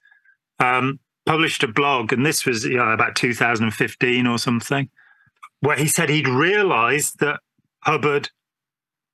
[0.60, 4.90] um, published a blog, and this was you know, about 2015 or something,
[5.62, 7.40] where he said he'd realized that
[7.84, 8.30] Hubbard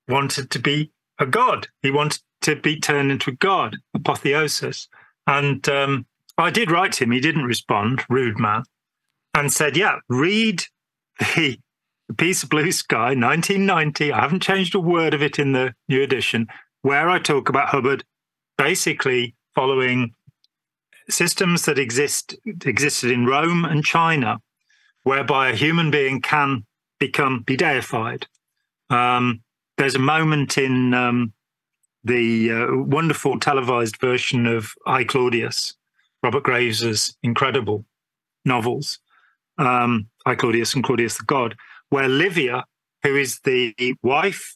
[0.07, 1.68] wanted to be a god.
[1.81, 4.88] He wanted to be turned into a god, apotheosis.
[5.27, 6.06] And um,
[6.38, 7.11] I did write to him.
[7.11, 8.64] He didn't respond, rude man,
[9.34, 10.64] and said, Yeah, read
[11.36, 11.60] the,
[12.18, 14.11] piece of blue sky, 1990.
[14.11, 16.48] I haven't changed a word of it in the new edition,
[16.81, 18.03] where I talk about Hubbard
[18.57, 20.15] basically following
[21.10, 24.40] systems that exist existed in Rome and China,
[25.03, 26.65] whereby a human being can
[26.99, 28.27] become be deified.
[28.90, 29.41] Um,
[29.77, 31.34] there's a moment in um,
[32.03, 35.76] the uh, wonderful televised version of I Claudius,
[36.23, 37.86] Robert Graves's incredible
[38.45, 38.99] novels,
[39.57, 41.56] um, I Claudius and Claudius the God,
[41.90, 42.65] where Livia,
[43.03, 43.73] who is the
[44.03, 44.56] wife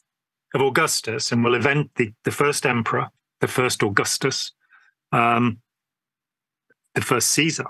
[0.54, 3.08] of Augustus and will event the, the first emperor,
[3.40, 4.52] the first Augustus,
[5.12, 5.58] um,
[6.94, 7.66] the first Caesar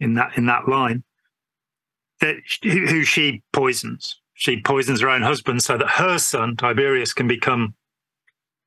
[0.00, 1.04] in that in that line,
[2.20, 7.26] that who she poisons she poisons her own husband so that her son, Tiberius, can
[7.26, 7.74] become.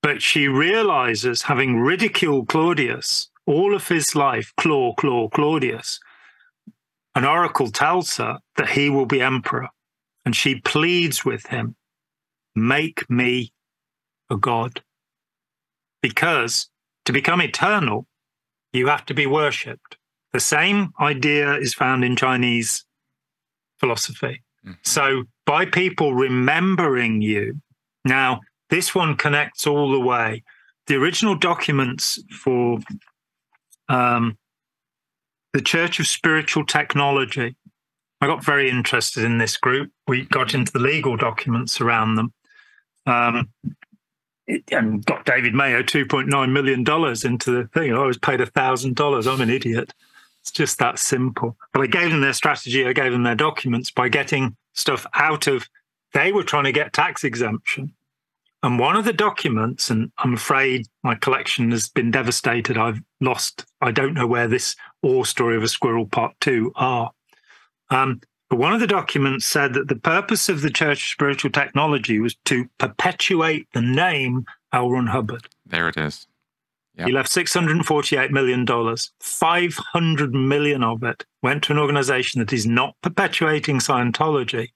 [0.03, 6.01] But she realizes, having ridiculed Claudius all of his life, Claw, Claw, Claudius,
[7.15, 9.69] an oracle tells her that he will be emperor.
[10.25, 11.77] And she pleads with him,
[12.53, 13.53] make me
[14.29, 14.83] a god.
[16.01, 16.69] Because
[17.05, 18.07] to become eternal,
[18.73, 19.97] you have to be worshipped.
[20.33, 22.85] The same idea is found in Chinese
[23.79, 24.43] philosophy.
[24.65, 24.73] Mm-hmm.
[24.83, 27.61] So by people remembering you.
[28.05, 28.39] Now,
[28.69, 30.43] this one connects all the way.
[30.87, 32.79] The original documents for
[33.89, 34.37] um,
[35.53, 37.55] the Church of Spiritual Technology.
[38.21, 39.91] I got very interested in this group.
[40.07, 42.33] We got into the legal documents around them.
[43.05, 43.49] Um,
[44.71, 47.93] and got David Mayo $2.9 million into the thing.
[47.93, 49.33] I was paid $1,000.
[49.33, 49.93] I'm an idiot.
[50.41, 51.55] It's just that simple.
[51.71, 55.47] But I gave them their strategy, I gave them their documents by getting stuff out
[55.47, 55.69] of,
[56.13, 57.93] they were trying to get tax exemption.
[58.63, 62.77] And one of the documents, and I'm afraid my collection has been devastated.
[62.77, 67.11] I've lost, I don't know where this Or Story of a Squirrel Part 2 are.
[67.89, 68.21] Um,
[68.57, 72.35] one of the documents said that the purpose of the Church of Spiritual Technology was
[72.45, 74.91] to perpetuate the name L.
[74.91, 75.47] Ron Hubbard.
[75.65, 76.27] There it is.
[76.97, 77.07] Yep.
[77.07, 78.67] He left $648 million.
[79.19, 84.69] 500 million of it went to an organization that is not perpetuating Scientology.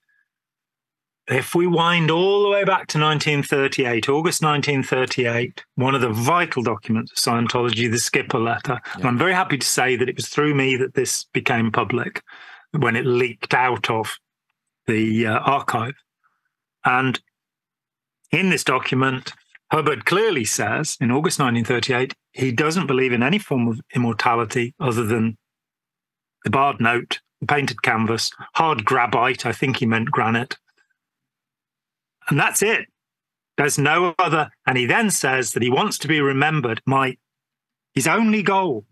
[1.27, 6.61] If we wind all the way back to 1938, August 1938, one of the vital
[6.61, 8.95] documents of Scientology, the Skipper letter, yep.
[8.97, 12.22] and I'm very happy to say that it was through me that this became public
[12.77, 14.18] when it leaked out of
[14.88, 15.95] the uh, archive.
[16.84, 17.19] And
[18.31, 19.34] in this document,
[19.72, 25.03] Hubbard clearly says in August 1938 he doesn't believe in any form of immortality other
[25.03, 25.38] than
[26.43, 30.57] the barred note, the painted canvas, hard grabite, I think he meant granite.
[32.30, 32.88] And that's it.
[33.57, 34.52] There's no other.
[34.68, 36.81] And he then says that he wants to be remembered.
[36.85, 37.18] My
[37.93, 38.85] his only goal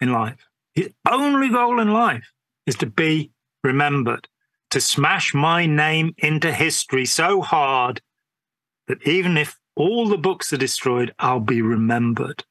[0.00, 0.44] in life,
[0.74, 2.28] his only goal in life
[2.68, 3.30] is to be
[3.64, 4.28] remembered,
[4.70, 8.00] to smash my name into history so hard
[8.86, 12.44] that even if all the books are destroyed, I'll be remembered.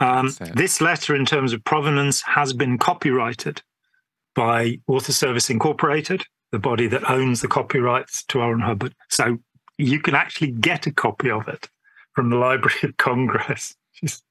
[0.00, 3.62] Um, this letter, in terms of provenance, has been copyrighted
[4.34, 8.50] by Author Service Incorporated, the body that owns the copyrights to L.
[8.50, 8.94] Ron Hubbard.
[9.10, 9.38] So
[9.76, 11.68] you can actually get a copy of it
[12.14, 13.76] from the Library of Congress.
[13.94, 14.24] Just,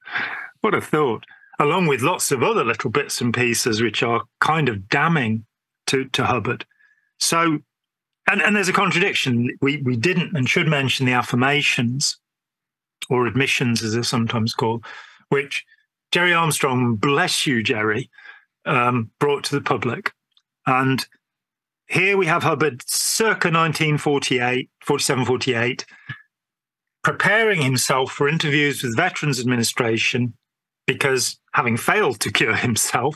[0.61, 1.25] what a thought.
[1.59, 5.45] Along with lots of other little bits and pieces which are kind of damning
[5.87, 6.65] to, to Hubbard.
[7.19, 7.59] So
[8.29, 9.57] and, and there's a contradiction.
[9.59, 12.17] We, we didn't and should mention the affirmations
[13.09, 14.85] or admissions, as they're sometimes called,
[15.29, 15.65] which
[16.11, 18.09] Jerry Armstrong, bless you, Jerry,
[18.65, 20.13] um, brought to the public.
[20.67, 21.03] And
[21.87, 25.85] here we have Hubbard circa 1948, 47, 48,
[27.03, 30.35] preparing himself for interviews with Veterans Administration
[30.89, 33.15] because having failed to cure himself,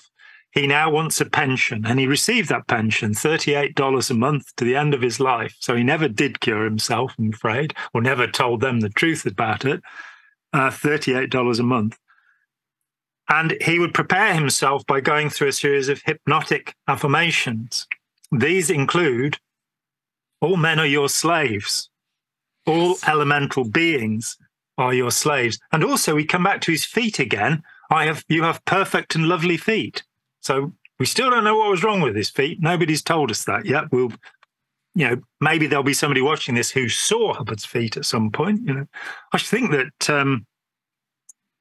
[0.51, 4.75] he now wants a pension, and he received that pension, $38 a month to the
[4.75, 5.55] end of his life.
[5.59, 9.65] So he never did cure himself, I'm afraid, or never told them the truth about
[9.65, 9.81] it.
[10.53, 11.97] Uh, $38 a month.
[13.27, 17.87] And he would prepare himself by going through a series of hypnotic affirmations.
[18.31, 19.39] These include
[20.41, 21.89] all men are your slaves,
[22.67, 24.37] all elemental beings
[24.77, 25.59] are your slaves.
[25.71, 27.63] And also, we come back to his feet again.
[27.89, 30.03] I have, you have perfect and lovely feet.
[30.41, 32.61] So we still don't know what was wrong with his feet.
[32.61, 33.91] Nobody's told us that yet.
[33.91, 34.11] We'll,
[34.95, 38.61] you know, maybe there'll be somebody watching this who saw Hubbard's feet at some point.
[38.65, 38.85] You know,
[39.31, 40.45] I think that um,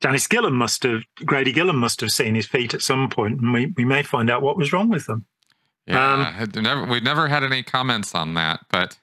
[0.01, 3.53] Janis Gillham must have, Grady Gillham must have seen his feet at some point, and
[3.53, 5.27] we, we may find out what was wrong with them.
[5.87, 8.99] Yeah, um, never, we've never had any comments on that, but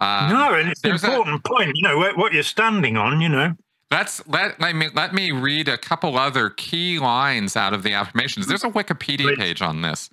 [0.00, 1.72] uh, no, and it's an important a, point.
[1.76, 3.20] You know what, what you're standing on.
[3.20, 3.54] You know.
[3.90, 7.92] Let's let let me let me read a couple other key lines out of the
[7.92, 8.46] affirmations.
[8.46, 10.10] There's a Wikipedia page on this.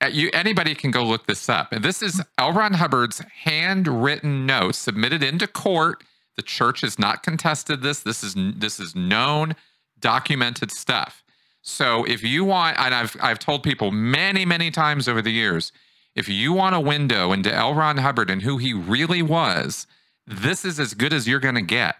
[0.00, 1.72] Uh, you anybody can go look this up.
[1.72, 2.52] And this is L.
[2.52, 6.04] Ron Hubbard's handwritten note submitted into court.
[6.36, 8.00] The church has not contested this.
[8.00, 9.56] This is this is known,
[9.98, 11.24] documented stuff.
[11.62, 15.72] So if you want, and I've I've told people many many times over the years,
[16.18, 17.74] if you want a window into L.
[17.74, 19.86] Ron Hubbard and who he really was,
[20.26, 21.94] this is as good as you're going to get.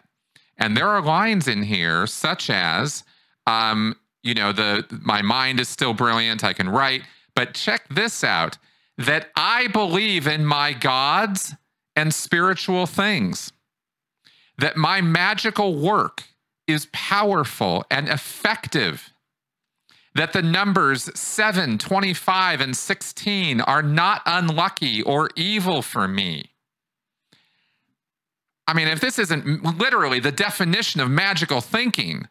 [0.56, 3.04] And there are lines in here such as,
[3.46, 6.42] um, you know, the my mind is still brilliant.
[6.42, 7.02] I can write,
[7.36, 8.58] but check this out:
[8.96, 11.54] that I believe in my gods
[11.94, 13.52] and spiritual things.
[14.58, 16.24] That my magical work
[16.66, 19.12] is powerful and effective
[20.14, 26.50] that the numbers 7, 25, and 16 are not unlucky or evil for me.
[28.66, 32.28] I mean, if this isn't literally the definition of magical thinking,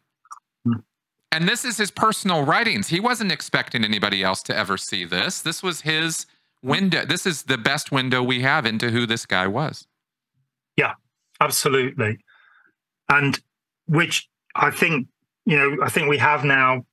[1.32, 5.42] and this is his personal writings, he wasn't expecting anybody else to ever see this.
[5.42, 6.26] This was his
[6.62, 7.06] window.
[7.06, 9.88] This is the best window we have into who this guy was.
[10.78, 10.94] Yeah,
[11.42, 12.20] absolutely.
[13.10, 13.40] And
[13.88, 15.08] which I think,
[15.46, 16.86] you know, I think we have now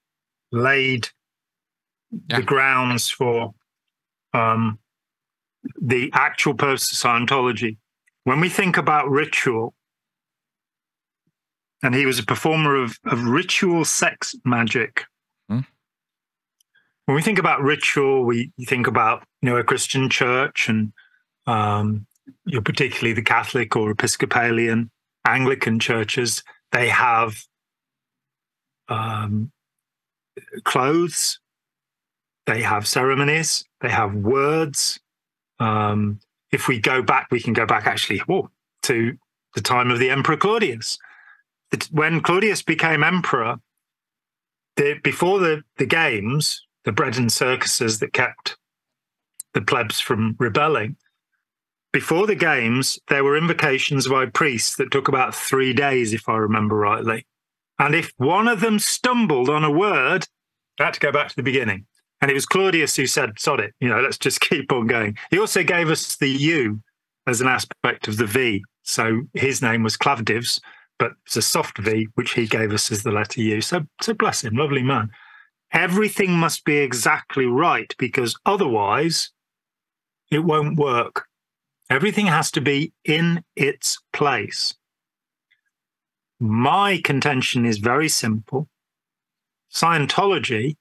[0.55, 1.09] laid
[2.28, 2.39] yeah.
[2.39, 3.55] the grounds for
[4.32, 4.78] um,
[5.81, 7.76] the actual purpose of Scientology.
[8.24, 9.74] When we think about ritual,
[11.82, 15.05] and he was a performer of, of ritual sex magic.
[15.51, 15.60] Hmm.
[17.05, 20.93] When we think about ritual, we think about you know a Christian church and
[21.47, 22.06] um,
[22.47, 24.90] you know, particularly the Catholic or Episcopalian,
[25.26, 26.43] Anglican churches.
[26.72, 27.36] They have
[28.89, 29.52] um,
[30.65, 31.39] clothes,
[32.47, 35.01] they have ceremonies, they have words.
[35.59, 36.20] Um,
[36.52, 38.51] if we go back, we can go back actually whoa,
[38.82, 39.16] to
[39.55, 40.98] the time of the Emperor Claudius.
[41.90, 43.56] When Claudius became emperor,
[44.77, 48.56] the, before the, the games, the bread and circuses that kept
[49.55, 50.97] the plebs from rebelling,
[51.93, 56.36] before the games, there were invocations by priests that took about three days, if I
[56.36, 57.24] remember rightly.
[57.78, 60.26] And if one of them stumbled on a word,
[60.78, 61.86] I had to go back to the beginning.
[62.20, 65.16] And it was Claudius who said, sod it, you know, let's just keep on going.
[65.30, 66.80] He also gave us the U
[67.26, 68.62] as an aspect of the V.
[68.82, 70.60] So his name was Clavdivs,
[70.98, 73.60] but it's a soft V, which he gave us as the letter U.
[73.60, 75.10] So, so bless him, lovely man.
[75.72, 79.32] Everything must be exactly right because otherwise
[80.30, 81.26] it won't work.
[81.90, 84.74] Everything has to be in its place.
[86.40, 88.69] My contention is very simple.
[89.73, 90.77] Scientology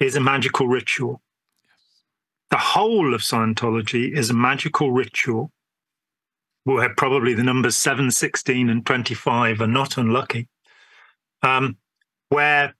[0.00, 1.22] is a magical ritual.
[2.50, 5.52] The whole of Scientology is a magical ritual
[6.64, 10.48] where probably the numbers 7, 16, and 25 are not unlucky,
[11.42, 11.76] um,
[12.28, 12.74] where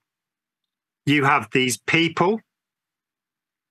[1.05, 2.41] you have these people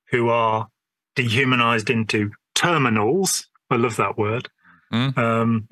[0.10, 0.68] who are
[1.15, 3.48] dehumanized into terminals.
[3.69, 4.49] I love that word.
[4.91, 5.18] Mm.
[5.18, 5.68] Um,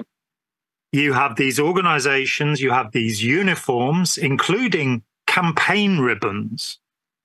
[0.92, 6.80] you have these organizations, you have these uniforms, including campaign ribbons,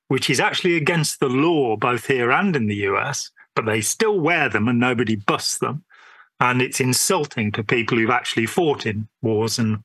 [0.08, 4.20] which is actually against the law both here and in the US, but they still
[4.20, 5.84] wear them and nobody busts them.
[6.40, 9.78] And it's insulting to people who've actually fought in wars and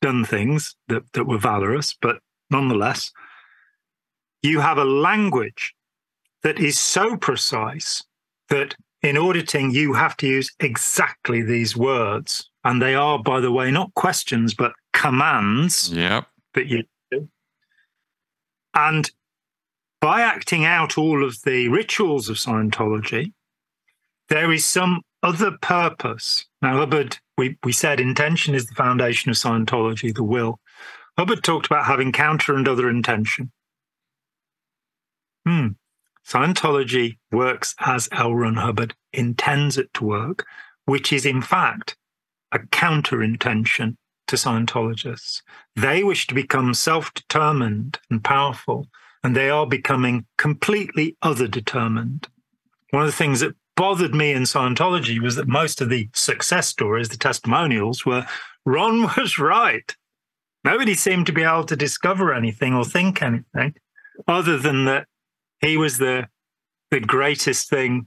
[0.00, 2.18] done things that, that were valorous, but
[2.50, 3.12] nonetheless,
[4.42, 5.74] you have a language
[6.42, 8.02] that is so precise
[8.48, 13.52] that in auditing, you have to use exactly these words and they are, by the
[13.52, 16.26] way, not questions, but commands yep.
[16.54, 17.28] that you do.
[18.74, 19.10] And
[20.00, 23.32] by acting out all of the rituals of Scientology,
[24.28, 26.46] there is some other purpose.
[26.60, 30.58] Now, Hubbard, we, we said intention is the foundation of Scientology, the will.
[31.18, 33.52] Hubbard talked about having counter and other intention.
[35.44, 35.68] hmm,
[36.26, 38.34] Scientology works as L.
[38.34, 40.46] Ron Hubbard intends it to work,
[40.86, 41.96] which is in fact
[42.52, 43.96] a counter intention
[44.28, 45.42] to Scientologists.
[45.74, 48.86] They wish to become self determined and powerful,
[49.24, 52.28] and they are becoming completely other determined.
[52.90, 56.68] One of the things that bothered me in Scientology was that most of the success
[56.68, 58.26] stories, the testimonials, were
[58.64, 59.94] Ron was right.
[60.64, 63.74] Nobody seemed to be able to discover anything or think anything
[64.28, 65.06] other than that
[65.60, 66.28] he was the
[66.90, 68.06] the greatest thing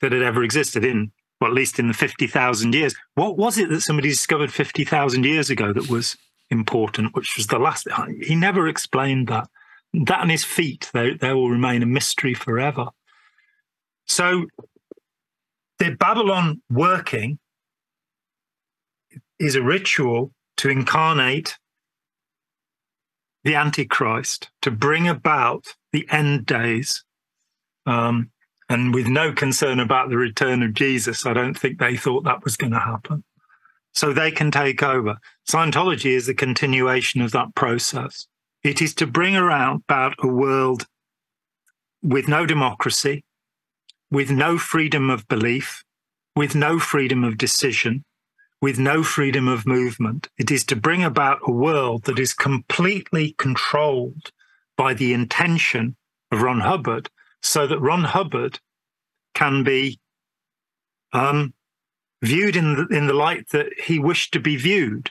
[0.00, 1.10] that had ever existed in,
[1.40, 2.94] well, at least in the 50,000 years.
[3.14, 6.16] What was it that somebody discovered 50,000 years ago that was
[6.50, 7.88] important, which was the last?
[8.22, 9.48] He never explained that.
[9.92, 12.86] That and his feet, they, they will remain a mystery forever.
[14.06, 14.46] So
[15.78, 17.38] the Babylon working
[19.38, 21.56] is a ritual to incarnate
[23.44, 27.02] the Antichrist, to bring about the end days.
[27.86, 28.30] Um,
[28.70, 32.44] and with no concern about the return of Jesus, I don't think they thought that
[32.44, 33.24] was going to happen.
[33.92, 35.16] So they can take over.
[35.46, 38.28] Scientology is a continuation of that process.
[38.62, 40.86] It is to bring about a world
[42.00, 43.24] with no democracy,
[44.08, 45.82] with no freedom of belief,
[46.36, 48.04] with no freedom of decision,
[48.62, 50.28] with no freedom of movement.
[50.38, 54.30] It is to bring about a world that is completely controlled
[54.76, 55.96] by the intention
[56.30, 57.10] of Ron Hubbard,
[57.42, 58.58] so that Ron Hubbard
[59.34, 59.98] can be
[61.12, 61.54] um,
[62.22, 65.10] viewed in the, in the light that he wished to be viewed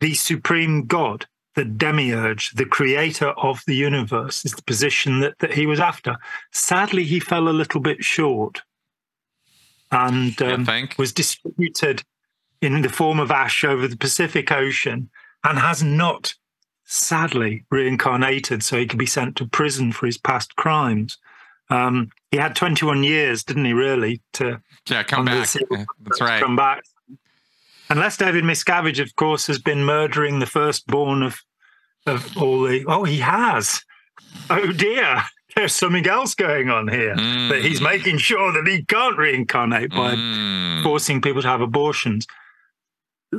[0.00, 5.54] the supreme God, the demiurge, the creator of the universe, is the position that, that
[5.54, 6.16] he was after.
[6.52, 8.62] Sadly, he fell a little bit short
[9.90, 12.04] and um, was distributed
[12.60, 15.10] in the form of ash over the Pacific Ocean
[15.44, 16.34] and has not,
[16.84, 21.18] sadly, reincarnated so he could be sent to prison for his past crimes.
[21.70, 24.20] Um, he had 21 years, didn't he, really?
[24.34, 25.48] To yeah, come back.
[26.02, 26.42] That's right.
[26.42, 26.84] Come back.
[27.90, 31.42] Unless David Miscavige, of course, has been murdering the firstborn of
[32.06, 32.84] of all the.
[32.86, 33.82] Oh, he has.
[34.50, 35.24] Oh dear
[35.58, 37.48] there's something else going on here mm.
[37.48, 40.82] that he's making sure that he can't reincarnate by mm.
[40.84, 42.28] forcing people to have abortions.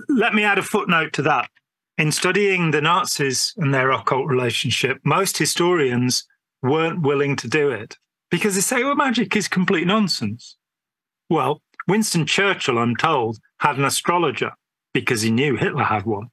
[0.09, 1.49] Let me add a footnote to that.
[1.97, 6.25] In studying the Nazis and their occult relationship, most historians
[6.61, 7.97] weren't willing to do it
[8.29, 10.57] because they say, well, magic is complete nonsense.
[11.29, 14.51] Well, Winston Churchill, I'm told, had an astrologer
[14.93, 16.29] because he knew Hitler had one.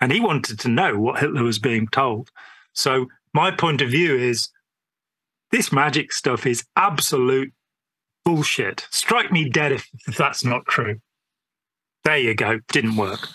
[0.00, 2.30] And he wanted to know what Hitler was being told.
[2.74, 4.48] So, my point of view is
[5.50, 7.52] this magic stuff is absolute
[8.24, 8.86] bullshit.
[8.90, 11.00] Strike me dead if, if that's not true.
[12.04, 12.60] There you go.
[12.68, 13.28] Didn't work.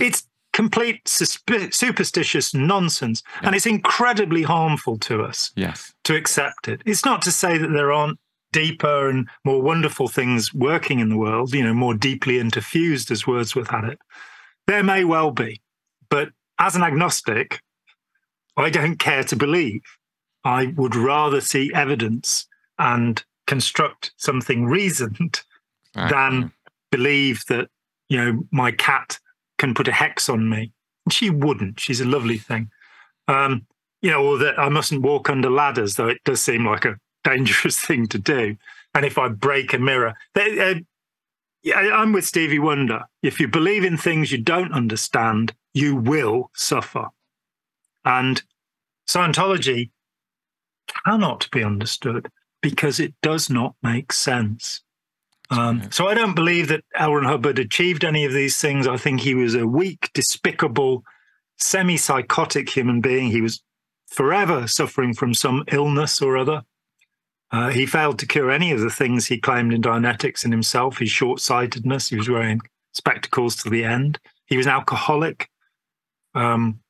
[0.00, 3.48] It's complete susp- superstitious nonsense, yeah.
[3.48, 5.50] and it's incredibly harmful to us.
[5.56, 6.82] Yes, to accept it.
[6.84, 8.18] It's not to say that there aren't
[8.52, 11.54] deeper and more wonderful things working in the world.
[11.54, 13.98] You know, more deeply interfused, as Wordsworth had it.
[14.66, 15.60] There may well be,
[16.08, 17.60] but as an agnostic,
[18.56, 19.82] I don't care to believe.
[20.44, 22.46] I would rather see evidence
[22.78, 25.42] and construct something reasoned
[25.94, 26.52] than
[26.90, 27.68] believe that,
[28.08, 29.18] you know, my cat
[29.62, 30.72] can put a hex on me.
[31.08, 31.78] She wouldn't.
[31.78, 32.68] She's a lovely thing.
[33.28, 33.64] Um,
[34.00, 36.96] you know, or that I mustn't walk under ladders, though it does seem like a
[37.22, 38.56] dangerous thing to do.
[38.92, 43.04] And if I break a mirror, they, uh, I'm with Stevie Wonder.
[43.22, 47.06] If you believe in things you don't understand, you will suffer.
[48.04, 48.42] And
[49.08, 49.90] Scientology
[51.04, 52.28] cannot be understood
[52.62, 54.82] because it does not make sense.
[55.50, 57.14] Um, so I don't believe that L.
[57.14, 58.86] Ron Hubbard achieved any of these things.
[58.86, 61.04] I think he was a weak, despicable,
[61.58, 63.30] semi-psychotic human being.
[63.30, 63.62] He was
[64.08, 66.62] forever suffering from some illness or other.
[67.50, 70.98] Uh, he failed to cure any of the things he claimed in Dianetics in himself.
[70.98, 72.08] His short-sightedness.
[72.08, 72.62] He was wearing
[72.94, 74.18] spectacles to the end.
[74.46, 75.50] He was an alcoholic.
[76.34, 76.80] Um,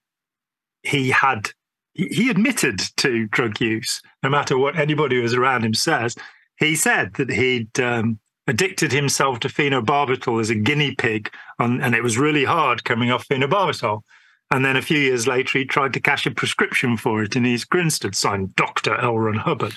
[0.84, 1.50] he had
[1.94, 6.16] he admitted to drug use, no matter what anybody who was around him says.
[6.56, 11.94] He said that he'd um, addicted himself to phenobarbital as a guinea pig, on, and
[11.94, 14.02] it was really hard coming off phenobarbital.
[14.50, 17.46] And then a few years later, he tried to cash a prescription for it in
[17.46, 18.96] East Grinstead, signed Dr.
[18.96, 19.18] L.
[19.18, 19.74] Ron Hubbard,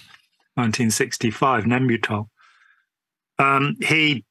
[0.55, 2.27] 1965, Nembutal.
[3.39, 4.25] Um, he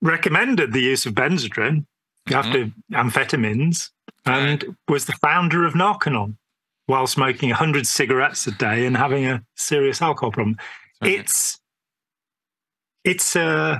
[0.00, 1.84] recommended the use of Benzedrine
[2.28, 2.34] mm-hmm.
[2.34, 3.90] after amphetamines
[4.24, 6.36] and was the founder of Narconon
[6.86, 10.56] while smoking 100 cigarettes a day and having a serious alcohol problem.
[11.02, 11.57] It's
[13.08, 13.78] it's a uh,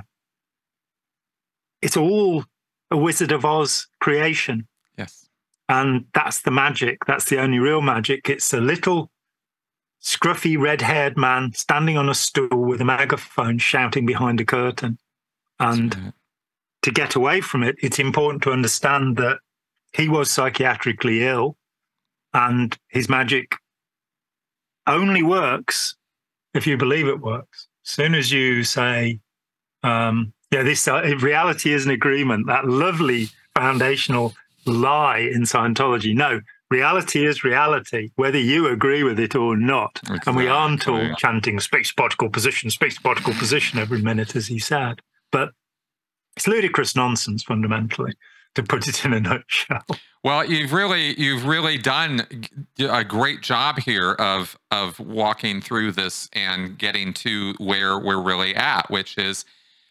[1.81, 2.43] it's all
[2.91, 4.67] a Wizard of Oz creation.
[4.97, 5.29] Yes.
[5.69, 7.05] And that's the magic.
[7.05, 8.27] That's the only real magic.
[8.27, 9.11] It's a little
[10.01, 14.97] scruffy red haired man standing on a stool with a megaphone shouting behind a curtain.
[15.59, 16.13] And
[16.81, 19.37] to get away from it, it's important to understand that
[19.93, 21.55] he was psychiatrically ill
[22.33, 23.55] and his magic
[24.87, 25.95] only works
[26.53, 27.68] if you believe it works.
[27.89, 29.19] As soon as you say,
[29.81, 34.35] um, yeah, this uh, reality is an agreement, that lovely foundational
[34.67, 36.13] lie in Scientology.
[36.13, 39.99] No, reality is reality, whether you agree with it or not.
[40.03, 40.29] Exactly.
[40.29, 44.59] And we aren't all chanting space particle position, space particle position every minute, as he
[44.59, 44.99] said.
[45.31, 45.49] But
[46.37, 48.13] it's ludicrous nonsense fundamentally,
[48.53, 49.83] to put it in a nutshell.
[50.23, 52.27] Well, you've really you've really done
[52.77, 58.53] a great job here of of walking through this and getting to where we're really
[58.55, 59.45] at, which is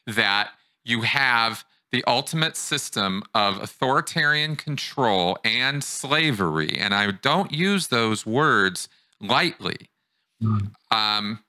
[0.06, 0.50] that
[0.84, 8.26] you have the ultimate system of authoritarian control and slavery, and I don't use those
[8.26, 8.90] words
[9.20, 9.88] lightly.
[10.42, 10.72] Mm.
[10.90, 11.40] Um,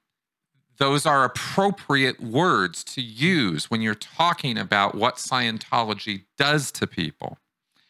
[0.77, 7.37] those are appropriate words to use when you're talking about what Scientology does to people.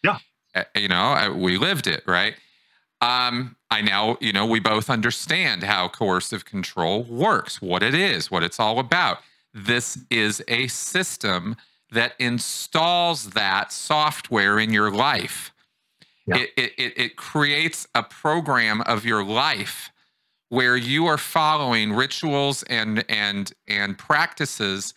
[0.04, 0.18] Yeah.
[0.56, 2.36] Uh, you know, we lived it, right?
[3.02, 8.30] Um, I now, you know, we both understand how coercive control works, what it is,
[8.30, 9.20] what it's all about.
[9.54, 11.56] This is a system
[11.92, 15.52] that installs that software in your life.
[16.28, 16.38] Yeah.
[16.38, 19.92] It, it, it creates a program of your life
[20.50, 24.94] where you are following rituals and and and practices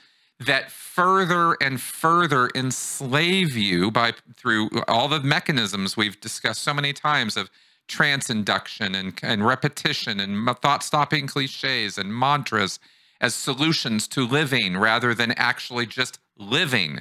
[0.47, 6.93] that further and further enslave you by through all the mechanisms we've discussed so many
[6.93, 7.51] times of
[7.89, 12.79] trance induction and, and repetition and thought stopping cliches and mantras
[13.21, 17.01] as solutions to living rather than actually just living.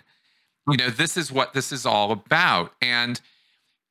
[0.70, 2.74] You know this is what this is all about.
[2.82, 3.20] And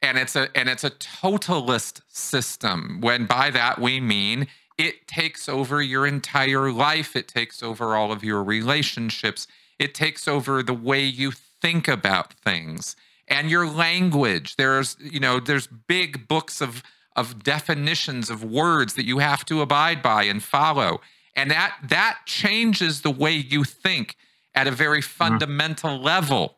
[0.02, 2.98] and it's a and it's a totalist system.
[3.00, 4.46] When by that we mean
[4.80, 9.46] it takes over your entire life it takes over all of your relationships
[9.78, 12.96] it takes over the way you think about things
[13.28, 16.82] and your language there's you know there's big books of
[17.16, 21.00] of definitions of words that you have to abide by and follow
[21.36, 24.16] and that that changes the way you think
[24.54, 25.24] at a very mm-hmm.
[25.24, 26.02] fundamental mm.
[26.02, 26.56] level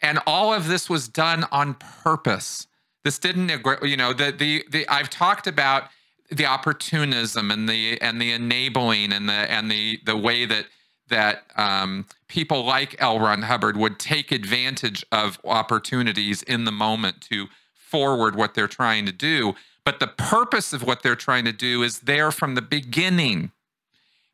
[0.00, 2.68] and all of this was done on purpose
[3.04, 3.50] this didn't
[3.82, 5.84] you know the the, the i've talked about
[6.30, 10.66] the opportunism and the and the enabling and the and the the way that
[11.08, 13.18] that um, people like L.
[13.18, 19.06] Ron Hubbard would take advantage of opportunities in the moment to forward what they're trying
[19.06, 19.54] to do.
[19.84, 23.50] But the purpose of what they're trying to do is there from the beginning.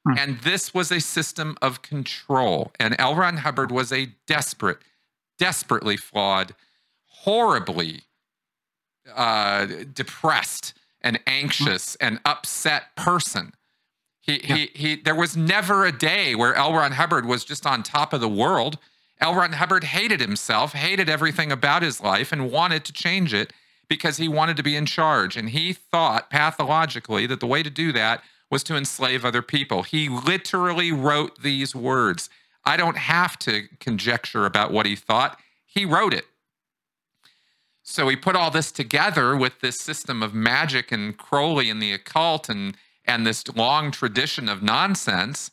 [0.06, 0.18] Hmm.
[0.18, 2.73] And this was a system of control.
[2.78, 3.14] And L.
[3.14, 4.78] Ron Hubbard was a desperate,
[5.39, 6.55] desperately flawed,
[7.06, 8.02] horribly
[9.14, 10.74] uh, depressed
[11.07, 13.53] and anxious and upset person.
[14.20, 14.57] He, yeah.
[14.57, 16.74] he, he, there was never a day where L.
[16.74, 18.78] Ron Hubbard was just on top of the world.
[19.20, 19.37] L.
[19.37, 23.53] Ron Hubbard hated himself, hated everything about his life, and wanted to change it
[23.89, 25.37] because he wanted to be in charge.
[25.37, 29.85] And he thought pathologically that the way to do that was to enslave other people.
[29.85, 32.28] He literally wrote these words.
[32.65, 35.39] I don't have to conjecture about what he thought.
[35.65, 36.24] He wrote it.
[37.89, 41.93] So we put all this together with this system of magic and Crowley and the
[41.93, 45.53] occult and and this long tradition of nonsense,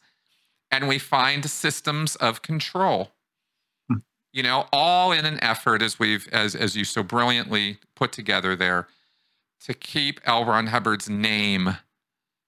[0.71, 3.11] and we find systems of control.
[3.87, 3.97] Hmm.
[4.31, 8.55] You know, all in an effort, as we've as as you so brilliantly put together
[8.55, 8.87] there,
[9.65, 10.43] to keep L.
[10.43, 11.77] Ron Hubbard's name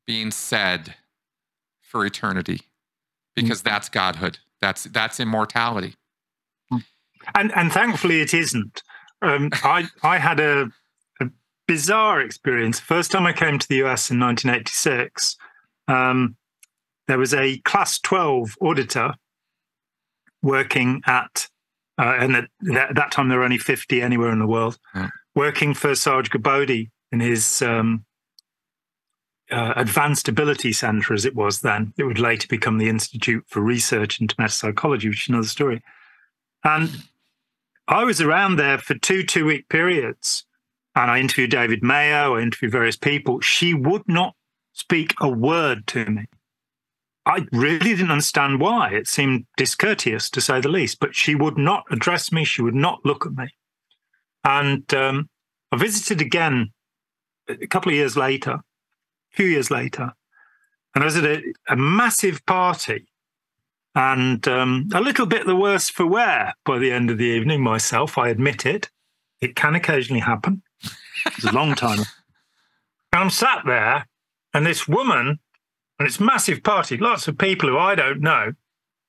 [0.08, 0.96] being said
[1.80, 2.62] for eternity,
[3.36, 3.66] because mm.
[3.66, 4.40] that's godhood.
[4.62, 5.94] That's that's immortality.
[6.72, 6.80] Hmm.
[7.36, 8.82] And and thankfully it isn't
[9.26, 10.70] um, I I had a,
[11.20, 11.30] a,
[11.68, 12.80] bizarre experience.
[12.80, 15.38] First time I came to the US in 1986,
[15.88, 16.36] um,
[17.08, 19.14] there was a class 12 auditor
[20.42, 21.48] working at,
[22.00, 25.10] uh, and at that, that, time there were only 50 anywhere in the world, mm.
[25.36, 28.06] working for Sarge Gerbode in his um,
[29.52, 31.94] uh, Advanced Ability Center, as it was then.
[31.98, 35.82] It would later become the Institute for Research into Metapsychology, which is another story.
[36.64, 37.04] And
[37.88, 40.46] I was around there for two two week periods
[40.96, 43.42] and I interviewed David Mayo, I interviewed various people.
[43.42, 44.36] She would not
[44.74, 46.26] speak a word to me.
[47.26, 48.92] I really didn't understand why.
[48.92, 52.44] It seemed discourteous to say the least, but she would not address me.
[52.44, 53.48] She would not look at me.
[54.44, 55.30] And um,
[55.72, 56.72] I visited again
[57.50, 60.14] a couple of years later, a few years later,
[60.94, 63.08] and I was at a, a massive party
[63.96, 67.62] and um, a little bit the worse for wear by the end of the evening
[67.64, 68.18] myself.
[68.18, 68.90] I admit it.
[69.42, 70.62] It can occasionally happen.
[71.26, 72.00] It's a long time.
[72.00, 72.08] and
[73.14, 74.08] I'm sat there,
[74.54, 75.40] And this woman,
[75.98, 78.54] and it's massive party, lots of people who I don't know,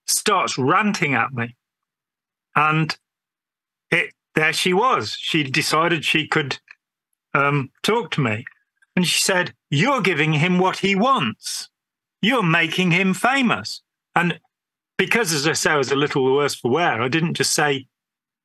[0.07, 1.57] starts ranting at me.
[2.55, 2.97] And
[3.91, 5.17] it there she was.
[5.19, 6.59] She decided she could
[7.35, 8.45] um, talk to me.
[8.95, 11.69] And she said, You're giving him what he wants.
[12.23, 13.83] You're making him famous.
[14.15, 14.41] And
[14.97, 17.87] because, as I say, I was a little worse for wear, I didn't just say,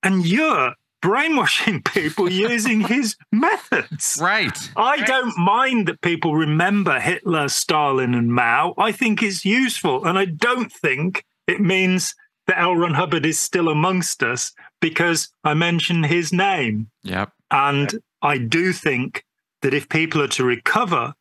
[0.04, 4.20] And you're brainwashing people using his methods.
[4.22, 4.58] Right.
[4.76, 8.74] I don't mind that people remember Hitler, Stalin, and Mao.
[8.78, 10.06] I think it's useful.
[10.06, 12.16] And I don't think it means
[12.48, 12.76] that L.
[12.76, 16.90] Ron Hubbard is still amongst us because I mention his name.
[17.04, 17.32] Yep.
[17.50, 19.26] And I do think
[19.62, 21.14] that if people are to recover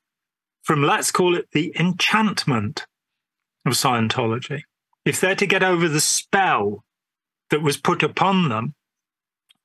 [0.62, 2.86] from, let's call it the enchantment
[3.66, 4.62] of Scientology,
[5.10, 6.84] if they're to get over the spell
[7.50, 8.74] that was put upon them,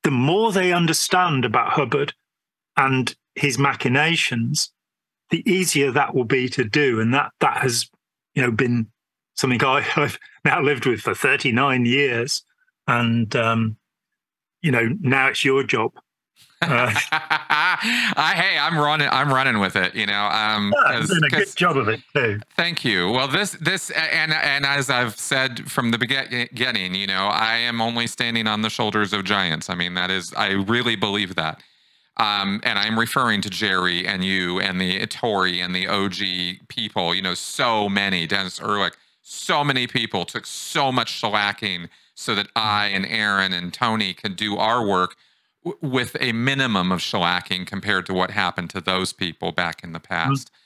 [0.02, 2.16] the more they understand about Hubbard
[2.76, 4.72] and his machinations,
[5.30, 7.00] the easier that will be to do.
[7.00, 7.88] And that that has,
[8.34, 8.88] you know, been
[9.36, 12.42] something I, have now lived with for 39 years.
[12.88, 13.78] And um,
[14.64, 15.92] you know, now it's your job
[16.62, 19.10] uh, I, hey, I'm running.
[19.12, 19.95] I'm running with it.
[19.95, 22.40] You know, um, yeah, doing a good job of it too.
[22.56, 23.12] Thank you.
[23.12, 27.82] Well, this, this, and and as I've said from the beginning, you know, I am
[27.82, 29.70] only standing on the shoulders of giants.
[29.70, 31.62] I mean, that is, I really believe that.
[32.18, 37.14] Um, and I'm referring to Jerry and you and the Tori and the OG people.
[37.14, 42.48] You know, so many Dennis Erlich, so many people took so much shellacking so that
[42.56, 45.18] I and Aaron and Tony could do our work
[45.82, 50.00] with a minimum of shellacking compared to what happened to those people back in the
[50.00, 50.14] mm-hmm.
[50.14, 50.48] past.
[50.48, 50.62] Mm-hmm.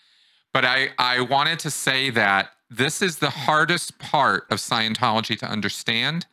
[0.52, 5.46] But I, I wanted to say that this is the hardest part of Scientology to
[5.46, 6.26] understand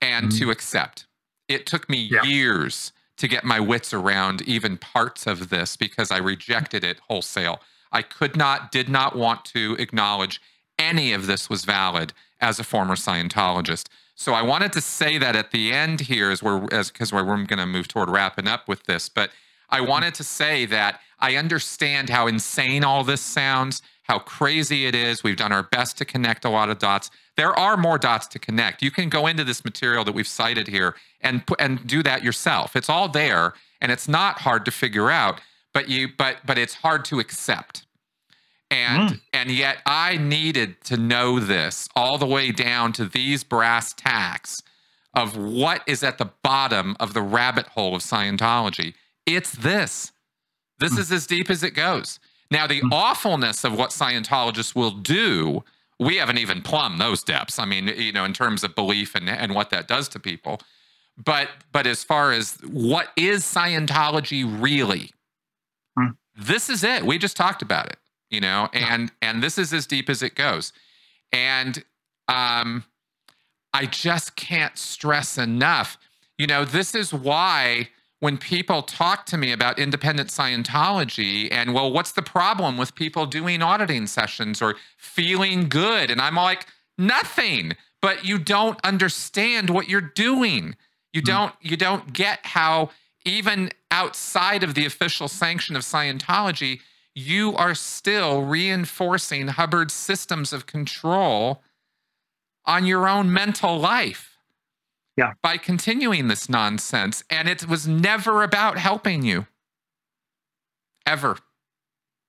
[0.00, 0.38] and mm-hmm.
[0.38, 1.06] to accept.
[1.48, 2.22] It took me yeah.
[2.22, 7.60] years to get my wits around even parts of this because I rejected it wholesale.
[7.90, 10.40] I could not, did not want to acknowledge
[10.78, 13.86] any of this was valid as a former Scientologist.
[14.14, 17.24] So I wanted to say that at the end here, as we're as because we're,
[17.24, 19.30] we're going to move toward wrapping up with this, but
[19.70, 24.94] I wanted to say that I understand how insane all this sounds, how crazy it
[24.94, 25.22] is.
[25.22, 27.10] We've done our best to connect a lot of dots.
[27.36, 28.82] There are more dots to connect.
[28.82, 32.74] You can go into this material that we've cited here and and do that yourself.
[32.74, 35.40] It's all there, and it's not hard to figure out.
[35.72, 37.86] But you but but it's hard to accept
[38.70, 39.20] and mm.
[39.32, 44.62] and yet I needed to know this all the way down to these brass tacks
[45.14, 48.94] of what is at the bottom of the rabbit hole of Scientology.
[49.26, 50.12] It's this.
[50.78, 50.98] This mm.
[50.98, 52.20] is as deep as it goes.
[52.50, 52.92] Now, the mm.
[52.92, 55.64] awfulness of what Scientologists will do,
[55.98, 57.58] we haven't even plumbed those depths.
[57.58, 60.60] I mean, you know, in terms of belief and, and what that does to people.
[61.16, 65.10] But but as far as what is Scientology really,
[65.98, 66.10] hmm.
[66.36, 67.04] this is it.
[67.04, 67.96] We just talked about it
[68.30, 70.72] you know and and this is as deep as it goes
[71.32, 71.84] and
[72.28, 72.84] um
[73.72, 75.98] i just can't stress enough
[76.36, 77.88] you know this is why
[78.20, 83.26] when people talk to me about independent Scientology and, well, what's the problem with people
[83.26, 86.10] doing auditing sessions or feeling good?
[86.10, 90.74] And I'm like, nothing, but you don't understand what you're doing.
[91.12, 91.26] You mm-hmm.
[91.26, 92.90] don't, you don't get how
[93.24, 96.80] even outside of the official sanction of Scientology,
[97.18, 101.62] you are still reinforcing Hubbard's systems of control
[102.64, 104.36] on your own mental life.
[105.16, 105.32] Yeah.
[105.42, 107.24] By continuing this nonsense.
[107.28, 109.46] And it was never about helping you.
[111.04, 111.38] Ever.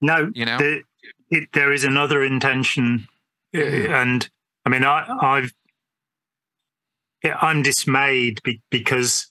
[0.02, 0.32] No.
[0.34, 0.58] You know?
[0.58, 0.82] The,
[1.30, 3.08] it, there is another intention.
[3.54, 4.28] And
[4.66, 5.54] I mean, I, I've,
[7.24, 8.40] I'm dismayed
[8.72, 9.29] because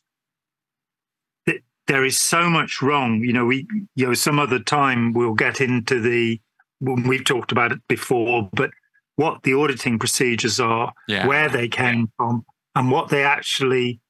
[1.88, 3.22] there is so much wrong.
[3.24, 3.66] You know, we,
[3.96, 6.40] you know, some other time we'll get into the,
[6.80, 8.70] when we've talked about it before, but
[9.16, 11.26] what the auditing procedures are, yeah.
[11.26, 12.06] where they came yeah.
[12.16, 12.46] from,
[12.76, 14.00] and what they actually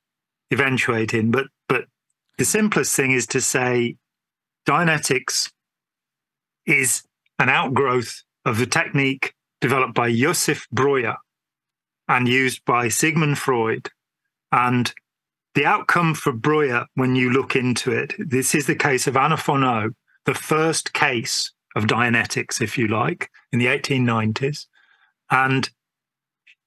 [0.50, 1.30] eventuate in.
[1.30, 1.86] But, but
[2.36, 3.96] the simplest thing is to say
[4.68, 5.50] Dianetics
[6.66, 7.04] is
[7.38, 11.16] an outgrowth of the technique developed by Josef Breuer
[12.08, 13.90] and used by Sigmund Freud
[14.52, 14.92] and
[15.58, 19.36] the outcome for Breuer, when you look into it, this is the case of Anna
[19.36, 19.90] von O,
[20.24, 24.66] the first case of Dianetics, if you like, in the 1890s.
[25.32, 25.68] And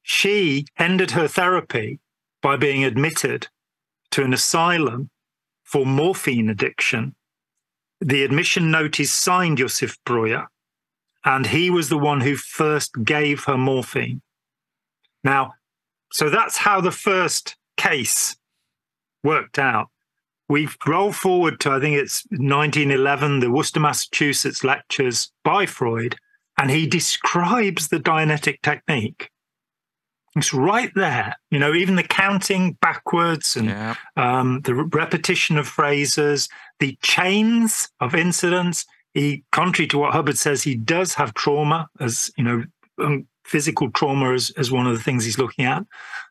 [0.01, 2.01] she ended her therapy
[2.41, 3.47] by being admitted
[4.11, 5.09] to an asylum
[5.63, 7.15] for morphine addiction.
[8.01, 10.47] The admission note is signed Josef Breuer,
[11.23, 14.21] and he was the one who first gave her morphine.
[15.23, 15.53] Now,
[16.11, 18.35] so that's how the first case
[19.23, 19.89] worked out.
[20.49, 26.17] we roll forward to, I think it's 1911, the Worcester, Massachusetts lectures by Freud,
[26.59, 29.29] and he describes the Dianetic technique.
[30.35, 31.35] It's right there.
[31.51, 33.95] You know, even the counting backwards and Yeah.
[34.17, 36.49] um, the repetition of phrases,
[36.79, 38.85] the chains of incidents.
[39.13, 42.63] He, contrary to what Hubbard says, he does have trauma as, you know,
[42.97, 45.83] um, physical trauma as, as one of the things he's looking at,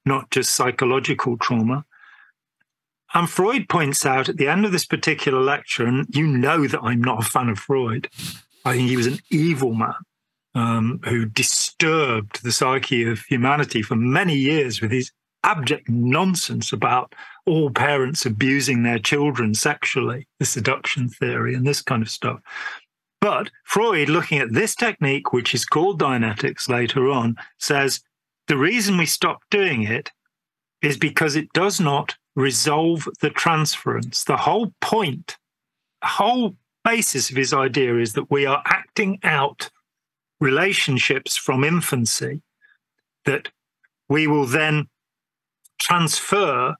[0.06, 1.84] not just psychological trauma.
[3.12, 6.82] And Freud points out at the end of this particular lecture, and you know that
[6.82, 8.08] I'm not a fan of Freud.
[8.64, 9.94] I think he was an evil man
[10.54, 15.10] um, who disturbed the psyche of humanity for many years with his
[15.42, 17.14] abject nonsense about
[17.46, 22.40] all parents abusing their children sexually, the seduction theory, and this kind of stuff.
[23.20, 28.00] But Freud, looking at this technique, which is called Dianetics later on, says
[28.48, 30.10] the reason we stop doing it
[30.82, 34.24] is because it does not resolve the transference.
[34.24, 35.36] The whole point,
[36.02, 39.70] whole basis of his idea is that we are acting out
[40.40, 42.40] relationships from infancy
[43.26, 43.48] that
[44.08, 44.88] we will then
[45.78, 46.74] transfer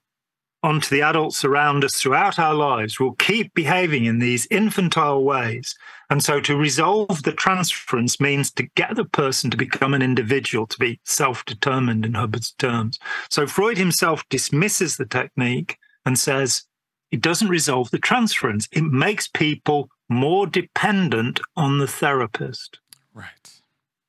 [0.63, 2.99] onto the adults around us throughout our lives.
[2.99, 5.75] We'll keep behaving in these infantile ways.
[6.11, 10.67] And so to resolve the transference means to get the person to become an individual,
[10.67, 12.99] to be self determined in Hubbard's terms.
[13.31, 16.65] So Freud himself dismisses the technique and says
[17.13, 22.81] it doesn't resolve the transference, it makes people more dependent on the therapist.
[23.15, 23.61] Right.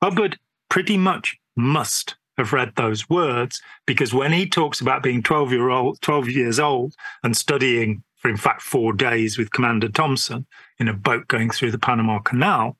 [0.02, 0.38] Hubbard
[0.68, 5.68] pretty much must have read those words because when he talks about being 12 year
[5.68, 10.46] old 12 years old and studying for in fact 4 days with Commander Thompson
[10.82, 12.76] in a boat going through the Panama Canal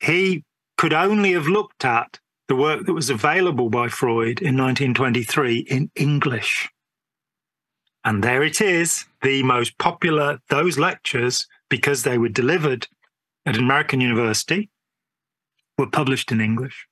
[0.00, 0.44] he
[0.76, 5.90] could only have looked at the work that was available by Freud in 1923 in
[5.96, 6.68] English
[8.04, 12.86] and there it is the most popular those lectures because they were delivered
[13.44, 14.70] at an American university
[15.76, 16.86] were published in English.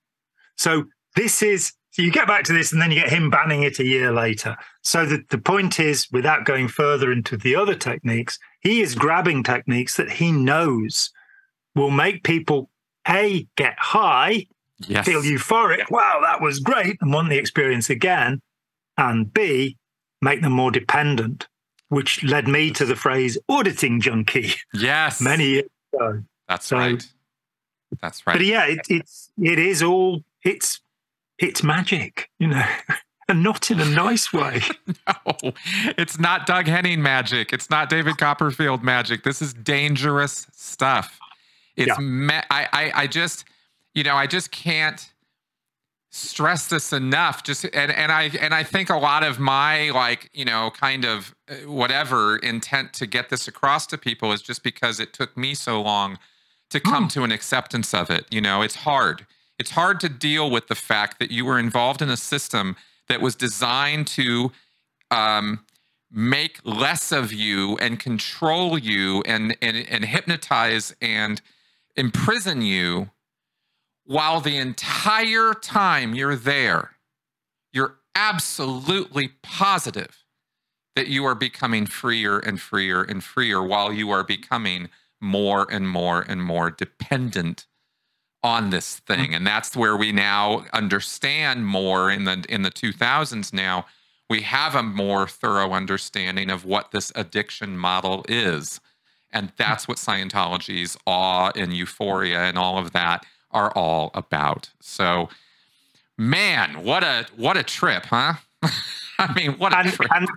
[0.57, 0.85] So
[1.15, 3.79] this is so you get back to this and then you get him banning it
[3.79, 4.55] a year later.
[4.83, 9.43] So the, the point is, without going further into the other techniques, he is grabbing
[9.43, 11.11] techniques that he knows
[11.75, 12.69] will make people
[13.09, 14.47] A get high,
[14.87, 15.07] Yes.
[15.07, 18.43] feel euphoric, wow, that was great, and want the experience again,
[18.99, 19.79] and B,
[20.21, 21.49] make them more dependent,
[21.89, 25.23] which led me to the phrase auditing junkie Yes.
[25.23, 26.23] many years ago.
[26.47, 27.03] That's so- right.
[28.03, 28.35] That's right.
[28.35, 30.81] But yeah, it, it's it is all it's
[31.39, 32.65] it's magic, you know,
[33.29, 34.63] and not in a nice way.
[35.09, 35.53] No,
[35.99, 37.53] it's not Doug Henning magic.
[37.53, 39.23] It's not David Copperfield magic.
[39.23, 41.19] This is dangerous stuff.
[41.77, 41.99] It's Yeah.
[42.05, 43.45] me- I, I I just
[43.95, 45.13] you know I just can't
[46.11, 47.43] stress this enough.
[47.45, 51.05] Just and and I and I think a lot of my like you know kind
[51.05, 55.37] of uh, whatever intent to get this across to people is just because it took
[55.37, 56.19] me so long
[56.71, 58.27] to come to an acceptance of it.
[58.31, 59.27] You know, it's hard.
[59.59, 62.77] It's hard to deal with the fact that you were involved in a system
[63.09, 64.53] that was designed to
[65.11, 65.65] um,
[66.11, 71.41] make less of you and control you and, and and hypnotize and
[71.97, 73.11] imprison you
[74.05, 76.93] while the entire time you're there
[77.73, 80.25] you're absolutely positive
[80.95, 84.89] that you are becoming freer and freer and freer while you are becoming
[85.21, 87.67] more and more and more dependent
[88.43, 89.23] on this mm-hmm.
[89.23, 93.87] thing and that's where we now understand more in the in the 2000s now
[94.29, 98.81] we have a more thorough understanding of what this addiction model is
[99.33, 99.55] and mm-hmm.
[99.57, 104.71] that's what scientology's awe and euphoria and all of that are all about.
[104.81, 105.29] So
[106.19, 108.35] man what a what a trip huh?
[109.19, 110.11] I mean what a and, trip.
[110.15, 110.29] and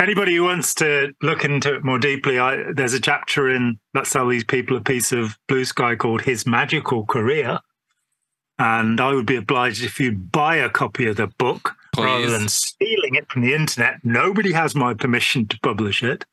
[0.00, 4.10] anybody who wants to look into it more deeply, I, there's a chapter in Let's
[4.10, 7.60] Sell These People a Piece of Blue Sky called His Magical Career.
[8.58, 12.48] And I would be obliged if you buy a copy of the book rather than
[12.48, 13.96] stealing it from the internet.
[14.02, 16.24] Nobody has my permission to publish it.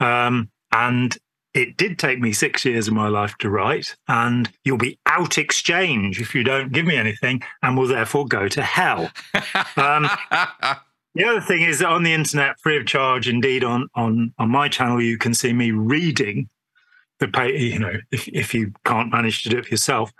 [0.00, 1.16] Um, and
[1.54, 5.36] it did take me six years of my life to write, and you'll be out
[5.36, 9.10] exchange if you don't give me anything, and will therefore go to hell.
[9.76, 10.08] Um,
[11.14, 14.50] the other thing is that on the internet, free of charge, indeed on on on
[14.50, 16.48] my channel, you can see me reading
[17.20, 17.56] the pay.
[17.58, 20.12] You know, if if you can't manage to do it yourself,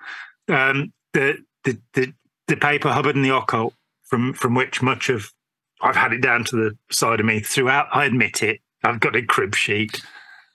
[0.48, 2.12] um, the, the the
[2.48, 5.32] the paper Hubbard and the Occult, from from which much of
[5.80, 7.88] I've had it down to the side of me throughout.
[7.90, 8.60] I admit it.
[8.84, 10.02] I've got a crib sheet,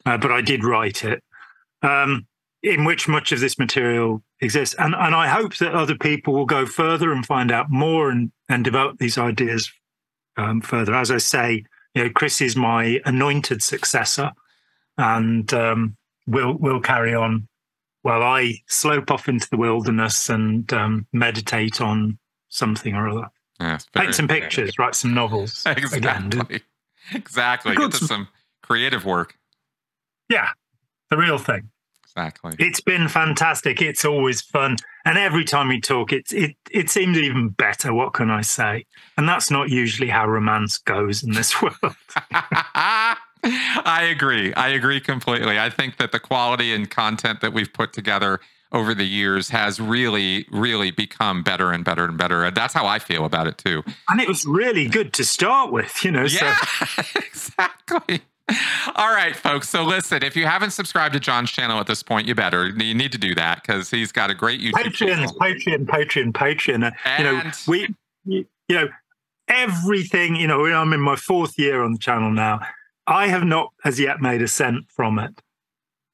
[0.06, 1.24] uh, but I did write it.
[1.82, 2.28] Um,
[2.64, 6.46] in which much of this material exists, and and I hope that other people will
[6.46, 9.72] go further and find out more and and develop these ideas
[10.38, 10.94] um, further.
[10.94, 14.32] As I say, you know, Chris is my anointed successor,
[14.98, 15.98] and um,
[16.28, 17.48] we'll we'll carry on
[18.04, 22.18] while I slope off into the wilderness and um, meditate on
[22.50, 23.28] something or other.
[23.60, 25.64] Yes, Paint some pictures, write some novels.
[25.66, 25.98] Exactly.
[25.98, 26.62] Again.
[27.14, 27.76] Exactly.
[27.76, 28.28] Get to some
[28.62, 29.36] creative work.
[30.30, 30.50] Yeah,
[31.10, 31.70] the real thing.
[32.18, 32.56] Exactly.
[32.58, 33.80] It's been fantastic.
[33.80, 37.94] It's always fun, and every time we talk, it it it seems even better.
[37.94, 38.86] What can I say?
[39.18, 41.76] And that's not usually how romance goes in this world.
[43.44, 44.52] I agree.
[44.56, 45.60] I agree completely.
[45.60, 48.40] I think that the quality and content that we've put together
[48.72, 52.44] over the years has really, really become better and better and better.
[52.44, 53.84] And that's how I feel about it too.
[54.10, 56.24] And it was really good to start with, you know.
[56.24, 57.04] Yeah, so.
[57.16, 58.22] exactly.
[58.96, 59.70] All right, folks.
[59.70, 62.68] So listen, if you haven't subscribed to Jon's channel at this point, you better.
[62.68, 65.36] You need to do that because he's got a great YouTube Patreon, channel.
[65.40, 66.94] Patreon, Patreon, Patreon.
[67.06, 67.96] And, you know, we,
[68.26, 68.88] you know,
[69.50, 70.36] everything.
[70.36, 72.62] You know, I'm in my fourth year on the channel now.
[73.06, 75.42] I have not as yet made a cent from it.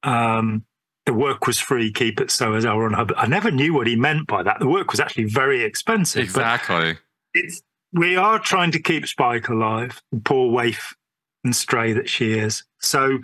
[0.04, 0.66] Um,
[1.06, 3.12] the work was free, keep it so as our own hub.
[3.18, 4.60] I never knew what he meant by that.
[4.60, 6.24] The work was actually very expensive.
[6.24, 6.98] Exactly.
[7.34, 7.62] It's
[7.94, 10.96] we are trying to keep Spike alive, poor waif
[11.44, 12.64] and stray that she is.
[12.80, 13.20] So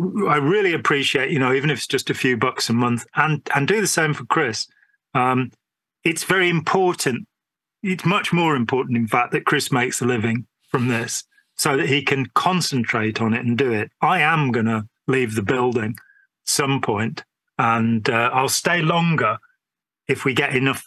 [0.00, 3.48] I really appreciate, you know, even if it's just a few bucks a month, and
[3.54, 4.66] and do the same for Chris.
[5.14, 5.52] Um,
[6.02, 7.26] it's very important.
[7.82, 11.24] It's much more important, in fact, that Chris makes a living from this,
[11.56, 13.90] so that he can concentrate on it and do it.
[14.00, 15.96] I am going to leave the building
[16.44, 17.24] some point,
[17.58, 19.38] and uh, I'll stay longer
[20.08, 20.84] if we get enough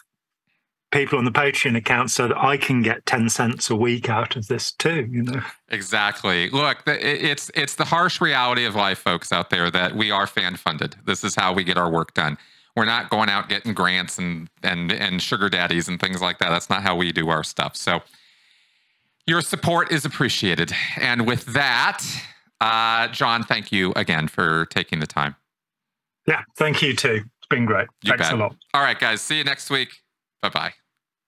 [0.91, 4.35] people on the Patreon account so that I can get 10 cents a week out
[4.35, 5.41] of this too, you know.
[5.69, 6.49] Exactly.
[6.49, 10.55] Look, it's it's the harsh reality of life folks out there that we are fan
[10.55, 10.95] funded.
[11.05, 12.37] This is how we get our work done.
[12.75, 16.49] We're not going out getting grants and and and sugar daddies and things like that.
[16.49, 17.75] That's not how we do our stuff.
[17.75, 18.01] So
[19.25, 20.71] your support is appreciated.
[20.99, 22.01] And with that,
[22.61, 25.35] uh, Jon, thank you again for taking the time.
[26.27, 27.23] Yeah, thank you too.
[27.39, 27.87] It's been great.
[28.03, 28.33] You Thanks bet.
[28.33, 28.55] a lot.
[28.73, 29.21] All right, guys.
[29.21, 29.89] See you next week.
[30.41, 30.86] Bye bye.